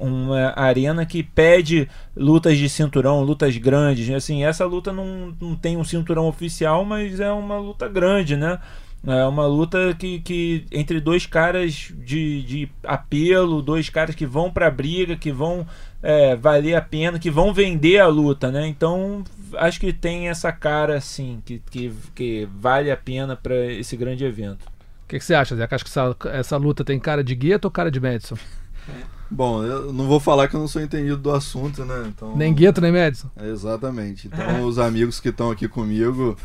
uma 0.00 0.52
arena 0.56 1.04
que 1.04 1.22
pede 1.22 1.88
lutas 2.16 2.56
de 2.56 2.68
cinturão, 2.68 3.22
lutas 3.22 3.56
grandes. 3.56 4.08
Assim, 4.10 4.44
essa 4.44 4.64
luta 4.64 4.92
não, 4.92 5.34
não 5.40 5.54
tem 5.54 5.76
um 5.76 5.84
cinturão 5.84 6.26
oficial, 6.26 6.84
mas 6.84 7.20
é 7.20 7.30
uma 7.30 7.58
luta 7.58 7.88
grande, 7.88 8.36
né? 8.36 8.58
É 9.06 9.24
uma 9.24 9.46
luta 9.46 9.94
que, 9.96 10.18
que 10.20 10.66
entre 10.72 11.00
dois 11.00 11.24
caras 11.24 11.92
de, 11.96 12.42
de 12.42 12.68
apelo, 12.82 13.62
dois 13.62 13.88
caras 13.88 14.14
que 14.14 14.26
vão 14.26 14.50
pra 14.50 14.70
briga, 14.70 15.16
que 15.16 15.30
vão 15.30 15.64
é, 16.02 16.34
valer 16.34 16.74
a 16.74 16.82
pena, 16.82 17.18
que 17.18 17.30
vão 17.30 17.54
vender 17.54 18.00
a 18.00 18.08
luta, 18.08 18.50
né? 18.50 18.66
Então 18.66 19.22
acho 19.56 19.78
que 19.78 19.92
tem 19.92 20.28
essa 20.28 20.50
cara 20.50 20.96
assim, 20.96 21.40
que, 21.44 21.62
que, 21.70 21.92
que 22.14 22.48
vale 22.52 22.90
a 22.90 22.96
pena 22.96 23.36
pra 23.36 23.54
esse 23.66 23.96
grande 23.96 24.24
evento. 24.24 24.66
O 25.04 25.08
que, 25.08 25.18
que 25.18 25.24
você 25.24 25.34
acha, 25.34 25.56
Zé? 25.56 25.64
Acha 25.70 25.84
que 25.84 25.90
essa, 25.90 26.16
essa 26.32 26.56
luta 26.56 26.84
tem 26.84 26.98
cara 26.98 27.22
de 27.22 27.34
gueto 27.34 27.66
ou 27.66 27.70
cara 27.70 27.90
de 27.90 28.00
Madison? 28.00 28.36
Bom, 29.30 29.62
eu 29.62 29.92
não 29.92 30.06
vou 30.06 30.18
falar 30.18 30.48
que 30.48 30.54
eu 30.56 30.60
não 30.60 30.68
sou 30.68 30.80
entendido 30.82 31.16
do 31.18 31.30
assunto, 31.30 31.84
né? 31.84 32.04
Então, 32.08 32.34
Nem 32.36 32.54
gueto, 32.54 32.80
nem 32.80 32.90
Madison? 32.92 33.28
É, 33.36 33.48
Exatamente. 33.48 34.28
Então, 34.32 34.64
os 34.64 34.78
amigos 34.78 35.20
que 35.20 35.28
estão 35.28 35.50
aqui 35.50 35.68
comigo, 35.68 36.36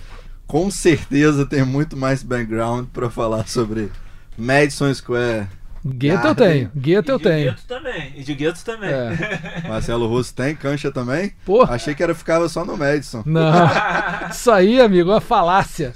com 0.45 0.69
certeza 0.69 1.45
tem 1.45 1.63
muito 1.63 1.95
mais 1.95 2.21
background 2.23 2.87
para 2.91 3.09
falar 3.09 3.47
sobre 3.47 3.89
Madison 4.37 4.93
Square. 4.93 5.47
Gueto 5.85 6.15
eu 6.27 6.33
Garden. 6.35 6.47
tenho. 6.47 6.71
Gueto 6.75 7.11
eu 7.11 7.19
tenho. 7.19 7.51
Gueto 7.51 7.63
também. 7.67 8.13
E 8.15 8.23
de 8.23 8.33
Gueto 8.33 8.63
também. 8.63 8.89
É. 8.89 9.63
Marcelo 9.67 10.07
Russo 10.07 10.33
tem, 10.33 10.55
Cancha 10.55 10.89
também. 10.91 11.33
Pô, 11.45 11.63
Achei 11.63 11.93
que 11.93 12.01
era 12.01 12.15
ficava 12.15 12.47
só 12.47 12.63
no 12.63 12.77
Madison. 12.77 13.21
não. 13.25 13.51
Isso 14.31 14.49
aí, 14.49 14.79
amigo, 14.79 15.09
é 15.09 15.13
uma 15.15 15.21
falácia. 15.21 15.93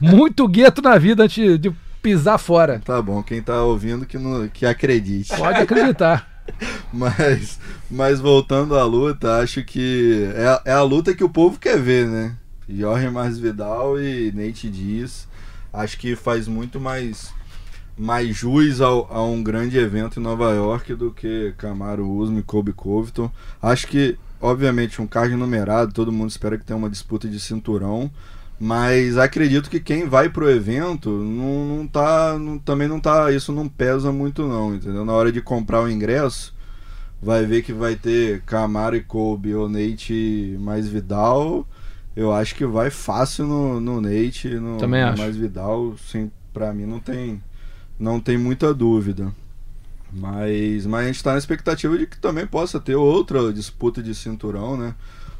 Muito 0.00 0.48
gueto 0.48 0.80
na 0.80 0.96
vida 0.96 1.24
antes 1.24 1.60
de 1.60 1.70
pisar 2.06 2.38
fora. 2.38 2.80
Tá 2.84 3.02
bom, 3.02 3.20
quem 3.20 3.42
tá 3.42 3.60
ouvindo 3.64 4.06
que, 4.06 4.16
não, 4.16 4.46
que 4.48 4.64
acredite. 4.64 5.36
Pode 5.36 5.58
acreditar. 5.60 6.28
Mas, 6.92 7.58
mas 7.90 8.20
voltando 8.20 8.78
à 8.78 8.84
luta, 8.84 9.38
acho 9.40 9.64
que 9.64 10.30
é, 10.36 10.46
a- 10.46 10.62
é 10.66 10.72
a 10.72 10.82
luta 10.82 11.12
que 11.12 11.24
o 11.24 11.28
povo 11.28 11.58
quer 11.58 11.76
ver, 11.76 12.06
né? 12.06 12.36
Jorge 12.68 13.10
Masvidal 13.10 14.00
e 14.00 14.30
Nate 14.32 14.70
Diaz. 14.70 15.26
Acho 15.72 15.98
que 15.98 16.14
faz 16.14 16.46
muito 16.46 16.78
mais, 16.78 17.34
mais 17.98 18.34
jus 18.36 18.80
ao, 18.80 19.12
a 19.12 19.24
um 19.24 19.42
grande 19.42 19.76
evento 19.76 20.20
em 20.20 20.22
Nova 20.22 20.52
York 20.54 20.94
do 20.94 21.10
que 21.10 21.52
Camaro 21.58 22.08
Usman 22.08 22.38
e 22.38 22.42
Kobe 22.44 22.72
Covington. 22.72 23.28
Acho 23.60 23.88
que, 23.88 24.16
obviamente, 24.40 25.02
um 25.02 25.06
card 25.08 25.34
numerado, 25.34 25.92
todo 25.92 26.12
mundo 26.12 26.30
espera 26.30 26.56
que 26.56 26.64
tenha 26.64 26.76
uma 26.76 26.88
disputa 26.88 27.26
de 27.26 27.40
cinturão. 27.40 28.08
Mas 28.58 29.18
acredito 29.18 29.68
que 29.68 29.80
quem 29.80 30.08
vai 30.08 30.30
pro 30.30 30.50
evento 30.50 31.10
não, 31.10 31.78
não 31.78 31.86
tá. 31.86 32.38
não- 32.38 32.58
também 32.58 32.88
não 32.88 33.00
tá. 33.00 33.30
Isso 33.32 33.52
não 33.52 33.68
pesa 33.68 34.10
muito 34.10 34.46
não, 34.48 34.74
entendeu? 34.74 35.04
Na 35.04 35.12
hora 35.12 35.30
de 35.30 35.42
comprar 35.42 35.82
o 35.82 35.90
ingresso, 35.90 36.54
vai 37.22 37.44
ver 37.46 37.62
que 37.62 37.72
vai 37.72 37.96
ter 37.96 38.42
Camaro 38.42 38.96
e 38.96 39.02
Kobe 39.02 39.54
ou 39.54 39.68
Nate 39.68 40.56
mais 40.60 40.88
Vidal. 40.88 41.66
Eu 42.16 42.32
acho 42.32 42.54
que 42.54 42.66
vai 42.66 42.90
fácil 42.90 43.46
no, 43.46 43.80
no 43.80 44.00
Nate, 44.00 44.48
no, 44.56 44.78
Também 44.78 45.02
no 45.02 45.08
acho. 45.08 45.18
mais 45.18 45.36
Vidal, 45.36 45.96
sim, 45.98 46.30
pra 46.52 46.72
mim 46.72 46.86
não 46.86 47.00
tem, 47.00 47.42
não 47.98 48.20
tem 48.20 48.38
muita 48.38 48.74
dúvida. 48.74 49.32
Mas, 50.12 50.86
mas 50.86 51.04
a 51.04 51.06
gente 51.08 51.22
tá 51.22 51.32
na 51.32 51.38
expectativa 51.38 51.96
de 51.98 52.06
que 52.06 52.18
também 52.18 52.46
possa 52.46 52.80
ter 52.80 52.94
outra 52.94 53.52
disputa 53.52 54.02
de 54.02 54.14
cinturão, 54.14 54.76
né? 54.76 54.94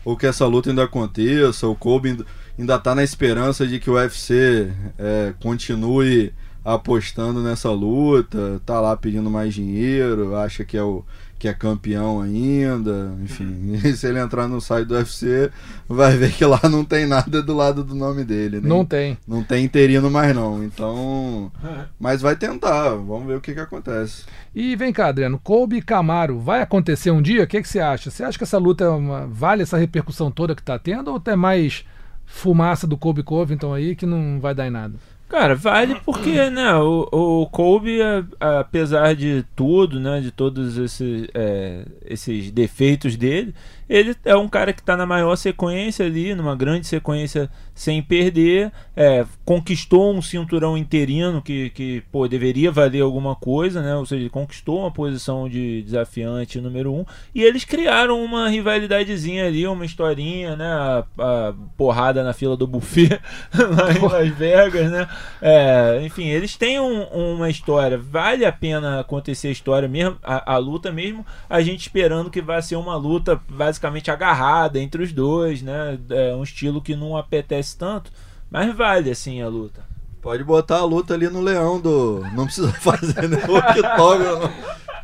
Ou 0.07 0.17
que 0.17 0.25
essa 0.25 0.47
luta 0.47 0.71
ainda 0.71 0.85
aconteça, 0.85 1.67
o 1.67 1.75
Kobe 1.75 2.11
ainda, 2.11 2.25
ainda 2.57 2.79
tá 2.79 2.95
na 2.95 3.03
esperança 3.03 3.67
de 3.67 3.81
que 3.81 3.91
o 3.91 3.95
UFC 3.95 4.73
é, 4.97 5.35
continue 5.41 6.33
apostando 6.65 7.43
nessa 7.43 7.73
luta, 7.73 8.63
tá 8.65 8.81
lá 8.81 8.97
pedindo 8.97 9.29
mais 9.29 9.53
dinheiro, 9.53 10.37
acha 10.37 10.65
que 10.65 10.77
é 10.77 10.83
o 10.83 11.05
que 11.39 11.47
é 11.49 11.53
campeão 11.53 12.21
ainda, 12.23 13.13
enfim, 13.23 13.77
se 13.95 14.07
ele 14.07 14.19
entrar 14.19 14.49
no 14.49 14.61
site 14.61 14.87
do 14.89 14.95
UFC, 14.95 15.51
vai 15.89 16.17
ver 16.17 16.33
que 16.33 16.45
lá 16.45 16.61
não 16.71 16.85
tem 16.85 17.07
nada 17.07 17.43
do 17.43 17.55
lado 17.55 17.85
do 17.85 17.95
nome 17.95 18.25
dele, 18.25 18.59
nem- 18.61 18.69
Não 18.69 18.85
tem. 18.85 19.19
não 19.29 19.43
tem 19.43 19.65
interino 19.65 20.11
mais 20.11 20.35
não, 20.35 20.65
então, 20.65 21.53
mas 22.01 22.23
vai 22.23 22.37
tentar, 22.37 22.91
vamos 22.95 23.27
ver 23.27 23.37
o 23.37 23.41
que 23.41 23.53
que 23.53 23.61
acontece. 23.61 24.25
E 24.55 24.75
vem 24.77 24.93
cá, 24.93 25.09
Adriano, 25.09 25.39
Kobe 25.39 25.77
e 25.77 25.83
Camaro, 25.83 26.39
vai 26.41 26.63
acontecer 26.63 27.11
um 27.11 27.21
dia? 27.21 27.45
O 27.45 27.47
que, 27.47 27.61
que 27.61 27.69
você 27.69 27.81
acha? 27.81 28.11
Você 28.11 28.25
acha 28.25 28.39
que 28.39 28.45
essa 28.45 28.57
luta 28.59 28.85
é 28.85 28.89
uma- 28.89 29.27
vale 29.27 29.63
essa 29.63 29.77
repercussão 29.77 30.31
toda 30.31 30.55
que 30.55 30.63
tá 30.63 30.79
tendo 30.79 31.11
ou 31.13 31.23
é 31.27 31.37
mais 31.37 31.85
fumaça 32.25 32.87
do 32.87 32.97
Kobe 32.97 33.23
Covington 33.23 33.73
aí 33.75 33.95
que 33.95 34.07
não 34.07 34.41
vai 34.41 34.55
dar 34.55 34.67
em 34.67 34.71
nada? 34.71 34.95
Cara, 35.29 35.57
vale 35.57 35.97
porque, 36.05 36.49
né, 36.51 36.73
o, 36.77 37.09
o 37.11 37.47
Kobe, 37.49 37.99
apesar 38.39 39.15
de 39.15 39.45
tudo, 39.57 39.99
né, 39.99 40.21
de 40.21 40.31
todos 40.31 40.79
esses, 40.79 41.27
é, 41.35 41.85
esses 42.05 42.53
defeitos 42.53 43.17
dele, 43.17 43.53
ele 43.89 44.17
é 44.25 44.37
um 44.37 44.49
cara 44.49 44.73
que 44.73 44.83
tá 44.83 44.97
na 44.97 45.07
maior 45.07 45.37
sequência 45.37 46.05
ali, 46.07 46.35
numa 46.35 46.57
grande 46.57 46.87
sequência 46.87 47.49
sem 47.75 48.03
perder, 48.03 48.73
é, 48.97 49.25
conquistou 49.45 50.13
um 50.15 50.23
cinturão 50.23 50.77
interino 50.77 51.43
que, 51.43 51.71
que, 51.71 52.03
pô, 52.11 52.27
deveria 52.27 52.71
valer 52.73 53.03
alguma 53.03 53.37
coisa, 53.37 53.83
né, 53.83 53.95
ou 53.97 54.07
seja, 54.07 54.23
ele 54.23 54.31
conquistou 54.31 54.81
uma 54.81 54.91
posição 54.91 55.49
de 55.49 55.83
desafiante 55.83 56.61
número 56.61 56.93
um, 56.93 57.05
e 57.35 57.43
eles 57.43 57.65
criaram 57.65 58.23
uma 58.25 58.49
rivalidadezinha 58.49 59.47
ali, 59.47 59.67
uma 59.67 59.85
historinha, 59.85 60.57
né, 60.57 60.67
a, 60.67 61.05
a 61.19 61.55
porrada 61.77 62.25
na 62.25 62.33
fila 62.33 62.57
do 62.57 62.67
buffet 62.67 63.21
lá 63.55 63.93
em 63.93 63.99
Las 64.01 64.29
Vegas, 64.37 64.91
né, 64.91 65.07
é, 65.41 66.01
enfim, 66.03 66.25
eles 66.29 66.57
têm 66.57 66.81
um- 66.81 67.05
uma 67.35 67.51
história. 67.51 67.99
Vale 67.99 68.45
a 68.45 68.53
pena 68.53 69.01
acontecer 69.01 69.49
a 69.49 69.53
história 69.53 69.89
mesmo, 69.89 70.17
a, 70.23 70.55
a 70.55 70.59
luta 70.59 70.91
mesmo, 70.91 71.25
a 71.49 71.61
gente 71.61 71.81
esperando 71.83 72.31
que 72.31 72.41
vai 72.41 72.61
ser 72.63 72.77
uma 72.77 72.97
luta 72.97 73.41
basicamente 73.77 74.11
agarrada 74.11 74.79
entre 74.81 75.03
os 75.03 75.13
dois, 75.13 75.61
né? 75.63 75.99
É 76.11 76.35
um 76.35 76.43
estilo 76.43 76.81
que 76.81 76.97
não 76.97 77.17
apetece 77.17 77.77
tanto, 77.77 78.11
mas 78.51 78.75
vale 78.75 79.11
assim 79.11 79.43
a 79.43 79.49
luta. 79.49 79.85
Pode 80.23 80.43
botar 80.43 80.79
a 80.79 80.85
luta 80.85 81.15
ali 81.15 81.29
no 81.29 81.41
leão 81.41 81.79
do. 81.81 82.25
Não 82.35 82.47
precisa 82.47 82.73
fazer 82.81 83.29
né? 83.29 83.39
o 83.47 83.57
octógono. 83.57 84.51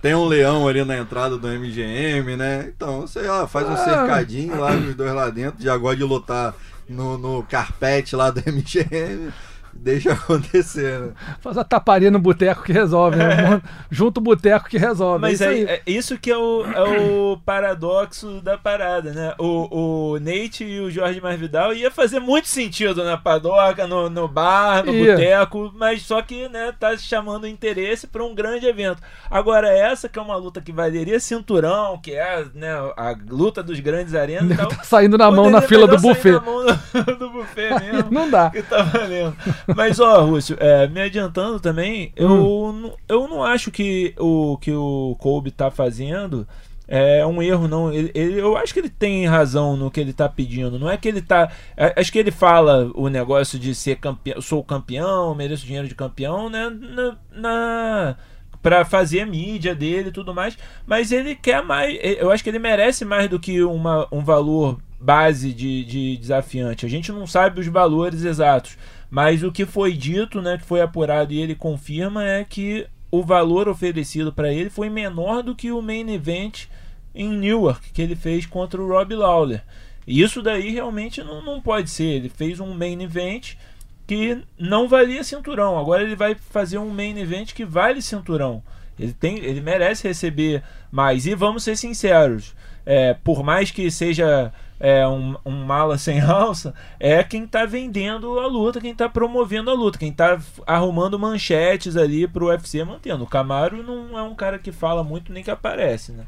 Tem 0.01 0.15
um 0.15 0.25
leão 0.27 0.67
ali 0.67 0.85
na 0.85 0.97
entrada 0.99 1.37
do 1.39 1.47
MGM, 1.47 2.37
né? 2.37 2.73
Então, 2.75 3.07
sei 3.07 3.23
lá, 3.23 3.47
faz 3.47 3.69
um 3.69 3.73
Ah. 3.75 3.77
cercadinho 3.77 4.59
lá, 4.59 4.73
os 4.73 4.95
dois 4.97 5.13
lá 5.15 5.31
dentro. 5.31 5.63
Já 5.63 5.77
gosta 5.77 5.97
de 5.99 6.03
lutar 6.05 6.55
no, 6.89 7.17
no 7.19 7.43
carpete 7.45 8.17
lá 8.17 8.31
do 8.31 8.41
MGM. 8.41 9.31
Deixa 9.75 10.13
acontecer, 10.13 10.99
né? 11.01 11.13
Faz 11.41 11.59
a 11.59 11.65
taparia 11.65 12.11
no 12.11 12.19
boteco 12.19 12.63
que 12.63 12.73
resolve, 12.73 13.17
né? 13.17 13.61
Junto 13.91 14.19
o 14.19 14.21
boteco 14.23 14.69
que 14.69 14.79
resolve. 14.79 15.21
Mas 15.21 15.41
é 15.41 15.49
aí, 15.49 15.61
isso 15.63 15.69
aí. 15.71 15.75
é 15.75 15.83
isso 15.91 16.19
que 16.19 16.31
é 16.31 16.37
o, 16.37 16.65
é 16.67 16.83
o 17.01 17.39
paradoxo 17.45 18.41
da 18.41 18.57
parada, 18.59 19.13
né? 19.13 19.35
O, 19.39 20.13
o 20.15 20.19
Nate 20.21 20.65
e 20.65 20.81
o 20.81 20.91
Jorge 20.91 21.21
Masvidal 21.21 21.73
ia 21.73 21.91
fazer 21.91 22.21
muito 22.21 22.49
sentido 22.49 23.03
na 23.05 23.17
padoca, 23.17 23.87
no, 23.87 24.09
no 24.09 24.29
bar, 24.29 24.85
no 24.85 24.93
Ia. 24.93 25.13
boteco, 25.15 25.73
mas 25.77 26.03
só 26.03 26.21
que, 26.23 26.49
né, 26.49 26.73
tá 26.79 26.97
chamando 26.97 27.47
interesse 27.47 28.07
para 28.07 28.23
um 28.25 28.35
grande 28.35 28.67
evento. 28.67 29.03
Agora, 29.31 29.69
essa 29.73 30.09
que 30.09 30.19
é 30.19 30.23
uma 30.23 30.37
luta 30.37 30.61
que 30.61 30.71
valeria 30.73 31.19
cinturão, 31.19 31.99
que 31.99 32.13
é 32.13 32.45
né, 32.55 32.71
a 32.97 33.15
luta 33.29 33.63
dos 33.63 33.81
grandes 33.81 34.15
arenas, 34.15 34.51
então, 34.53 34.69
Tá 34.69 34.83
saindo 34.85 35.19
na 35.19 35.31
mão 35.31 35.51
na 35.51 35.61
fila 35.61 35.87
do 35.87 35.99
buffet. 35.99 36.33
na 36.33 36.41
mão 36.41 36.65
do, 36.65 37.17
do 37.19 37.31
buffet 37.31 37.71
mesmo. 37.81 38.11
Não 38.11 38.31
dá. 38.31 38.51
que 38.51 38.63
tá 38.63 38.83
valendo. 38.83 39.37
Mas, 39.77 40.01
ó, 40.01 40.25
Rússio, 40.25 40.57
é, 40.61 40.87
me 40.89 41.01
adiantando 41.01 41.59
também, 41.61 42.13
eu, 42.17 42.31
Hum. 42.31 42.73
não- 42.73 42.97
eu 43.09 43.29
não 43.29 43.43
acho 43.45 43.71
que 43.71 44.15
o 44.19 44.57
que 44.59 44.73
o 44.73 45.17
Kobe 45.19 45.51
tá 45.51 45.71
fazendo 45.71 46.47
é 46.89 47.25
um 47.27 47.43
erro, 47.43 47.67
não. 47.69 47.93
Ele, 47.93 48.11
ele- 48.15 48.39
eu 48.41 48.57
acho 48.57 48.73
que 48.75 48.81
ele 48.81 48.91
tem 48.91 49.27
razão 49.27 49.77
no 49.77 49.91
que 49.91 50.01
ele 50.01 50.13
tá 50.13 50.29
pedindo. 50.29 50.79
Não 50.79 50.91
é 50.91 50.97
que 50.97 51.09
ele 51.09 51.23
tá. 51.23 51.51
é- 51.77 51.95
acho 51.99 52.13
que 52.13 52.19
ele 52.19 52.31
fala 52.31 52.91
o 52.95 53.09
negócio 53.09 53.59
de 53.59 53.75
ser 53.75 53.97
campeão, 53.97 54.41
sou 54.43 54.63
campeão, 54.63 55.35
mereço 55.35 55.65
dinheiro 55.65 55.89
de 55.89 55.95
campeão, 55.95 56.51
né? 56.51 56.71
Na. 56.71 57.17
na 57.33 58.17
para 58.63 58.85
fazer 58.85 59.19
a 59.23 59.27
mídia 59.27 59.75
dele 59.75 60.11
e 60.11 60.13
tudo 60.13 60.33
mais, 60.33 60.57
mas 60.87 61.11
ele 61.11 61.35
quer 61.35 61.65
mais. 61.65 61.99
Eu 62.01 62.31
acho 62.31 62.45
que 62.45 62.49
ele 62.51 62.61
merece 62.61 63.05
mais 63.05 63.29
do 63.29 63.41
que 63.41 63.61
uma, 63.65 64.07
um 64.13 64.23
valor 64.23 64.79
base 65.01 65.53
de, 65.53 65.85
de 65.85 66.17
desafiante. 66.19 66.87
A 66.87 66.89
gente 66.89 67.11
não 67.11 67.27
sabe 67.27 67.59
os 67.61 67.67
valores 67.67 68.23
exatos, 68.23 68.79
mas 69.13 69.43
o 69.43 69.53
que 69.53 69.67
foi 69.67 69.93
dito, 69.93 70.41
né, 70.41 70.57
que 70.57 70.65
foi 70.65 70.81
apurado 70.81 71.35
e 71.35 71.39
ele 71.39 71.55
confirma 71.55 72.25
é 72.25 72.47
que 72.47 72.87
o 73.11 73.23
valor 73.23 73.69
oferecido 73.69 74.33
para 74.33 74.51
ele 74.51 74.71
foi 74.71 74.89
menor 74.89 75.43
do 75.43 75.55
que 75.55 75.71
o 75.71 75.83
main 75.83 76.11
event 76.15 76.65
em 77.15 77.29
Newark 77.29 77.93
que 77.93 78.01
ele 78.01 78.17
fez 78.17 78.47
contra 78.47 78.81
o 78.81 78.89
Rob 78.89 79.15
Lawler. 79.15 79.63
E 80.07 80.23
isso 80.23 80.41
daí 80.41 80.71
realmente 80.71 81.23
não, 81.23 81.45
não 81.45 81.61
pode 81.61 81.91
ser. 81.91 82.05
Ele 82.05 82.31
fez 82.31 82.59
um 82.59 82.73
main 82.73 83.03
event 83.03 83.57
que 84.07 84.39
não 84.59 84.89
valia 84.89 85.23
cinturão. 85.23 85.79
Agora 85.79 86.03
ele 86.03 86.17
vai 86.17 86.35
fazer 86.35 86.79
um 86.79 86.89
main 86.89 87.19
event 87.19 87.53
que 87.53 87.67
vale 87.67 88.01
cinturão. 88.01 88.63
Ele, 88.99 89.13
tem, 89.13 89.37
ele 89.41 89.61
merece 89.61 90.09
receber 90.09 90.63
mais. 90.91 91.27
E 91.27 91.35
vamos 91.35 91.65
ser 91.65 91.77
sinceros: 91.77 92.55
é, 92.87 93.13
por 93.13 93.43
mais 93.43 93.71
que 93.71 93.91
seja 93.91 94.51
é, 94.83 95.07
um, 95.07 95.37
um 95.47 95.65
mala 95.65 95.97
sem 95.97 96.21
alça, 96.27 96.75
é 96.99 97.23
quem 97.23 97.47
tá 97.47 97.65
vendendo 97.65 98.39
a 98.41 98.47
luta, 98.49 98.81
quem 98.81 98.95
tá 98.95 99.09
promovendo 99.09 99.71
a 99.71 99.75
luta, 99.75 99.99
quem 99.99 100.13
tá 100.13 100.33
f- 100.35 100.61
arrumando 100.67 101.19
manchetes 101.19 101.97
ali 101.97 102.27
pro 102.27 102.47
UFC 102.49 102.85
mantendo. 102.85 103.23
O 103.25 103.29
Camaro 103.29 103.83
não 103.83 104.19
é 104.19 104.23
um 104.23 104.35
cara 104.35 104.59
que 104.59 104.73
fala 104.73 105.05
muito 105.05 105.33
nem 105.33 105.45
que 105.45 105.51
aparece, 105.51 106.11
né? 106.13 106.25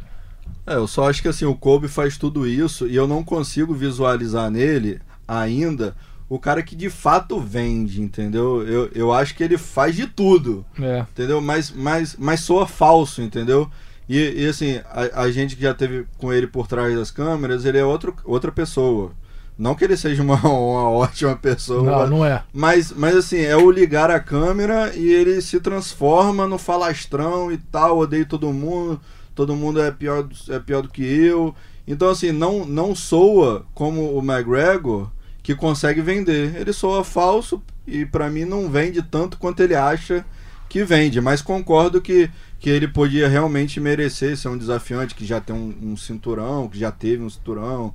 É, 0.66 0.74
eu 0.76 0.86
só 0.86 1.08
acho 1.10 1.20
que 1.20 1.28
assim, 1.28 1.44
o 1.44 1.54
Kobe 1.54 1.88
faz 1.88 2.16
tudo 2.16 2.46
isso 2.46 2.86
e 2.86 2.94
eu 2.96 3.06
não 3.08 3.24
consigo 3.24 3.74
visualizar 3.74 4.50
nele 4.50 5.00
ainda 5.26 5.94
o 6.28 6.38
cara 6.38 6.62
que 6.62 6.74
de 6.74 6.88
fato 6.88 7.38
vende, 7.38 8.00
entendeu? 8.00 8.66
Eu, 8.66 8.90
eu 8.94 9.12
acho 9.12 9.34
que 9.34 9.42
ele 9.44 9.58
faz 9.58 9.94
de 9.94 10.06
tudo, 10.06 10.64
É. 10.80 11.00
entendeu? 11.12 11.40
Mas, 11.40 11.70
mas, 11.70 12.16
mas 12.18 12.40
soa 12.40 12.66
falso, 12.66 13.20
entendeu? 13.20 13.70
E, 14.08 14.42
e, 14.44 14.46
assim, 14.46 14.80
a, 14.90 15.22
a 15.22 15.30
gente 15.30 15.56
que 15.56 15.62
já 15.62 15.72
teve 15.74 16.06
com 16.18 16.32
ele 16.32 16.46
por 16.46 16.66
trás 16.66 16.94
das 16.94 17.10
câmeras, 17.10 17.64
ele 17.64 17.78
é 17.78 17.84
outro, 17.84 18.14
outra 18.24 18.52
pessoa. 18.52 19.12
Não 19.58 19.74
que 19.74 19.84
ele 19.84 19.96
seja 19.96 20.22
uma, 20.22 20.36
uma 20.46 20.90
ótima 20.90 21.36
pessoa, 21.36 22.06
Não, 22.06 22.06
não 22.18 22.24
é. 22.26 22.42
mas, 22.52 22.92
mas 22.92 23.16
assim, 23.16 23.38
é 23.40 23.56
o 23.56 23.70
ligar 23.70 24.10
a 24.10 24.20
câmera 24.20 24.94
e 24.94 25.10
ele 25.12 25.40
se 25.40 25.60
transforma 25.60 26.46
no 26.46 26.58
falastrão 26.58 27.50
e 27.52 27.56
tal, 27.58 27.98
odeio 27.98 28.26
todo 28.26 28.52
mundo, 28.52 29.00
todo 29.34 29.54
mundo 29.56 29.80
é 29.80 29.90
pior, 29.90 30.22
do- 30.24 30.52
é 30.52 30.58
pior 30.58 30.82
do 30.82 30.88
que 30.88 31.02
eu. 31.04 31.54
Então 31.86 32.08
assim, 32.10 32.32
não, 32.32 32.64
não 32.66 32.94
soa 32.94 33.64
como 33.74 34.12
o 34.16 34.18
McGregor 34.22 35.08
que 35.42 35.54
consegue 35.54 36.00
vender. 36.00 36.56
Ele 36.56 36.72
soa 36.72 37.04
falso 37.04 37.62
e 37.86 38.04
pra 38.04 38.28
mim 38.30 38.44
não 38.44 38.68
vende 38.70 39.02
tanto 39.02 39.38
quanto 39.38 39.60
ele 39.62 39.74
acha 39.74 40.24
que 40.68 40.82
vende. 40.84 41.20
Mas 41.20 41.42
concordo 41.42 42.00
que, 42.00 42.30
que 42.64 42.70
ele 42.70 42.88
podia 42.88 43.28
realmente 43.28 43.78
merecer 43.78 44.38
ser 44.38 44.48
um 44.48 44.56
desafiante 44.56 45.14
que 45.14 45.26
já 45.26 45.38
tem 45.38 45.54
um, 45.54 45.90
um 45.90 45.96
cinturão, 45.98 46.66
que 46.66 46.78
já 46.78 46.90
teve 46.90 47.22
um 47.22 47.28
cinturão. 47.28 47.92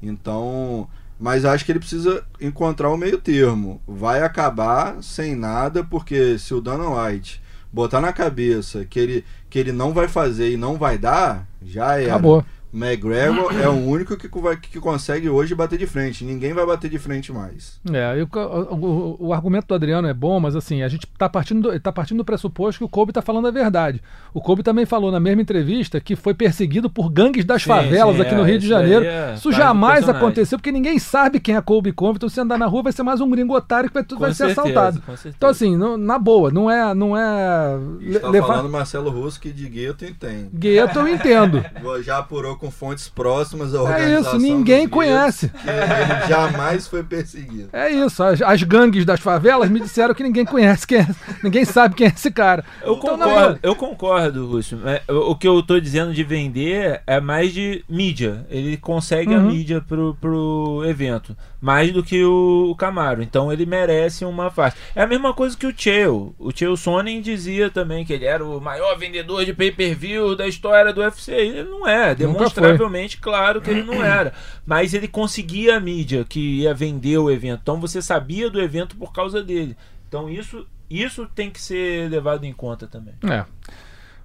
Então, 0.00 0.88
mas 1.18 1.44
acho 1.44 1.64
que 1.64 1.72
ele 1.72 1.80
precisa 1.80 2.24
encontrar 2.40 2.90
o 2.90 2.96
meio 2.96 3.18
termo. 3.18 3.82
Vai 3.84 4.22
acabar 4.22 5.02
sem 5.02 5.34
nada, 5.34 5.82
porque 5.82 6.38
se 6.38 6.54
o 6.54 6.60
Dana 6.60 6.88
White 6.88 7.42
botar 7.72 8.00
na 8.00 8.12
cabeça 8.12 8.84
que 8.84 9.00
ele, 9.00 9.24
que 9.50 9.58
ele 9.58 9.72
não 9.72 9.92
vai 9.92 10.06
fazer 10.06 10.52
e 10.52 10.56
não 10.56 10.76
vai 10.76 10.96
dar, 10.96 11.44
já 11.60 12.00
era. 12.00 12.12
Acabou. 12.12 12.44
McGregor 12.72 13.52
é 13.60 13.68
o 13.68 13.72
único 13.86 14.16
que, 14.16 14.28
vai- 14.40 14.56
que 14.56 14.80
consegue 14.80 15.28
hoje 15.28 15.54
bater 15.54 15.78
de 15.78 15.86
frente. 15.86 16.24
Ninguém 16.24 16.52
vai 16.52 16.64
bater 16.64 16.88
de 16.90 16.98
frente 16.98 17.30
mais. 17.32 17.78
É, 17.92 18.18
e 18.18 18.22
o, 18.22 19.16
o- 19.20 19.32
argumento 19.32 19.66
do 19.68 19.74
Adriano 19.74 20.08
é 20.08 20.14
bom, 20.14 20.40
mas 20.40 20.56
assim, 20.56 20.82
a 20.82 20.88
gente 20.88 21.06
tá 21.18 21.28
partindo, 21.28 21.70
do, 21.70 21.80
tá 21.80 21.92
partindo 21.92 22.18
do 22.18 22.24
pressuposto 22.24 22.78
que 22.78 22.84
o 22.84 22.88
Kobe 22.88 23.12
tá 23.12 23.20
falando 23.22 23.46
a 23.48 23.50
verdade. 23.50 24.00
O 24.32 24.40
Kobe 24.40 24.62
também 24.62 24.86
falou 24.86 25.10
na 25.12 25.20
mesma 25.20 25.42
entrevista 25.42 26.00
que 26.00 26.16
foi 26.16 26.34
perseguido 26.34 26.88
por 26.88 27.10
gangues 27.10 27.44
das 27.44 27.62
Sim, 27.62 27.68
favelas 27.68 28.16
sim, 28.16 28.22
aqui 28.22 28.34
no 28.34 28.42
é, 28.42 28.46
Rio 28.50 28.58
de 28.58 28.68
Janeiro. 28.68 29.04
é 29.04 29.34
Isso 29.34 29.52
jamais 29.52 30.08
aconteceu, 30.08 30.58
porque 30.58 30.72
ninguém 30.72 30.98
sabe 30.98 31.40
quem 31.40 31.56
é 31.56 31.60
Kobe. 31.60 31.94
Então, 32.14 32.28
se 32.28 32.40
andar 32.40 32.58
na 32.58 32.66
rua, 32.66 32.84
vai 32.84 32.92
ser 32.92 33.02
mais 33.02 33.20
um 33.20 33.28
gringo 33.28 33.54
otário 33.54 33.88
que 33.90 33.94
vai, 33.94 34.04
Com 34.04 34.16
vai 34.18 34.30
ser 34.32 34.46
certeza, 34.46 34.60
assaltado. 34.62 35.00
com 35.02 35.12
certeza. 35.16 35.34
Então, 35.36 35.48
assim, 35.50 35.76
não- 35.76 35.96
na 35.98 36.18
boa, 36.18 36.50
não 36.50 36.70
é. 36.70 36.94
Não 36.94 37.16
é 37.16 37.76
le- 38.00 38.16
Está 38.16 38.28
levar. 38.28 38.46
falando 38.46 38.70
Marcelo 38.70 39.10
Russo 39.10 39.40
que 39.40 39.52
de 39.52 39.68
gueto 39.68 40.04
entende. 40.04 40.48
Gueto 40.54 40.98
eu 41.00 41.08
entendo. 41.08 41.62
Já 42.02 42.18
apurou 42.18 42.56
com 42.62 42.70
fontes 42.70 43.08
próximas 43.08 43.74
à 43.74 43.78
É 43.78 43.80
organização 43.80 44.36
isso, 44.36 44.46
ninguém 44.46 44.88
conhece. 44.88 45.50
ele 45.66 46.28
jamais 46.28 46.86
foi 46.86 47.02
perseguido. 47.02 47.68
É 47.72 47.90
isso, 47.90 48.22
as, 48.22 48.40
as 48.40 48.62
gangues 48.62 49.04
das 49.04 49.18
favelas 49.18 49.68
me 49.68 49.80
disseram 49.80 50.14
que 50.14 50.22
ninguém 50.22 50.44
conhece 50.44 50.86
quem 50.86 50.98
é, 50.98 51.08
ninguém 51.42 51.64
sabe 51.64 51.96
quem 51.96 52.06
é 52.06 52.10
esse 52.10 52.30
cara. 52.30 52.64
Eu 52.80 52.94
Então, 52.94 53.18
concordo, 53.18 53.58
eu 53.64 53.74
concordo, 53.74 54.46
Lúcio. 54.46 54.78
É, 54.86 55.02
O 55.12 55.34
que 55.34 55.48
eu 55.48 55.60
tô 55.60 55.80
dizendo 55.80 56.14
de 56.14 56.22
vender 56.22 57.02
é 57.04 57.20
mais 57.20 57.52
de 57.52 57.84
mídia. 57.88 58.46
Ele 58.48 58.76
consegue 58.76 59.34
a 59.34 59.38
Uhum. 59.38 59.48
mídia 59.50 59.80
pro, 59.80 60.16
pro 60.20 60.84
evento. 60.86 61.36
Mais 61.62 61.92
do 61.92 62.02
que 62.02 62.24
o, 62.24 62.70
o 62.70 62.74
Camaro. 62.74 63.22
Então 63.22 63.52
ele 63.52 63.64
merece 63.64 64.24
uma 64.24 64.50
faixa. 64.50 64.76
É 64.96 65.02
a 65.02 65.06
mesma 65.06 65.32
coisa 65.32 65.56
que 65.56 65.64
o 65.64 65.72
Chael. 65.74 66.34
O 66.36 66.50
Chael 66.50 66.76
Sonnen 66.76 67.22
dizia 67.22 67.70
também 67.70 68.04
que 68.04 68.12
ele 68.12 68.24
era 68.24 68.44
o 68.44 68.60
maior 68.60 68.98
vendedor 68.98 69.44
de 69.44 69.54
pay-per-view 69.54 70.34
da 70.34 70.48
história 70.48 70.92
do 70.92 71.00
UFC. 71.00 71.32
Ele 71.32 71.62
não 71.62 71.86
é. 71.86 72.16
Demonstravelmente 72.16 73.18
claro 73.18 73.60
que 73.60 73.70
ele 73.70 73.84
não 73.84 74.02
era. 74.04 74.32
Mas 74.66 74.92
ele 74.92 75.06
conseguia 75.06 75.76
a 75.76 75.80
mídia 75.80 76.24
que 76.28 76.62
ia 76.62 76.74
vender 76.74 77.18
o 77.18 77.30
evento. 77.30 77.60
Então 77.62 77.80
você 77.80 78.02
sabia 78.02 78.50
do 78.50 78.60
evento 78.60 78.96
por 78.96 79.12
causa 79.12 79.40
dele. 79.40 79.76
Então 80.08 80.28
isso, 80.28 80.66
isso 80.90 81.28
tem 81.32 81.48
que 81.48 81.62
ser 81.62 82.10
levado 82.10 82.44
em 82.44 82.52
conta 82.52 82.88
também. 82.88 83.14
É. 83.30 83.44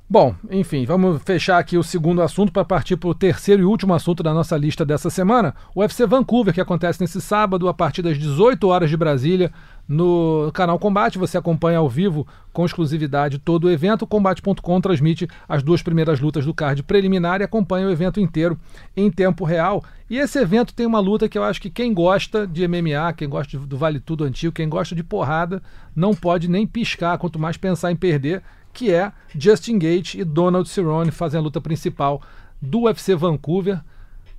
Bom, 0.09 0.33
enfim, 0.49 0.85
vamos 0.85 1.21
fechar 1.23 1.57
aqui 1.57 1.77
o 1.77 1.83
segundo 1.83 2.21
assunto 2.21 2.49
para 2.49 2.63
partir 2.63 2.95
para 2.95 3.09
o 3.09 3.13
terceiro 3.13 3.61
e 3.61 3.65
último 3.65 3.93
assunto 3.93 4.23
da 4.23 4.33
nossa 4.33 4.55
lista 4.55 4.85
dessa 4.85 5.09
semana. 5.09 5.53
O 5.75 5.81
UFC 5.81 6.05
Vancouver, 6.05 6.53
que 6.53 6.61
acontece 6.61 7.01
nesse 7.01 7.19
sábado, 7.19 7.67
a 7.67 7.73
partir 7.73 8.01
das 8.01 8.17
18 8.17 8.65
horas 8.69 8.89
de 8.89 8.95
Brasília, 8.95 9.51
no 9.85 10.49
canal 10.53 10.79
Combate. 10.79 11.17
Você 11.17 11.37
acompanha 11.37 11.79
ao 11.79 11.89
vivo, 11.89 12.25
com 12.53 12.65
exclusividade, 12.65 13.37
todo 13.37 13.65
o 13.65 13.69
evento. 13.69 14.07
Combate.com 14.07 14.79
transmite 14.79 15.27
as 15.45 15.61
duas 15.61 15.81
primeiras 15.81 16.21
lutas 16.21 16.45
do 16.45 16.53
card 16.53 16.83
preliminar 16.83 17.41
e 17.41 17.43
acompanha 17.43 17.85
o 17.85 17.91
evento 17.91 18.21
inteiro 18.21 18.57
em 18.95 19.11
tempo 19.11 19.43
real. 19.43 19.83
E 20.09 20.17
esse 20.17 20.39
evento 20.39 20.73
tem 20.73 20.85
uma 20.85 21.01
luta 21.01 21.27
que 21.27 21.37
eu 21.37 21.43
acho 21.43 21.61
que 21.61 21.69
quem 21.69 21.93
gosta 21.93 22.47
de 22.47 22.65
MMA, 22.65 23.11
quem 23.11 23.27
gosta 23.27 23.59
do 23.59 23.77
Vale 23.77 23.99
Tudo 23.99 24.23
Antigo, 24.23 24.53
quem 24.53 24.69
gosta 24.69 24.95
de 24.95 25.03
porrada, 25.03 25.61
não 25.93 26.13
pode 26.13 26.47
nem 26.47 26.65
piscar, 26.65 27.17
quanto 27.17 27.37
mais 27.37 27.57
pensar 27.57 27.91
em 27.91 27.95
perder, 27.97 28.41
que 28.77 28.93
é 28.93 29.11
Justin 29.35 29.79
Gate 29.79 30.13
e 30.13 30.23
Donald 30.23 30.69
Cerrone 30.69 31.09
fazem 31.09 31.39
a 31.39 31.41
luta 31.41 31.59
principal 31.59 32.21
do 32.61 32.81
UFC 32.83 33.15
Vancouver. 33.15 33.81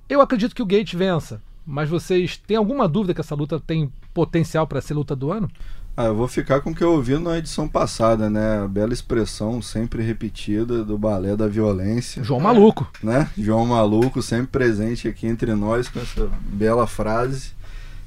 Eu 0.07 0.21
acredito 0.21 0.55
que 0.55 0.61
o 0.61 0.65
Gate 0.65 0.93
vença, 0.95 1.41
mas 1.65 1.89
vocês 1.89 2.37
têm 2.37 2.55
alguma 2.55 2.87
dúvida 2.87 3.13
que 3.13 3.19
essa 3.19 3.35
luta 3.35 3.59
tem 3.59 3.91
potencial 4.13 4.65
para 4.65 4.79
ser 4.79 4.93
luta 4.93 5.13
do 5.13 5.29
ano? 5.29 5.51
Ah, 5.97 6.05
eu 6.05 6.15
vou 6.15 6.29
ficar 6.29 6.61
com 6.61 6.71
o 6.71 6.75
que 6.75 6.81
eu 6.81 6.93
ouvi 6.93 7.17
na 7.19 7.37
edição 7.37 7.67
passada, 7.67 8.29
né? 8.29 8.59
A 8.63 8.67
bela 8.69 8.93
expressão 8.93 9.61
sempre 9.61 10.01
repetida 10.01 10.85
do 10.85 10.97
balé 10.97 11.35
da 11.35 11.45
violência, 11.47 12.23
João 12.23 12.39
Maluco. 12.39 12.89
né? 13.03 13.29
João 13.37 13.65
Maluco 13.65 14.21
sempre 14.21 14.47
presente 14.47 15.09
aqui 15.09 15.27
entre 15.27 15.53
nós 15.53 15.89
com 15.89 15.99
essa 15.99 16.29
bela 16.43 16.87
frase. 16.87 17.51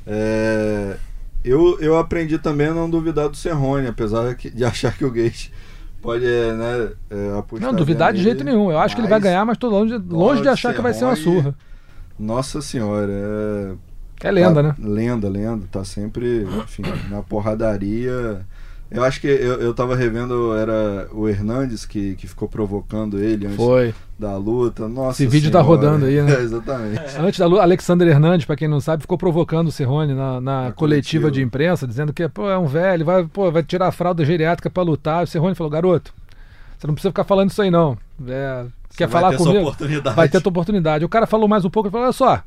É, 0.07 0.97
Eu, 1.45 1.79
eu 1.81 1.99
aprendi 1.99 2.39
também 2.39 2.69
a 2.69 2.75
não 2.75 2.89
duvidar 2.89 3.29
do 3.29 3.37
Serrone, 3.37 3.87
apesar 3.89 4.35
de 4.35 4.65
achar 4.65 4.97
que 4.97 5.05
o 5.05 5.11
Gate 5.11 5.51
pode, 6.03 6.27
é, 6.27 6.53
né, 6.53 6.91
é, 7.11 7.39
apostar 7.39 7.71
Não, 7.71 7.77
duvidar 7.79 8.13
de 8.13 8.23
jeito 8.23 8.43
nenhum. 8.45 8.71
Eu 8.71 8.79
acho 8.79 8.95
que 8.95 9.01
ele 9.01 9.09
vai 9.09 9.21
ganhar, 9.21 9.45
mas 9.47 9.57
tô 9.57 9.69
longe, 9.69 9.97
longe 9.97 10.43
de 10.43 10.49
achar 10.49 10.75
que 10.75 10.83
vai 10.83 10.93
ser 10.93 11.05
uma 11.05 11.17
surra. 11.17 11.55
Nossa 12.19 12.61
senhora, 12.61 13.11
é 14.23 14.29
É 14.29 14.31
lenda, 14.31 14.55
Tá- 14.55 14.63
né? 14.63 14.75
Lenda, 14.79 15.29
lenda. 15.29 15.65
Tá 15.71 15.85
sempre, 15.85 16.45
enfim, 16.65 16.83
na 17.09 17.23
porradaria. 17.23 18.45
Eu 18.91 19.03
acho 19.03 19.21
que 19.21 19.27
eu, 19.27 19.55
eu 19.61 19.73
tava 19.73 19.97
revendo, 19.97 20.53
era 20.55 21.09
o 21.13 21.27
Hernandes 21.27 21.87
que, 21.87 22.15
que 22.17 22.27
ficou 22.29 22.47
provocando 22.47 23.19
ele 23.19 23.47
antes 23.47 23.57
Foi. 23.57 23.95
Da 24.23 24.37
luta. 24.37 24.89
Nossa 24.89 25.23
Esse 25.23 25.27
vídeo 25.31 25.51
tá 25.51 25.63
Senhora. 25.63 25.77
rodando 25.77 26.07
aí, 26.07 26.23
né? 26.23 26.33
É, 26.39 26.41
exatamente. 26.41 27.01
Antes 27.19 27.39
da 27.39 27.47
luta, 27.47 27.63
Alexander 27.63 28.09
Hernandes, 28.09 28.47
pra 28.47 28.57
quem 28.57 28.69
não 28.69 28.81
sabe, 28.81 29.03
ficou 29.03 29.19
provocando 29.19 29.69
o 29.69 29.73
Cerrone 29.73 30.15
na, 30.15 30.41
na 30.41 30.73
coletiva 30.73 30.75
coletiva. 30.75 31.31
de 31.31 31.43
imprensa, 31.43 31.87
dizendo 31.87 32.13
que 32.13 32.27
pô, 32.29 32.49
é 32.49 32.57
um 32.57 32.67
velho, 32.67 33.05
vai, 33.05 33.25
pô, 33.25 33.51
vai 33.51 33.63
tirar 33.63 33.89
a 33.89 33.93
fralda 33.93 34.25
geriátrica 34.25 34.71
pra 34.71 34.83
lutar. 34.83 35.21
E 35.21 35.25
o 35.25 35.27
Cerrone 35.27 35.55
falou: 35.55 35.71
garoto, 35.71 36.15
você 36.79 36.87
não 36.87 36.95
precisa 36.95 37.11
ficar 37.11 37.25
falando 37.25 37.51
isso 37.51 37.61
aí, 37.61 37.71
não. 37.71 37.99
É, 38.27 38.65
quer 38.97 39.07
vai 39.09 39.21
falar 39.21 39.31
ter 39.33 39.39
sua 39.39 39.47
comigo? 39.49 39.65
oportunidade. 39.65 40.17
Vai 40.17 40.29
ter 40.29 40.41
tua 40.41 40.51
oportunidade. 40.51 41.05
O 41.05 41.09
cara 41.09 41.27
falou 41.27 41.49
mais 41.49 41.65
um 41.65 41.71
pouco, 41.71 41.89
ele 41.89 41.93
falou: 41.93 42.07
olha 42.07 42.13
só. 42.13 42.43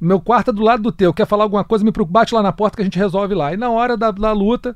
Meu 0.00 0.18
quarto 0.18 0.50
é 0.50 0.52
do 0.52 0.62
lado 0.62 0.82
do 0.82 0.90
teu. 0.90 1.14
Quer 1.14 1.26
falar 1.26 1.44
alguma 1.44 1.62
coisa? 1.62 1.84
Me 1.84 1.92
bate 2.08 2.34
lá 2.34 2.42
na 2.42 2.50
porta 2.50 2.74
que 2.74 2.82
a 2.82 2.84
gente 2.84 2.98
resolve 2.98 3.36
lá. 3.36 3.52
E 3.54 3.56
na 3.56 3.70
hora 3.70 3.96
da, 3.96 4.10
da 4.10 4.32
luta, 4.32 4.74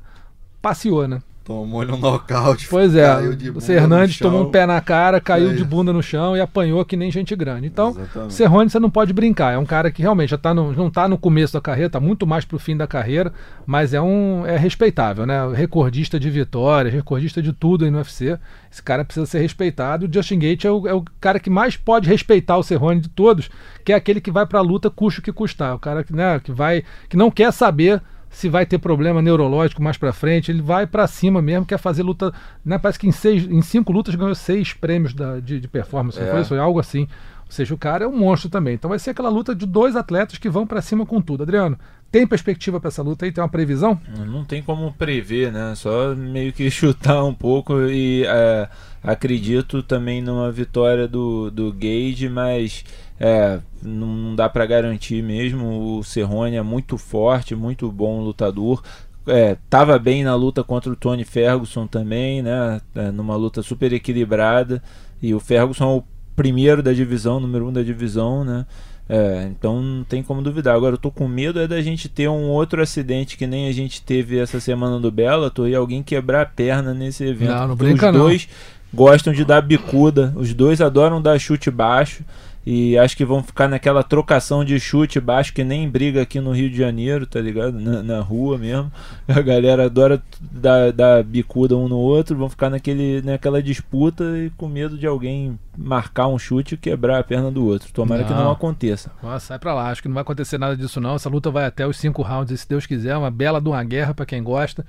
passeou, 0.63 1.09
né? 1.09 1.21
Tomou-lhe 1.47 1.93
um 1.93 1.97
nocaute. 1.97 2.67
Pois 2.69 2.93
é, 2.97 3.07
caiu 3.07 3.37
de 3.37 3.51
o 3.51 3.71
Hernandes 3.71 4.19
tomou 4.19 4.49
um 4.49 4.51
pé 4.51 4.67
na 4.67 4.81
cara, 4.81 5.21
caiu 5.21 5.53
É 5.53 5.55
de 5.55 5.65
bunda 5.65 5.93
no 5.93 6.03
chão 6.03 6.37
e 6.37 6.41
apanhou 6.41 6.85
que 6.85 6.97
nem 6.97 7.09
gente 7.09 7.37
grande. 7.37 7.69
Então, 7.69 7.91
Exatamente. 7.91 8.35
Serrone 8.35 8.69
você 8.69 8.81
não 8.81 8.91
pode 8.91 9.13
brincar. 9.13 9.53
É 9.53 9.59
um 9.59 9.65
cara 9.65 9.89
que 9.93 10.03
realmente 10.03 10.31
já 10.31 10.39
tá 10.39 10.53
no, 10.53 10.73
não 10.73 10.89
está 10.89 11.07
no 11.07 11.17
começo 11.17 11.53
da 11.53 11.61
carreira, 11.61 11.87
está 11.87 12.01
muito 12.01 12.27
mais 12.27 12.45
pro 12.45 12.59
fim 12.59 12.77
da 12.77 12.89
carreira, 12.89 13.33
mas 13.65 13.95
é 13.95 14.01
um 14.01 14.45
é 14.45 14.57
respeitável, 14.57 15.25
né? 15.25 15.49
Recordista 15.55 16.19
de 16.19 16.29
vitórias, 16.29 16.93
recordista 16.93 17.41
de 17.41 17.53
tudo 17.53 17.85
aí 17.85 17.93
no 17.93 17.99
UFC. 17.99 18.37
Esse 18.69 18.83
cara 18.83 19.05
precisa 19.05 19.25
ser 19.25 19.39
respeitado. 19.39 20.07
O 20.07 20.13
Justin 20.13 20.41
Gate 20.41 20.65
é 20.65 20.71
o, 20.73 20.89
é 20.89 20.95
o 20.95 21.05
cara 21.21 21.39
que 21.39 21.49
mais 21.49 21.77
pode 21.77 22.09
respeitar 22.09 22.57
o 22.57 22.63
Serrone 22.65 23.01
de 23.01 23.09
todos, 23.09 23.49
que 23.85 23.93
é 23.93 23.95
aquele 23.95 24.21
que 24.21 24.33
vai 24.33 24.47
pra 24.47 24.61
luta 24.61 24.91
custe 24.91 25.21
o 25.21 25.23
que 25.23 25.33
custar. 25.33 25.77
O 25.77 25.79
cara 25.79 26.03
que, 26.03 26.13
né, 26.13 26.41
que 26.41 26.51
vai 26.51 26.83
que 27.09 27.17
não 27.17 27.31
quer 27.31 27.53
saber 27.53 28.03
se 28.37 28.51
vai 28.51 28.67
ter 28.67 28.77
problema 28.79 29.23
neurológico 29.23 29.83
mais 29.83 29.97
pra 29.97 30.13
frente, 30.13 30.51
ele 30.51 30.61
vai 30.61 30.87
pra 30.87 31.07
cima 31.07 31.41
mesmo, 31.41 31.65
quer 31.65 31.79
fazer 31.79 32.03
luta, 32.03 32.35
né, 32.63 32.77
parece 32.79 32.99
que 32.99 33.07
em, 33.09 33.13
seis, 33.13 33.45
em 33.51 33.63
cinco 33.63 33.91
lutas 33.93 34.15
ganhou 34.15 34.35
seis 34.35 34.75
prêmios 34.75 35.15
da- 35.15 35.41
de, 35.41 35.59
de 35.59 35.67
performance, 35.67 36.21
É. 36.21 36.31
foi 36.31 36.41
isso? 36.41 36.49
Foi 36.51 36.59
algo 36.59 36.79
assim. 36.79 37.09
Ou 37.47 37.53
seja, 37.53 37.73
o 37.73 37.79
cara 37.79 38.05
é 38.05 38.09
um 38.09 38.15
monstro 38.19 38.51
também. 38.51 38.75
Então 38.75 38.91
vai 38.91 38.99
ser 38.99 39.11
aquela 39.11 39.29
luta 39.31 39.55
de 39.55 39.65
dois 39.65 39.97
atletas 39.97 40.37
que 40.37 40.49
vão 40.51 40.67
pra 40.67 40.83
cima 40.83 41.07
com 41.07 41.21
tudo. 41.23 41.45
Adriano, 41.45 41.79
tem 42.13 42.27
perspectiva 42.27 42.79
pra 42.81 42.89
essa 42.89 43.03
luta 43.03 43.25
aí? 43.25 43.31
Tem 43.33 43.41
uma 43.43 43.49
previsão? 43.49 43.99
Não 44.27 44.45
tem 44.45 44.61
como 44.63 44.93
prever, 44.93 45.51
né? 45.53 45.73
Só 45.77 46.13
meio 46.15 46.53
que 46.53 46.69
chutar 46.71 47.25
um 47.25 47.33
pouco 47.33 47.83
e 47.89 48.25
é, 48.27 48.69
acredito 49.01 49.83
também 49.83 50.21
numa 50.21 50.51
vitória 50.51 51.07
do, 51.09 51.49
do 51.51 51.73
Gage, 51.73 52.29
mas 52.29 52.85
é, 53.19 53.59
não, 53.83 54.07
não 54.07 54.37
dá 54.37 54.49
pra 54.49 54.67
garantir 54.67 55.23
mesmo. 55.23 55.99
O 55.99 56.05
Cerrone 56.05 56.57
é 56.57 56.63
muito 56.63 56.99
forte, 56.99 57.55
muito 57.55 57.91
bom 57.91 58.21
lutador. 58.21 58.83
É, 59.27 59.57
tava 59.69 59.99
bem 59.99 60.23
na 60.23 60.35
luta 60.35 60.63
contra 60.63 60.93
o 60.93 60.97
Tony 60.97 61.25
Ferguson 61.25 61.87
também, 61.87 62.43
né? 62.43 62.81
É, 62.95 63.11
numa 63.11 63.35
luta 63.37 63.63
super 63.63 63.93
equilibrada. 63.93 64.83
E 65.21 65.35
o 65.35 65.41
Ferguson 65.41 65.85
é 65.85 65.97
o 65.99 66.05
primeiro 66.37 66.83
da 66.83 66.93
divisão, 66.93 67.41
número 67.41 67.67
um 67.67 67.73
da 67.73 67.83
divisão, 67.83 68.45
né? 68.45 68.67
É, 69.09 69.49
então 69.51 69.81
não 69.81 70.05
tem 70.05 70.23
como 70.23 70.43
duvidar. 70.43 70.75
Agora 70.75 70.95
eu 70.95 70.99
tô 70.99 71.11
com 71.11 71.27
medo 71.27 71.61
é 71.61 71.67
da 71.67 71.81
gente 71.81 72.09
ter 72.09 72.29
um 72.29 72.49
outro 72.49 72.83
acidente 72.83 73.37
que 73.37 73.47
nem 73.47 73.69
a 73.69 73.73
gente 73.73 74.03
teve 74.03 74.39
essa 74.39 74.61
semana 74.61 74.99
do 74.99 75.11
Bellator 75.11 75.69
e 75.69 75.75
alguém 75.75 76.03
quebrar 76.03 76.43
a 76.43 76.47
perna 76.47 76.93
nesse 76.93 77.25
evento. 77.25 77.53
Não, 77.53 77.69
não 77.69 77.77
brinca 77.77 78.09
Os 78.09 78.15
não. 78.15 78.21
dois 78.21 78.49
gostam 78.93 79.33
de 79.33 79.45
dar 79.45 79.61
bicuda, 79.61 80.33
os 80.37 80.55
dois 80.55 80.81
adoram 80.81 81.21
dar 81.21 81.39
chute 81.39 81.71
baixo 81.71 82.25
e 82.67 82.99
acho 82.99 83.17
que 83.17 83.25
vão 83.25 83.45
ficar 83.45 83.69
naquela 83.69 84.03
trocação 84.03 84.65
de 84.65 84.81
chute 84.81 85.21
baixo 85.21 85.55
que 85.55 85.63
nem 85.63 85.89
briga 85.89 86.21
aqui 86.21 86.41
no 86.41 86.51
Rio 86.51 86.69
de 86.69 86.77
Janeiro, 86.77 87.25
tá 87.25 87.41
ligado? 87.41 87.79
Na, 87.79 88.03
na 88.03 88.21
rua 88.21 88.59
mesmo. 88.59 88.91
A 89.29 89.41
galera 89.41 89.85
adora 89.85 90.21
dar, 90.41 90.93
dar 90.93 91.23
bicuda 91.23 91.77
um 91.77 91.87
no 91.89 91.97
outro, 91.97 92.37
vão 92.37 92.51
ficar 92.51 92.69
naquele, 92.69 93.23
naquela 93.23 93.63
disputa 93.63 94.25
e 94.37 94.51
com 94.57 94.67
medo 94.67 94.99
de 94.99 95.07
alguém 95.07 95.57
marcar 95.79 96.27
um 96.27 96.39
chute 96.39 96.75
e 96.75 96.79
quebrar 96.79 97.21
a 97.21 97.23
perna 97.23 97.53
do 97.53 97.65
outro. 97.65 97.93
Tomara 97.93 98.25
que 98.25 98.33
Não. 98.33 98.45
não 98.45 98.51
aconteça. 98.51 99.13
Nossa, 99.23 99.47
sai 99.47 99.59
pra 99.61 99.73
lá. 99.73 99.89
Acho 99.91 100.03
que 100.03 100.09
não 100.09 100.15
vai 100.15 100.23
acontecer 100.23 100.59
nada 100.59 100.77
disso, 100.77 101.01
não. 101.01 101.15
Essa 101.15 101.29
luta 101.29 101.53
vai 101.53 101.67
até 101.67 101.87
os 101.87 101.97
cinco 101.97 102.23
rounds, 102.23 102.51
e 102.53 102.59
se 102.59 102.69
Deus 102.69 102.85
quiser. 102.85 103.17
Uma 103.17 103.31
bela 103.31 103.61
de 103.61 103.69
uma 103.69 103.85
guerra 103.85 104.13
pra 104.13 104.27
quem 104.27 104.43
gosta. 104.43 104.85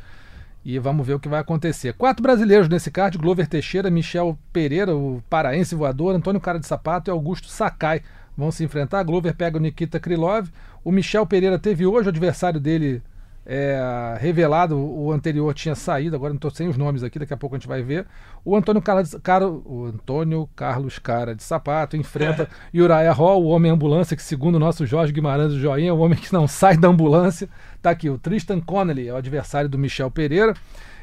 E 0.69 0.77
vamos 0.79 1.07
ver 1.07 1.13
o 1.13 1.19
que 1.19 1.29
vai 1.29 1.39
acontecer. 1.39 1.93
Quatro 1.93 2.21
brasileiros 2.21 2.67
nesse 2.67 2.91
card: 2.91 3.17
Glover 3.17 3.47
Teixeira, 3.47 3.89
Michel 3.89 4.37
Pereira, 4.51 4.93
o 4.93 5.23
paraense 5.29 5.73
voador, 5.73 6.13
Antônio 6.13 6.41
Cara 6.41 6.59
de 6.59 6.67
Sapato 6.67 7.09
e 7.09 7.11
Augusto 7.11 7.47
Sakai 7.47 8.01
vão 8.35 8.51
se 8.51 8.65
enfrentar. 8.65 9.01
Glover 9.03 9.33
pega 9.33 9.57
o 9.57 9.61
Nikita 9.61 9.97
Krylov. 9.97 10.49
O 10.83 10.91
Michel 10.91 11.25
Pereira 11.25 11.57
teve 11.57 11.85
hoje 11.85 12.07
o 12.07 12.09
adversário 12.09 12.59
dele 12.59 13.01
é, 13.49 14.17
revelado. 14.19 14.77
O 14.77 15.09
anterior 15.11 15.53
tinha 15.53 15.73
saído, 15.73 16.15
agora 16.17 16.33
não 16.33 16.35
estou 16.37 16.51
sem 16.51 16.67
os 16.67 16.75
nomes 16.75 17.01
aqui, 17.01 17.17
daqui 17.17 17.33
a 17.33 17.37
pouco 17.37 17.55
a 17.55 17.57
gente 17.57 17.67
vai 17.67 17.81
ver. 17.81 18.05
O 18.43 18.55
Antônio 18.55 18.81
Carlos, 18.81 19.15
Caro- 19.23 19.63
o 19.65 19.85
Antônio 19.85 20.49
Carlos 20.55 20.99
Cara 20.99 21.33
de 21.33 21.41
Sapato 21.41 21.95
enfrenta 21.95 22.49
Uriah 22.73 23.13
Hall, 23.13 23.41
o 23.43 23.47
homem 23.47 23.71
ambulância, 23.71 24.17
que 24.17 24.21
segundo 24.21 24.55
o 24.55 24.59
nosso 24.59 24.85
Jorge 24.85 25.13
Guimarães 25.13 25.53
do 25.53 25.59
Joinha, 25.59 25.89
é 25.89 25.93
o 25.93 25.97
homem 25.99 26.19
que 26.19 26.31
não 26.33 26.45
sai 26.49 26.75
da 26.75 26.89
ambulância. 26.89 27.47
Tá 27.81 27.91
aqui, 27.91 28.09
o 28.09 28.17
Tristan 28.17 28.59
Connelly, 28.59 29.07
é 29.07 29.13
o 29.13 29.17
adversário 29.17 29.69
do 29.69 29.77
Michel 29.77 30.11
Pereira. 30.11 30.53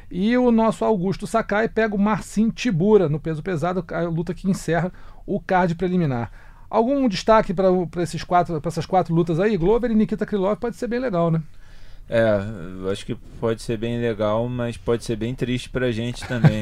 E 0.09 0.37
o 0.37 0.51
nosso 0.51 0.85
Augusto 0.85 1.25
Sakai 1.25 1.67
pega 1.67 1.95
o 1.95 1.99
Marcin 1.99 2.51
Tibura 2.51 3.09
no 3.09 3.19
peso 3.19 3.41
pesado, 3.41 3.83
a 3.91 4.01
luta 4.01 4.35
que 4.35 4.47
encerra 4.47 4.91
o 5.25 5.39
card 5.39 5.73
preliminar. 5.73 6.31
Algum 6.69 7.07
destaque 7.09 7.55
para 7.55 7.69
esses 8.03 8.23
quatro, 8.23 8.61
para 8.61 8.69
essas 8.69 8.85
quatro 8.85 9.15
lutas 9.15 9.39
aí? 9.39 9.57
Glover 9.57 9.89
e 9.89 9.95
Nikita 9.95 10.23
Krylov 10.25 10.57
pode 10.57 10.75
ser 10.75 10.87
bem 10.87 10.99
legal, 10.99 11.31
né? 11.31 11.41
É, 12.07 12.21
acho 12.91 13.03
que 13.03 13.15
pode 13.39 13.63
ser 13.63 13.77
bem 13.77 13.99
legal, 13.99 14.47
mas 14.47 14.77
pode 14.77 15.03
ser 15.03 15.15
bem 15.15 15.33
triste 15.33 15.69
pra 15.69 15.91
gente 15.91 16.23
também. 16.27 16.61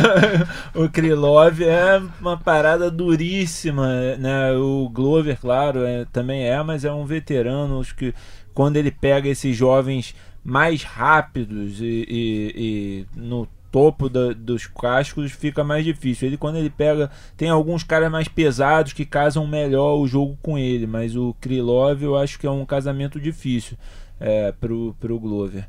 o 0.74 0.88
Krylov 0.88 1.60
é 1.62 2.00
uma 2.18 2.38
parada 2.38 2.90
duríssima, 2.90 4.16
né? 4.16 4.52
O 4.52 4.88
Glover, 4.88 5.38
claro, 5.38 5.84
é- 5.84 6.06
também 6.10 6.44
é, 6.48 6.62
mas 6.62 6.86
é 6.86 6.92
um 6.92 7.04
veterano. 7.04 7.80
Acho 7.80 7.94
que 7.94 8.14
quando 8.54 8.78
ele 8.78 8.90
pega 8.90 9.28
esses 9.28 9.54
jovens 9.54 10.14
mais 10.42 10.82
rápidos 10.82 11.78
e, 11.80 12.06
e- 12.08 12.52
e 12.56 13.06
no 13.14 13.46
topo 13.70 14.08
da- 14.08 14.32
dos 14.32 14.66
cascos 14.66 15.32
fica 15.32 15.62
mais 15.62 15.84
difícil. 15.84 16.28
Ele 16.28 16.38
quando 16.38 16.56
ele 16.56 16.70
pega, 16.70 17.10
tem 17.36 17.50
alguns 17.50 17.82
caras 17.84 18.10
mais 18.10 18.26
pesados 18.26 18.94
que 18.94 19.04
casam 19.04 19.46
melhor 19.46 19.98
o 19.98 20.06
jogo 20.08 20.38
com 20.42 20.58
ele, 20.58 20.86
mas 20.86 21.14
o 21.14 21.34
Krylov 21.42 22.02
eu 22.02 22.16
acho 22.16 22.38
que 22.38 22.46
é 22.46 22.50
um 22.50 22.64
casamento 22.64 23.20
difícil 23.20 23.76
é, 24.22 24.52
pro, 24.52 24.96
pro 25.00 25.18
Glover. 25.18 25.66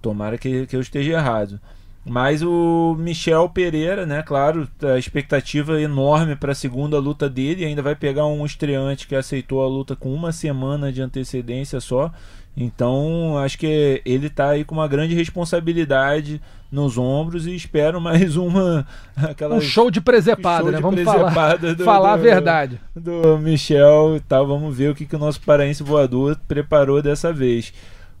Tomara 0.00 0.38
que, 0.38 0.66
que 0.66 0.74
eu 0.74 0.80
esteja 0.80 1.12
errado. 1.12 1.60
Mas 2.08 2.40
o 2.40 2.94
Michel 3.00 3.48
Pereira, 3.48 4.06
né? 4.06 4.22
Claro, 4.22 4.68
a 4.80 4.96
expectativa 4.96 5.76
é 5.80 5.82
enorme 5.82 6.36
para 6.36 6.52
a 6.52 6.54
segunda 6.54 7.00
luta 7.00 7.28
dele. 7.28 7.64
Ainda 7.64 7.82
vai 7.82 7.96
pegar 7.96 8.26
um 8.26 8.46
estreante 8.46 9.08
que 9.08 9.14
aceitou 9.16 9.60
a 9.62 9.66
luta 9.66 9.96
com 9.96 10.14
uma 10.14 10.30
semana 10.30 10.92
de 10.92 11.02
antecedência 11.02 11.80
só. 11.80 12.12
Então, 12.56 13.36
acho 13.38 13.58
que 13.58 14.00
ele 14.04 14.30
tá 14.30 14.50
aí 14.50 14.64
com 14.64 14.74
uma 14.76 14.88
grande 14.88 15.14
responsabilidade 15.14 16.40
nos 16.70 16.96
ombros 16.96 17.46
e 17.46 17.54
espero 17.54 18.00
mais 18.00 18.34
uma 18.38 18.86
aquela 19.16 19.56
Um 19.56 19.60
show 19.60 19.90
de 19.90 20.00
presepada, 20.00 20.62
show 20.62 20.70
né? 20.70 20.76
de 20.78 20.82
Vamos 20.82 21.02
falar, 21.02 21.24
presepada 21.32 21.74
do- 21.74 21.84
falar 21.84 22.12
a 22.12 22.16
do- 22.16 22.22
verdade. 22.22 22.80
do 22.94 23.36
Michel 23.38 24.14
e 24.16 24.20
tal. 24.20 24.46
Vamos 24.46 24.76
ver 24.76 24.90
o 24.90 24.94
que, 24.94 25.04
que 25.06 25.16
o 25.16 25.18
nosso 25.18 25.40
paraense 25.42 25.82
voador 25.82 26.38
preparou 26.46 27.02
dessa 27.02 27.32
vez. 27.32 27.74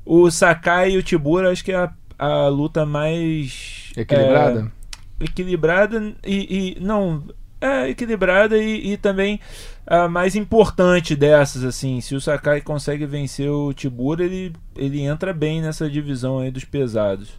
O 0.04 0.30
Sakai 0.30 0.90
e 0.92 0.96
o 0.98 1.02
Tibura, 1.02 1.50
acho 1.50 1.64
que 1.64 1.72
é 1.72 1.76
a, 1.76 1.90
a 2.18 2.48
luta 2.48 2.84
mais 2.84 3.75
Equilibrada? 3.96 4.70
é, 5.20 5.24
equilibrada 5.24 6.14
e, 6.24 6.76
e- 6.76 6.80
não 6.80 7.22
é 7.60 7.88
equilibrada 7.88 8.56
e, 8.58 8.92
e 8.92 8.96
também 8.96 9.40
a 9.86 10.08
mais 10.08 10.36
importante 10.36 11.16
dessas 11.16 11.64
assim. 11.64 12.00
Se 12.00 12.14
o 12.14 12.20
Sakai 12.20 12.60
consegue 12.60 13.06
vencer 13.06 13.50
o 13.50 13.72
Tibura, 13.72 14.24
ele 14.24 14.52
ele 14.76 15.00
entra 15.02 15.32
bem 15.32 15.62
nessa 15.62 15.88
divisão 15.88 16.38
aí 16.38 16.50
dos 16.50 16.64
pesados. 16.64 17.30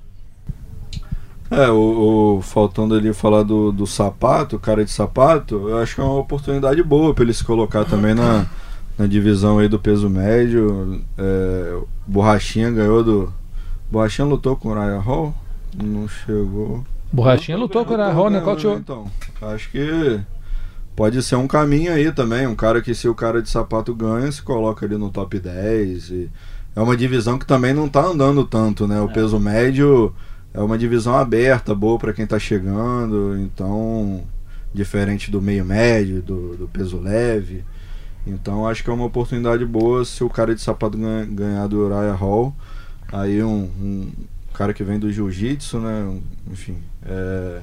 É, 1.49 1.69
o, 1.69 2.37
o- 2.37 2.41
faltando 2.41 2.93
ali 2.95 3.13
falar 3.13 3.43
do, 3.43 3.71
do 3.71 3.87
sapato, 3.87 4.59
cara 4.59 4.83
de 4.83 4.91
sapato, 4.91 5.69
eu 5.69 5.77
acho 5.77 5.95
que 5.95 6.01
é 6.01 6.03
uma 6.03 6.19
oportunidade 6.19 6.83
boa 6.83 7.13
para 7.13 7.23
ele 7.23 7.33
se 7.33 7.43
colocar 7.43 7.85
também 7.85 8.13
na, 8.13 8.45
na 8.97 9.07
divisão 9.07 9.59
aí 9.59 9.67
do 9.69 9.79
peso 9.79 10.09
médio. 10.09 11.01
É, 11.17 11.79
Borrachinha 12.05 12.69
ganhou 12.71 13.03
do. 13.03 13.33
Borrachinha 13.89 14.27
lutou 14.27 14.57
com 14.57 14.69
o 14.69 14.73
Ryan 14.73 14.99
Hall? 14.99 15.33
Não 15.81 16.07
chegou. 16.07 16.83
Borrachinha 17.11 17.57
lutou 17.57 17.85
com 17.85 17.93
a 17.95 18.11
Ron, 18.11 18.29
nocauteou. 18.29 18.77
Então, 18.77 19.05
acho 19.41 19.69
que 19.71 20.19
pode 20.95 21.21
ser 21.23 21.35
um 21.35 21.47
caminho 21.47 21.93
aí 21.93 22.11
também. 22.11 22.45
Um 22.47 22.55
cara 22.55 22.81
que, 22.81 22.93
se 22.93 23.07
o 23.07 23.15
cara 23.15 23.41
de 23.41 23.49
sapato 23.49 23.93
ganha, 23.95 24.31
se 24.31 24.41
coloca 24.41 24.85
ali 24.85 24.97
no 24.97 25.09
top 25.09 25.39
10. 25.39 26.09
e 26.09 26.29
é 26.75 26.81
uma 26.81 26.97
divisão 26.97 27.37
que 27.39 27.45
também 27.45 27.73
não 27.73 27.87
tá 27.87 28.01
andando 28.05 28.43
tanto, 28.43 28.87
né? 28.87 28.99
O 29.01 29.07
peso 29.09 29.39
médio 29.39 30.13
é 30.53 30.59
uma 30.59 30.77
divisão 30.77 31.15
aberta, 31.15 31.73
boa 31.73 31.97
para 31.97 32.13
quem 32.13 32.27
tá 32.27 32.37
chegando. 32.37 33.37
Então, 33.39 34.23
diferente 34.73 35.31
do 35.31 35.41
meio 35.41 35.63
médio, 35.63 36.21
do, 36.21 36.55
do 36.57 36.67
peso 36.67 36.99
leve. 36.99 37.63
Então, 38.25 38.67
acho 38.67 38.83
que 38.83 38.89
é 38.89 38.93
uma 38.93 39.05
oportunidade 39.05 39.63
boa 39.65 40.03
se 40.03 40.23
o 40.23 40.29
cara 40.29 40.53
de 40.53 40.61
sapato 40.61 40.97
ganha- 40.97 41.25
ganhar 41.25 41.67
do 41.67 41.79
Uriah 41.85 42.13
Hall. 42.13 42.53
Aí, 43.11 43.41
um, 43.41 43.69
um 43.81 44.11
cara 44.57 44.73
que 44.73 44.83
vem 44.83 44.97
do 44.97 45.11
jiu-jitsu, 45.11 45.79
né? 45.79 46.19
Enfim, 46.51 46.77
é, 47.05 47.61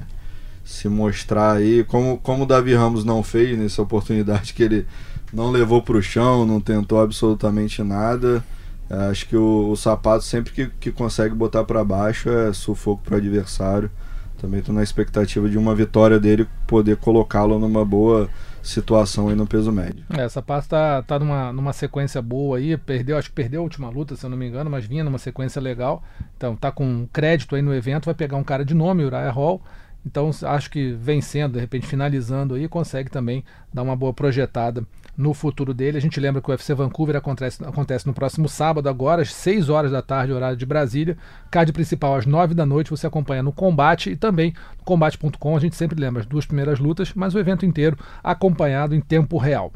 se 0.63 0.87
mostrar 0.87 1.53
aí, 1.57 1.83
como, 1.83 2.17
como 2.17 2.43
o 2.43 2.45
Davi 2.47 2.73
Ramos 2.73 3.03
não 3.03 3.21
fez 3.21 3.57
nessa 3.57 3.81
oportunidade 3.81 4.53
que 4.53 4.63
ele 4.63 4.87
não 5.33 5.51
levou 5.51 5.81
para 5.81 5.97
o 5.97 6.01
chão, 6.01 6.45
não 6.45 6.61
tentou 6.61 7.01
absolutamente 7.01 7.83
nada. 7.83 8.43
É, 8.89 8.95
Acho 9.09 9.27
que 9.27 9.35
o, 9.35 9.69
o 9.69 9.75
sapato 9.75 10.23
sempre 10.23 10.53
que, 10.53 10.67
que 10.79 10.91
consegue 10.91 11.35
botar 11.35 11.65
para 11.65 11.83
baixo 11.83 12.29
é 12.29 12.53
sufoco 12.53 13.03
para 13.03 13.15
o 13.15 13.17
adversário. 13.17 13.91
Também 14.39 14.61
estou 14.61 14.73
na 14.73 14.83
expectativa 14.83 15.49
de 15.49 15.57
uma 15.57 15.75
vitória 15.75 16.19
dele 16.19 16.47
poder 16.65 16.95
colocá-lo 16.97 17.59
numa 17.59 17.83
boa 17.83 18.29
situação 18.65 19.29
aí 19.29 19.35
no 19.35 19.45
peso 19.45 19.71
médio. 19.71 20.03
É, 20.09 20.23
essa 20.23 20.41
parte 20.41 20.69
tá, 20.69 21.01
tá 21.03 21.19
numa, 21.19 21.53
numa 21.53 21.71
sequência 21.71 22.21
boa 22.21 22.57
aí, 22.57 22.75
perdeu, 22.75 23.17
acho 23.17 23.29
que 23.29 23.35
perdeu 23.35 23.61
a 23.61 23.63
última 23.63 23.89
luta, 23.89 24.15
se 24.15 24.25
eu 24.25 24.29
não 24.29 24.37
me 24.37 24.47
engano, 24.47 24.69
mas 24.69 24.85
vinha 24.85 25.03
numa 25.03 25.19
sequência 25.19 25.61
legal. 25.61 26.03
Então 26.35 26.55
tá 26.55 26.71
com 26.71 27.07
crédito 27.13 27.55
aí 27.55 27.61
no 27.61 27.73
evento, 27.73 28.05
vai 28.05 28.15
pegar 28.15 28.37
um 28.37 28.43
cara 28.43 28.65
de 28.65 28.73
nome, 28.73 29.03
Uriah 29.03 29.31
Hall. 29.31 29.61
Então 30.05 30.29
acho 30.43 30.69
que 30.69 30.91
vencendo, 30.93 31.53
de 31.53 31.59
repente 31.59 31.87
finalizando 31.87 32.55
aí, 32.55 32.67
consegue 32.67 33.09
também 33.09 33.43
dar 33.73 33.83
uma 33.83 33.95
boa 33.95 34.13
projetada 34.13 34.85
no 35.17 35.33
futuro 35.33 35.73
dele. 35.73 35.97
A 35.97 36.01
gente 36.01 36.19
lembra 36.19 36.41
que 36.41 36.49
o 36.49 36.51
UFC 36.51 36.73
Vancouver 36.73 37.15
acontece, 37.15 37.63
acontece 37.63 38.05
no 38.05 38.13
próximo 38.13 38.49
sábado, 38.49 38.89
agora, 38.89 39.21
às 39.21 39.33
6 39.33 39.69
horas 39.69 39.91
da 39.91 40.01
tarde, 40.01 40.33
horário 40.33 40.57
de 40.57 40.65
Brasília. 40.65 41.17
Card 41.49 41.71
principal 41.71 42.15
às 42.15 42.25
9 42.25 42.53
da 42.53 42.65
noite, 42.65 42.91
você 42.91 43.07
acompanha 43.07 43.43
no 43.43 43.51
Combate 43.51 44.11
e 44.11 44.15
também 44.15 44.53
no 44.77 44.83
combate.com. 44.83 45.55
A 45.55 45.59
gente 45.59 45.75
sempre 45.75 45.99
lembra 45.99 46.21
as 46.21 46.27
duas 46.27 46.45
primeiras 46.45 46.79
lutas, 46.79 47.13
mas 47.13 47.33
o 47.33 47.39
evento 47.39 47.65
inteiro 47.65 47.97
acompanhado 48.23 48.95
em 48.95 49.01
tempo 49.01 49.37
real. 49.37 49.71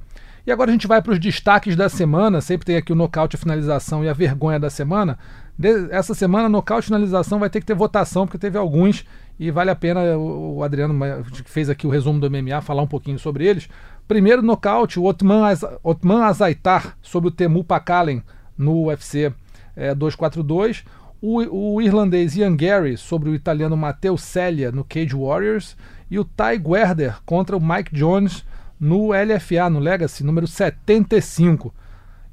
E 0.46 0.52
agora 0.52 0.72
a 0.72 0.74
gente 0.74 0.88
vai 0.88 1.02
para 1.02 1.14
os 1.14 1.20
destaques 1.20 1.76
da 1.76 1.90
semana. 1.90 2.42
Sempre 2.42 2.66
tem 2.66 2.76
aqui 2.76 2.92
o 2.92 2.96
nocaute, 2.96 3.36
a 3.36 3.40
finalização 3.40 4.04
e 4.04 4.10
a 4.10 4.14
vergonha 4.14 4.60
da 4.60 4.70
semana. 4.70 5.18
De, 5.58 5.92
essa 5.92 6.14
semana, 6.14 6.48
nocaute 6.48 6.88
finalização 6.88 7.38
vai 7.38 7.50
ter 7.50 7.60
que 7.60 7.66
ter 7.66 7.76
votação, 7.76 8.26
porque 8.26 8.38
teve 8.38 8.58
alguns 8.58 9.06
e 9.40 9.52
vale 9.52 9.70
a 9.70 9.76
pena 9.76 10.02
o, 10.18 10.58
o 10.58 10.64
Adriano, 10.64 11.24
que 11.44 11.50
fez 11.50 11.70
aqui 11.70 11.86
o 11.86 11.90
resumo 11.90 12.20
do 12.20 12.32
MMA, 12.32 12.62
falar 12.62 12.82
um 12.82 12.88
pouquinho 12.88 13.20
sobre 13.20 13.46
eles. 13.46 13.70
Primeiro 14.10 14.42
nocaute, 14.42 15.00
o 15.00 15.04
Otman, 15.04 15.44
Otman 15.84 16.24
Azaitar 16.24 16.98
sobre 17.00 17.28
o 17.28 17.32
Temu 17.32 17.64
Pakalen 17.64 18.24
no 18.58 18.88
UFC 18.88 19.32
é, 19.76 19.94
242. 19.94 20.84
O, 21.22 21.76
o, 21.76 21.80
irlandês 21.80 22.36
Ian 22.36 22.56
Gary 22.56 22.98
sobre 22.98 23.30
o 23.30 23.36
italiano 23.36 23.78
Matteo 23.78 24.18
Celia 24.18 24.72
no 24.72 24.84
Cage 24.84 25.16
Warriors. 25.16 25.78
E 26.10 26.18
o 26.18 26.26
Ty 26.26 26.58
Guerder 26.58 27.18
contra 27.24 27.56
o 27.56 27.64
Mike 27.64 27.94
Jones 27.94 28.44
no 28.80 29.10
LFA, 29.10 29.70
no 29.70 29.78
Legacy, 29.78 30.24
número 30.24 30.48
75. 30.48 31.72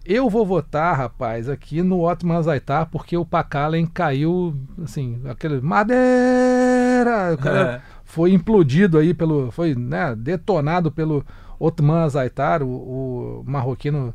Eu 0.02 0.30
vou 0.30 0.46
votar, 0.46 0.96
rapaz, 0.96 1.46
aqui 1.46 1.82
no 1.82 2.08
Otman 2.08 2.38
Azaitar, 2.38 2.88
porque 2.90 3.18
o 3.18 3.26
Pakalen 3.26 3.84
caiu, 3.84 4.56
assim, 4.82 5.20
aquele 5.26 5.60
madeira. 5.60 7.34
O 7.34 7.36
cara 7.36 7.60
é. 7.60 7.80
foi 8.02 8.32
implodido 8.32 8.96
aí 8.96 9.12
pelo. 9.12 9.50
Foi 9.50 9.74
né, 9.74 10.16
detonado 10.16 10.90
pelo 10.90 11.22
Otman 11.58 12.04
Azaitar, 12.04 12.62
o, 12.62 13.40
o 13.40 13.44
marroquino 13.46 14.14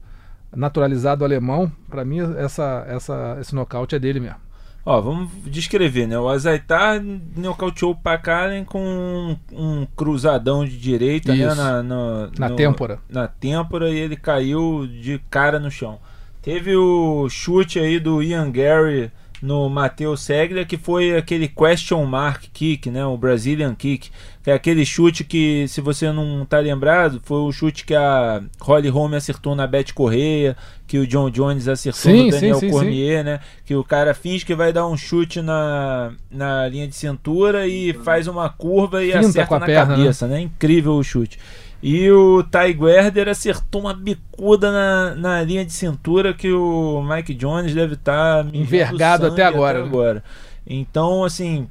naturalizado 0.55 1.23
alemão, 1.23 1.71
para 1.89 2.03
mim 2.03 2.19
essa, 2.37 2.85
essa, 2.87 3.37
esse 3.39 3.55
nocaute 3.55 3.95
é 3.95 3.99
dele 3.99 4.19
mesmo. 4.19 4.37
Ó, 4.83 4.99
vamos 4.99 5.29
descrever, 5.45 6.07
né? 6.07 6.17
O 6.17 6.27
Azaitar 6.27 7.01
nocauteou 7.35 7.91
o 7.91 7.95
Pakalen 7.95 8.65
com 8.65 8.83
um, 8.83 9.37
um, 9.51 9.87
cruzadão 9.95 10.65
de 10.65 10.77
direita 10.77 11.35
né? 11.35 11.45
na, 11.53 11.83
na, 11.83 12.29
na 12.37 12.49
no, 12.49 12.55
têmpora. 12.55 12.99
Na 13.07 13.27
têmpora 13.27 13.89
e 13.91 13.99
ele 13.99 14.15
caiu 14.15 14.87
de 14.87 15.19
cara 15.29 15.59
no 15.59 15.69
chão. 15.69 15.99
Teve 16.41 16.75
o 16.75 17.29
chute 17.29 17.79
aí 17.79 17.99
do 17.99 18.23
Ian 18.23 18.51
Gary 18.51 19.11
no 19.41 19.67
Matheus 19.69 20.21
Seglia, 20.21 20.63
que 20.63 20.77
foi 20.77 21.17
aquele 21.17 21.47
question 21.47 22.05
mark 22.05 22.43
kick, 22.53 22.89
né? 22.89 23.03
O 23.05 23.17
Brazilian 23.17 23.73
kick. 23.73 24.09
É 24.45 24.53
aquele 24.53 24.85
chute 24.85 25.23
que, 25.23 25.67
se 25.67 25.81
você 25.81 26.11
não 26.11 26.45
tá 26.45 26.59
lembrado, 26.59 27.21
foi 27.23 27.37
o 27.39 27.51
chute 27.51 27.85
que 27.85 27.93
a 27.93 28.41
Holly 28.59 28.89
Holm 28.89 29.13
acertou 29.13 29.55
na 29.55 29.67
Beth 29.67 29.93
Correia, 29.93 30.57
que 30.87 30.97
o 30.97 31.05
John 31.05 31.29
Jones 31.29 31.67
acertou 31.67 32.11
sim, 32.11 32.25
no 32.25 32.31
Daniel 32.31 32.55
sim, 32.55 32.67
sim, 32.67 32.71
Cormier, 32.71 33.23
né? 33.23 33.39
Que 33.65 33.75
o 33.75 33.83
cara 33.83 34.13
finge 34.13 34.45
que 34.45 34.55
vai 34.55 34.73
dar 34.73 34.87
um 34.87 34.97
chute 34.97 35.41
na, 35.41 36.11
na 36.29 36.67
linha 36.67 36.87
de 36.87 36.95
cintura 36.95 37.67
e 37.67 37.93
faz 37.93 38.27
uma 38.27 38.49
curva 38.49 39.03
e 39.03 39.11
Finta 39.11 39.27
acerta 39.27 39.59
na 39.59 39.65
perna, 39.65 39.85
né? 39.85 39.97
cabeça, 39.97 40.27
né? 40.27 40.35
né? 40.35 40.41
Incrível 40.41 40.93
o 40.93 41.03
chute. 41.03 41.37
E 41.81 42.11
o 42.11 42.43
Ty 42.43 42.73
Guerder 42.73 43.27
acertou 43.27 43.81
uma 43.81 43.93
bicuda 43.93 44.71
na, 44.71 45.15
na 45.15 45.43
linha 45.43 45.65
de 45.65 45.73
cintura 45.73 46.33
que 46.33 46.51
o 46.51 47.01
Mike 47.01 47.33
Jones 47.33 47.73
deve 47.73 47.95
estar 47.95 48.43
tá 48.43 48.49
envergado 48.53 49.25
até 49.25 49.43
agora. 49.43 49.79
Até 49.79 49.87
agora. 49.87 50.23
Então, 50.65 51.23
assim, 51.23 51.67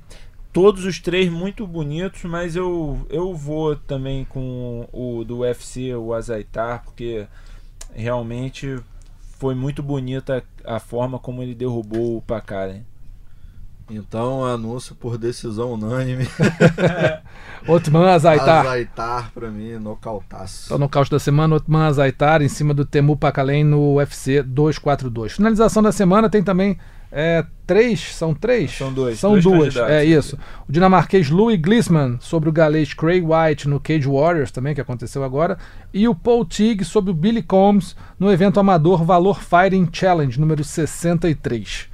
todos 0.53 0.85
os 0.85 0.99
três 0.99 1.31
muito 1.31 1.67
bonitos, 1.67 2.25
mas 2.25 2.57
eu, 2.57 3.07
eu 3.09 3.35
vou 3.35 3.77
também 3.77 4.25
com 4.25 4.89
o 4.93 5.25
do 5.25 5.39
UFC, 5.39 5.95
o 5.95 6.13
Azaitar, 6.13 6.83
porque 6.85 7.27
realmente 7.95 8.79
foi 9.39 9.55
muito 9.55 9.83
bonita 9.83 10.45
a 10.65 10.81
forma 10.81 11.19
como 11.19 11.43
ele 11.43 11.55
derrubou 11.55 12.17
o 12.17 12.23
Pacaren. 12.23 12.83
Então, 13.91 14.45
anúncio 14.45 14.95
por 14.95 15.19
decisão 15.19 15.73
unânime. 15.73 16.27
Otman 17.67 18.09
Azaitar. 18.09 18.61
Azaitar, 18.61 19.31
pra 19.33 19.51
mim, 19.51 19.75
nocautaço. 19.75 20.67
Então, 20.67 20.79
nocaute 20.79 21.11
da 21.11 21.19
semana, 21.19 21.57
Otman 21.57 21.83
Azaitar 21.83 22.41
em 22.41 22.49
cima 22.49 22.73
do 22.73 22.85
Temu 22.85 23.17
Pacalen 23.17 23.65
no 23.65 23.97
UFC 23.97 24.43
242. 24.43 25.33
Finalização 25.33 25.83
da 25.83 25.93
semana 25.93 26.31
tem 26.31 26.43
também 26.43 26.79
é, 27.13 27.45
três, 27.67 28.15
são 28.15 28.33
três? 28.33 28.71
São 28.77 28.93
dois. 28.93 29.19
São 29.19 29.33
dois 29.33 29.75
duas, 29.75 29.77
é 29.77 30.05
isso. 30.05 30.39
O 30.69 30.73
dinamarquês 30.73 31.29
Louis 31.29 31.61
Glisman 31.61 32.19
sobre 32.21 32.49
o 32.49 32.53
galês 32.53 32.95
Craig 32.95 33.25
White 33.25 33.69
no 33.69 33.81
Cage 33.81 34.09
Warriors 34.09 34.53
também, 34.53 34.75
que 34.75 34.81
aconteceu 34.81 35.25
agora. 35.25 35.59
E 35.93 36.07
o 36.07 36.15
Paul 36.15 36.45
Teague 36.45 36.85
sobre 36.85 37.11
o 37.11 37.15
Billy 37.15 37.43
Combs 37.43 37.97
no 38.19 38.31
evento 38.31 38.61
amador 38.61 39.05
Valor 39.05 39.41
Fighting 39.41 39.89
Challenge 39.93 40.39
número 40.39 40.63
63. 40.63 41.91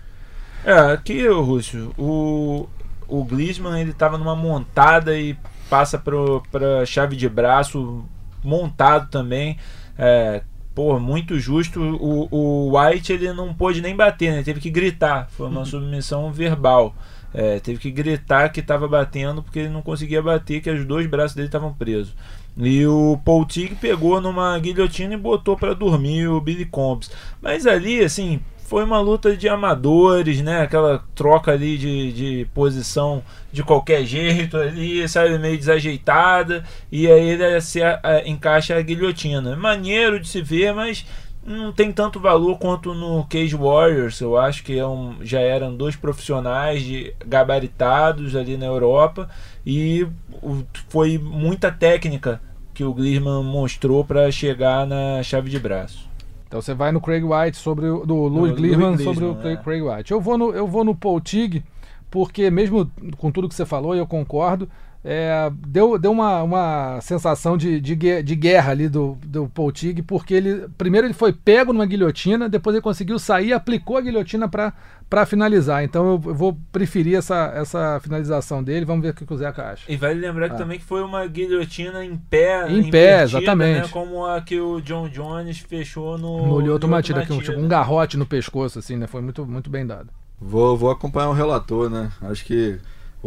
É, 0.67 0.93
aqui, 0.93 1.29
o 1.29 1.43
Rússio, 1.43 1.95
o, 1.97 2.69
o 3.07 3.23
Glisman 3.23 3.81
ele 3.81 3.93
tava 3.93 4.19
numa 4.19 4.35
montada 4.35 5.17
e 5.17 5.39
passa 5.71 5.97
para 5.97 6.85
chave 6.85 7.15
de 7.15 7.29
braço 7.29 8.05
montado 8.43 9.09
também. 9.09 9.57
É, 9.97 10.43
pô, 10.75 10.99
muito 10.99 11.39
justo. 11.39 11.81
O, 11.81 12.29
o 12.33 12.77
White 12.77 13.13
ele 13.13 13.33
não 13.33 13.55
pôde 13.55 13.81
nem 13.81 13.95
bater, 13.95 14.33
né? 14.33 14.43
Teve 14.43 14.59
que 14.59 14.69
gritar. 14.69 15.29
Foi 15.31 15.47
uma 15.47 15.65
submissão 15.65 16.33
verbal. 16.33 16.97
É, 17.33 17.61
teve 17.61 17.79
que 17.79 17.91
gritar 17.93 18.49
que 18.49 18.59
estava 18.59 18.89
batendo 18.89 19.45
porque 19.45 19.61
ele 19.61 19.69
não 19.69 19.83
conseguia 19.83 20.21
bater, 20.21 20.61
que 20.61 20.71
os 20.71 20.85
dois 20.85 21.07
braços 21.07 21.37
dele 21.37 21.47
estavam 21.47 21.73
presos. 21.73 22.13
E 22.57 22.85
o 22.87 23.21
Paul 23.25 23.45
Tig 23.45 23.77
pegou 23.77 24.21
numa 24.21 24.59
guilhotina 24.59 25.15
e 25.15 25.17
botou 25.17 25.57
para 25.57 25.75
dormir 25.75 26.27
o 26.27 26.41
Billy 26.41 26.65
Combs. 26.65 27.09
Mas 27.41 27.69
ali, 27.69 28.03
assim, 28.03 28.41
foi 28.67 28.85
uma 28.85 29.01
luta 29.01 29.37
de 29.37 29.49
amadores, 29.49 30.43
né? 30.43 30.63
Aquela 30.63 31.03
troca 31.15 31.53
ali 31.53 31.79
de, 31.79 32.13
de 32.13 32.45
posição 32.53 33.23
de 33.53 33.63
qualquer 33.63 34.05
jeito 34.05 34.57
ali, 34.57 35.09
sabe, 35.09 35.39
meio 35.39 35.57
desajeitada, 35.57 36.65
e 36.91 37.11
aí 37.11 37.31
ele 37.31 37.61
se 37.61 37.83
a, 37.83 38.01
a, 38.03 38.29
encaixa 38.29 38.77
a 38.77 38.83
guilhotina. 38.83 39.57
Maneiro 39.57 40.19
de 40.21 40.29
se 40.29 40.43
ver, 40.43 40.75
mas 40.75 41.07
não 41.45 41.73
tem 41.73 41.93
tanto 41.93 42.19
valor 42.19 42.59
quanto 42.59 42.93
no 42.93 43.25
Cage 43.25 43.55
Warriors. 43.55 44.21
Eu 44.21 44.37
acho 44.37 44.65
que 44.65 44.77
é 44.77 44.87
um, 44.87 45.17
já 45.23 45.41
eram 45.41 45.75
dois 45.75 45.95
profissionais 45.95 46.83
de, 46.83 47.15
gabaritados 47.25 48.35
ali 48.35 48.57
na 48.57 48.67
Europa 48.67 49.31
e 49.65 50.07
o, 50.43 50.65
foi 50.89 51.19
muita 51.19 51.71
técnica 51.71 52.41
que 52.75 52.85
o 52.85 52.93
Glisman 52.93 53.43
mostrou 53.45 54.05
para 54.05 54.31
chegar 54.31 54.87
na 54.87 55.23
chave 55.23 55.49
de 55.49 55.59
braço. 55.59 56.07
Então 56.47 56.61
você 56.61 56.75
vai 56.75 56.93
no 56.93 57.01
Craig 57.01 57.25
White 57.25 57.57
sobre 57.57 57.87
o 57.87 58.07
do 58.07 58.15
Louis 58.15 58.55
Gleeman 58.55 58.97
sobre 58.99 59.25
o 59.25 59.37
é. 59.43 59.57
Craig 59.57 59.83
White. 59.83 60.13
Eu 60.13 60.21
vou 60.21 60.39
no 60.39 60.53
eu 60.53 60.67
vou 60.67 60.85
no 60.85 60.95
Paul 60.95 61.21
Tig 61.21 61.65
porque 62.11 62.51
mesmo 62.51 62.91
com 63.19 63.31
tudo 63.33 63.49
que 63.49 63.55
você 63.55 63.67
falou, 63.67 63.95
eu 63.95 64.07
concordo, 64.07 64.69
é, 65.09 65.53
deu, 65.69 65.97
deu 65.97 66.11
uma, 66.11 66.43
uma 66.43 67.01
sensação 67.01 67.57
de, 67.57 67.81
de, 67.81 67.95
de 67.95 68.35
guerra 68.35 68.73
ali 68.73 68.89
do, 68.89 69.17
do 69.25 69.47
Paul 69.47 69.71
Tig, 69.71 70.03
porque 70.03 70.35
ele 70.35 70.67
primeiro 70.77 71.07
ele 71.07 71.15
foi 71.15 71.33
pego 71.33 71.73
numa 71.73 71.87
guilhotina, 71.87 72.49
depois 72.49 72.75
ele 72.75 72.83
conseguiu 72.83 73.17
sair, 73.17 73.53
aplicou 73.53 73.97
a 73.97 74.01
guilhotina 74.01 74.49
para 74.49 75.25
finalizar. 75.25 75.85
Então 75.85 76.05
eu, 76.05 76.23
eu, 76.27 76.35
vou 76.35 76.59
preferir 76.73 77.17
essa, 77.17 77.53
essa 77.55 78.01
finalização 78.03 78.65
dele. 78.65 78.85
Vamos 78.85 79.05
ver 79.05 79.11
o 79.11 79.15
que 79.15 79.33
o 79.33 79.37
Zeca 79.37 79.71
acha. 79.71 79.85
E 79.89 79.97
vale 79.97 80.19
lembrar 80.19 80.47
ah. 80.47 80.51
que 80.51 80.59
também 80.59 80.77
que 80.77 80.85
foi 80.85 81.05
uma 81.05 81.25
guilhotina 81.25 82.05
em 82.05 82.17
pé, 82.17 82.69
em 82.69 82.91
pé, 82.91 83.23
exatamente, 83.23 83.83
né, 83.83 83.89
como 83.93 84.27
a 84.27 84.41
que 84.41 84.59
o 84.59 84.81
John 84.81 85.09
Jones 85.09 85.61
fechou 85.61 86.19
no 86.19 86.49
no 86.49 86.59
Lyoto 86.59 86.89
Matida, 86.89 87.25
que 87.25 87.39
tipo, 87.39 87.61
um 87.61 87.69
garrote 87.69 88.17
no 88.17 88.27
pescoço 88.27 88.81
assim, 88.81 88.97
né? 88.97 89.07
Foi 89.07 89.21
muito 89.21 89.47
muito 89.47 89.71
bem 89.71 89.87
dado. 89.87 90.09
Vou, 90.41 90.77
vou 90.77 90.91
acompanhar 90.91 91.29
o 91.29 91.33
relator, 91.33 91.89
né? 91.89 92.11
Acho 92.23 92.45
que 92.45 92.79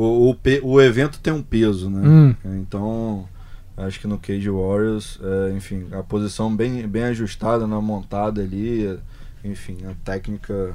o, 0.02 0.32
o, 0.32 0.38
o 0.64 0.82
evento 0.82 1.20
tem 1.20 1.34
um 1.34 1.43
peso, 1.43 1.89
né? 1.89 2.02
Hum. 2.08 2.36
Então, 2.62 3.28
acho 3.76 4.00
que 4.00 4.08
no 4.08 4.18
Cage 4.18 4.50
Warriors, 4.50 5.20
é, 5.22 5.52
enfim, 5.52 5.88
a 5.91 6.02
posição 6.02 6.56
bem, 6.56 6.88
bem 6.88 7.04
ajustada 7.04 7.68
na 7.68 7.82
montada 7.82 8.41
ali, 8.41 8.97
enfim, 9.43 9.78
a 9.86 9.93
técnica 10.06 10.74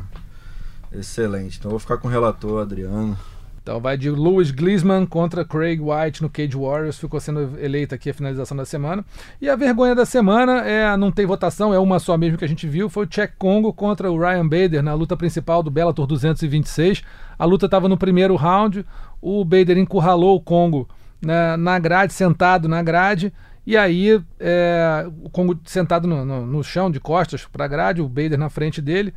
excelente. 0.93 1.59
Então, 1.59 1.71
vou 1.71 1.81
ficar 1.81 1.97
com 1.97 2.07
o 2.07 2.11
relator, 2.11 2.61
Adriano. 2.61 3.17
Então 3.65 3.81
vai 3.81 3.97
de 3.97 4.11
Louis 4.11 4.51
Glisman 4.51 5.07
contra 5.07 5.43
Craig 5.43 5.81
White 5.81 6.21
no 6.21 6.29
Cage 6.29 6.55
Warriors, 6.55 6.99
ficou 6.99 7.19
sendo 7.19 7.59
eleita 7.59 7.95
aqui 7.95 8.11
a 8.11 8.15
finalização 8.15 8.55
da 8.55 8.67
semana. 8.67 9.03
E 9.41 9.49
a 9.49 9.57
vergonha 9.57 9.95
da 9.95 10.05
semana 10.05 10.61
é 10.61 10.95
não 10.99 11.11
tem 11.11 11.25
votação, 11.25 11.73
é 11.73 11.79
uma 11.79 11.99
só 11.99 12.19
mesmo 12.19 12.37
que 12.37 12.45
a 12.45 12.49
gente 12.49 12.69
viu, 12.69 12.91
foi 12.91 13.05
o 13.05 13.09
Czech 13.09 13.33
Congo 13.39 13.73
contra 13.73 14.13
o 14.13 14.19
Ryan 14.19 14.47
Bader 14.47 14.83
na 14.83 14.93
luta 14.93 15.17
principal 15.17 15.63
do 15.63 15.71
Bellator 15.71 16.07
226. 16.07 17.03
A 17.39 17.47
luta 17.47 17.65
estava 17.65 17.89
no 17.89 17.97
primeiro 17.97 18.37
round, 18.37 18.85
o 19.19 19.43
Bader 19.47 19.79
encurralou 19.79 20.37
o 20.37 20.43
Congo 20.43 20.87
na, 21.23 21.57
na 21.57 21.79
grade, 21.79 22.13
sentado 22.13 22.69
na 22.69 22.83
grade, 22.83 23.33
E 23.67 23.79
aí, 23.79 24.23
é, 24.39 25.07
o 25.23 25.31
Congo 25.31 25.59
sentado 25.65 26.07
no, 26.07 26.23
no, 26.23 26.45
no 26.45 26.63
chão, 26.63 26.91
de 26.91 27.01
costas 27.01 27.47
para 27.51 27.65
a 27.65 27.69
grade, 27.69 28.03
o 28.03 28.09
Bader 28.11 28.37
na 28.37 28.51
frente 28.51 28.83
dele. 28.83 29.15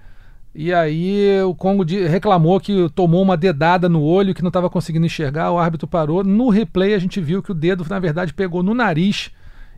E 0.55 0.73
aí 0.73 1.41
o 1.43 1.53
Congo 1.53 1.83
reclamou 1.83 2.59
que 2.59 2.89
tomou 2.95 3.21
uma 3.21 3.37
dedada 3.37 3.87
no 3.87 4.01
olho, 4.01 4.33
que 4.33 4.41
não 4.41 4.49
estava 4.49 4.69
conseguindo 4.69 5.05
enxergar, 5.05 5.51
o 5.51 5.59
árbitro 5.59 5.87
parou. 5.87 6.23
No 6.23 6.49
replay 6.49 6.93
a 6.93 6.99
gente 6.99 7.21
viu 7.21 7.43
que 7.43 7.51
o 7.51 7.55
dedo, 7.55 7.85
na 7.89 7.99
verdade, 7.99 8.33
pegou 8.33 8.63
no 8.63 8.73
nariz 8.73 9.31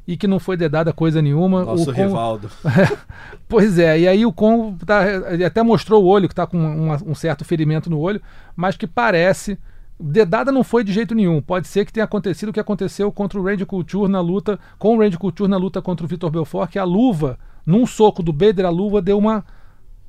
e 0.08 0.18
que 0.18 0.26
não 0.26 0.40
foi 0.40 0.58
dedada 0.58 0.92
coisa 0.92 1.22
nenhuma. 1.22 1.64
Nosso 1.64 1.92
o 1.92 1.94
Congo... 1.94 2.08
Rivaldo. 2.08 2.50
pois 3.48 3.78
é, 3.78 4.00
e 4.00 4.08
aí 4.08 4.26
o 4.26 4.32
Congo 4.32 4.84
tá, 4.84 5.04
ele 5.32 5.46
até 5.46 5.62
mostrou 5.62 6.04
o 6.04 6.08
olho, 6.08 6.28
que 6.28 6.34
está 6.34 6.48
com 6.48 6.58
uma, 6.58 6.98
um 7.06 7.14
certo 7.14 7.46
ferimento 7.46 7.90
no 7.90 8.00
olho, 8.00 8.22
mas 8.56 8.76
que 8.76 8.88
parece. 8.88 9.58
Dedada 10.02 10.50
não 10.50 10.64
foi 10.64 10.84
de 10.84 10.94
jeito 10.94 11.14
nenhum. 11.14 11.42
Pode 11.42 11.68
ser 11.68 11.86
que 11.86 11.92
tenha 11.92 12.06
acontecido 12.06 12.50
o 12.50 12.54
que 12.54 12.60
aconteceu 12.60 13.12
contra 13.12 13.38
o 13.38 13.44
Randy 13.44 13.66
Couture 13.66 14.10
na 14.10 14.22
luta, 14.22 14.58
com 14.78 14.96
o 14.96 15.00
Randy 15.00 15.18
Couture 15.18 15.50
na 15.50 15.58
luta 15.58 15.82
contra 15.82 16.06
o 16.06 16.10
Vitor 16.10 16.32
Belfort, 16.32 16.72
que 16.72 16.80
a 16.80 16.86
luva, 16.86 17.38
num 17.66 17.86
soco 17.86 18.24
do 18.24 18.32
Bader, 18.32 18.66
a 18.66 18.70
luva 18.70 19.02
deu 19.02 19.18
uma 19.18 19.44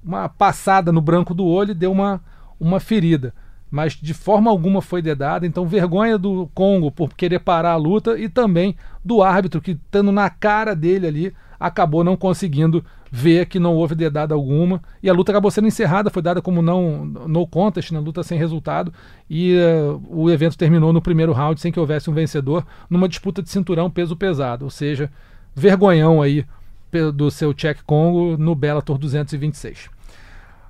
uma 0.04 0.28
passada 0.28 0.90
no 0.90 1.00
branco 1.00 1.34
do 1.34 1.44
olho 1.44 1.72
e 1.72 1.74
deu 1.74 1.92
uma, 1.92 2.20
uma 2.58 2.80
ferida. 2.80 3.34
Mas 3.70 3.94
de 3.94 4.12
forma 4.12 4.50
alguma 4.50 4.82
foi 4.82 5.00
dedada, 5.00 5.46
então 5.46 5.64
vergonha 5.64 6.18
do 6.18 6.50
Congo 6.54 6.90
por 6.90 7.14
querer 7.14 7.38
parar 7.38 7.72
a 7.72 7.76
luta 7.76 8.18
e 8.18 8.28
também 8.28 8.74
do 9.04 9.22
árbitro 9.22 9.60
que, 9.60 9.72
estando 9.72 10.10
na 10.10 10.28
cara 10.28 10.74
dele 10.74 11.06
ali, 11.06 11.34
acabou 11.58 12.02
não 12.02 12.16
conseguindo 12.16 12.84
ver 13.12 13.46
que 13.46 13.58
não 13.58 13.76
houve 13.76 13.94
dedada 13.94 14.34
alguma. 14.34 14.82
E 15.02 15.10
a 15.10 15.12
luta 15.12 15.30
acabou 15.30 15.50
sendo 15.50 15.68
encerrada, 15.68 16.10
foi 16.10 16.22
dada 16.22 16.40
como 16.40 16.62
não 16.62 17.04
no 17.04 17.46
contest, 17.46 17.92
na 17.92 18.00
luta 18.00 18.22
sem 18.22 18.38
resultado. 18.38 18.92
E 19.28 19.56
uh, 19.56 20.02
o 20.08 20.30
evento 20.30 20.56
terminou 20.56 20.92
no 20.92 21.02
primeiro 21.02 21.32
round 21.32 21.60
sem 21.60 21.70
que 21.70 21.78
houvesse 21.78 22.08
um 22.08 22.14
vencedor, 22.14 22.66
numa 22.88 23.08
disputa 23.08 23.42
de 23.42 23.50
cinturão 23.50 23.90
peso 23.90 24.16
pesado. 24.16 24.64
Ou 24.64 24.70
seja, 24.70 25.10
vergonhão 25.54 26.22
aí 26.22 26.44
do 27.12 27.30
seu 27.30 27.54
Check 27.54 27.78
Congo 27.86 28.36
no 28.36 28.54
Bellator 28.54 28.98
226. 28.98 29.88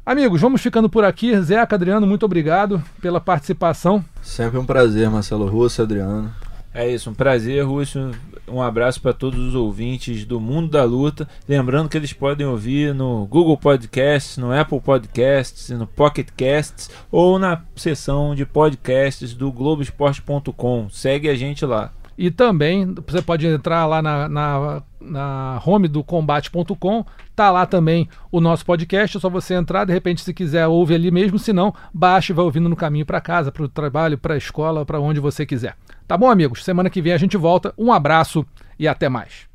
Amigos, 0.05 0.41
vamos 0.41 0.61
ficando 0.61 0.89
por 0.89 1.05
aqui. 1.05 1.41
Zeca, 1.41 1.77
Adriano, 1.77 2.07
muito 2.07 2.25
obrigado 2.25 2.83
pela 3.01 3.21
participação. 3.21 4.05
Sempre 4.23 4.59
um 4.59 4.65
prazer, 4.65 5.09
Marcelo 5.11 5.47
Russo, 5.47 5.83
Adriano. 5.83 6.33
É 6.73 6.89
isso, 6.89 7.11
um 7.11 7.15
prazer, 7.15 7.65
Russo. 7.65 8.11
Um 8.49 8.63
abraço 8.63 9.01
para 9.01 9.13
todos 9.13 9.39
os 9.39 9.55
ouvintes 9.55 10.25
do 10.25 10.41
Mundo 10.41 10.69
da 10.69 10.85
Luta. 10.85 11.29
Lembrando 11.49 11.89
que 11.89 11.97
eles 11.97 12.13
podem 12.13 12.47
ouvir 12.47 12.95
no 12.95 13.27
Google 13.27 13.57
Podcasts, 13.57 14.37
no 14.37 14.53
Apple 14.53 14.81
Podcasts, 14.81 15.71
no 15.71 15.87
Pocket 15.87 16.29
Casts 16.37 16.91
ou 17.11 17.39
na 17.39 17.63
seção 17.77 18.35
de 18.35 18.47
podcasts 18.47 19.35
do 19.35 19.53
Globoesporte.com. 19.53 20.89
Segue 20.91 21.29
a 21.29 21.35
gente 21.35 21.65
lá. 21.67 21.93
E 22.21 22.31
também 22.31 22.95
você 23.07 23.23
pode 23.23 23.47
entrar 23.47 23.87
lá 23.87 24.03
na, 24.03 24.29
na, 24.29 24.83
na 25.01 25.63
home 25.65 25.89
do 25.89 26.05
combate.com, 26.05 27.03
tá 27.35 27.51
lá 27.51 27.65
também 27.65 28.07
o 28.31 28.43
nosso 28.43 28.63
podcast, 28.67 29.17
é 29.17 29.21
só 29.21 29.31
você 29.31 29.55
entrar, 29.55 29.87
de 29.87 29.93
repente 29.95 30.21
se 30.21 30.35
quiser 30.35 30.67
ouve 30.67 30.95
ali 30.95 31.11
mesmo, 31.11 31.39
se 31.39 31.51
não, 31.51 31.75
baixe 31.95 32.31
e 32.31 32.37
vai 32.37 32.45
ouvindo 32.45 32.69
no 32.69 32.77
caminho 32.77 33.07
para 33.07 33.23
casa, 33.23 33.51
para 33.51 33.63
o 33.63 33.69
trabalho, 33.71 34.19
para 34.19 34.35
a 34.35 34.37
escola, 34.37 34.85
para 34.85 35.01
onde 35.01 35.19
você 35.19 35.47
quiser. 35.47 35.79
Tá 36.07 36.15
bom, 36.15 36.31
amigos? 36.31 36.63
Semana 36.63 36.91
que 36.91 37.01
vem 37.01 37.15
a 37.15 37.19
gente 37.19 37.39
volta. 37.39 37.73
Um 37.79 37.91
abraço 37.91 38.45
e 38.79 38.87
até 38.87 39.09
mais. 39.09 39.49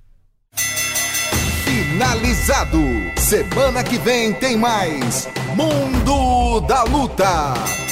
Finalizado. 1.65 2.79
Semana 3.15 3.83
que 3.83 3.99
vem 3.99 4.33
tem 4.33 4.57
mais 4.57 5.29
Mundo 5.55 6.61
da 6.61 6.81
Luta. 6.81 7.84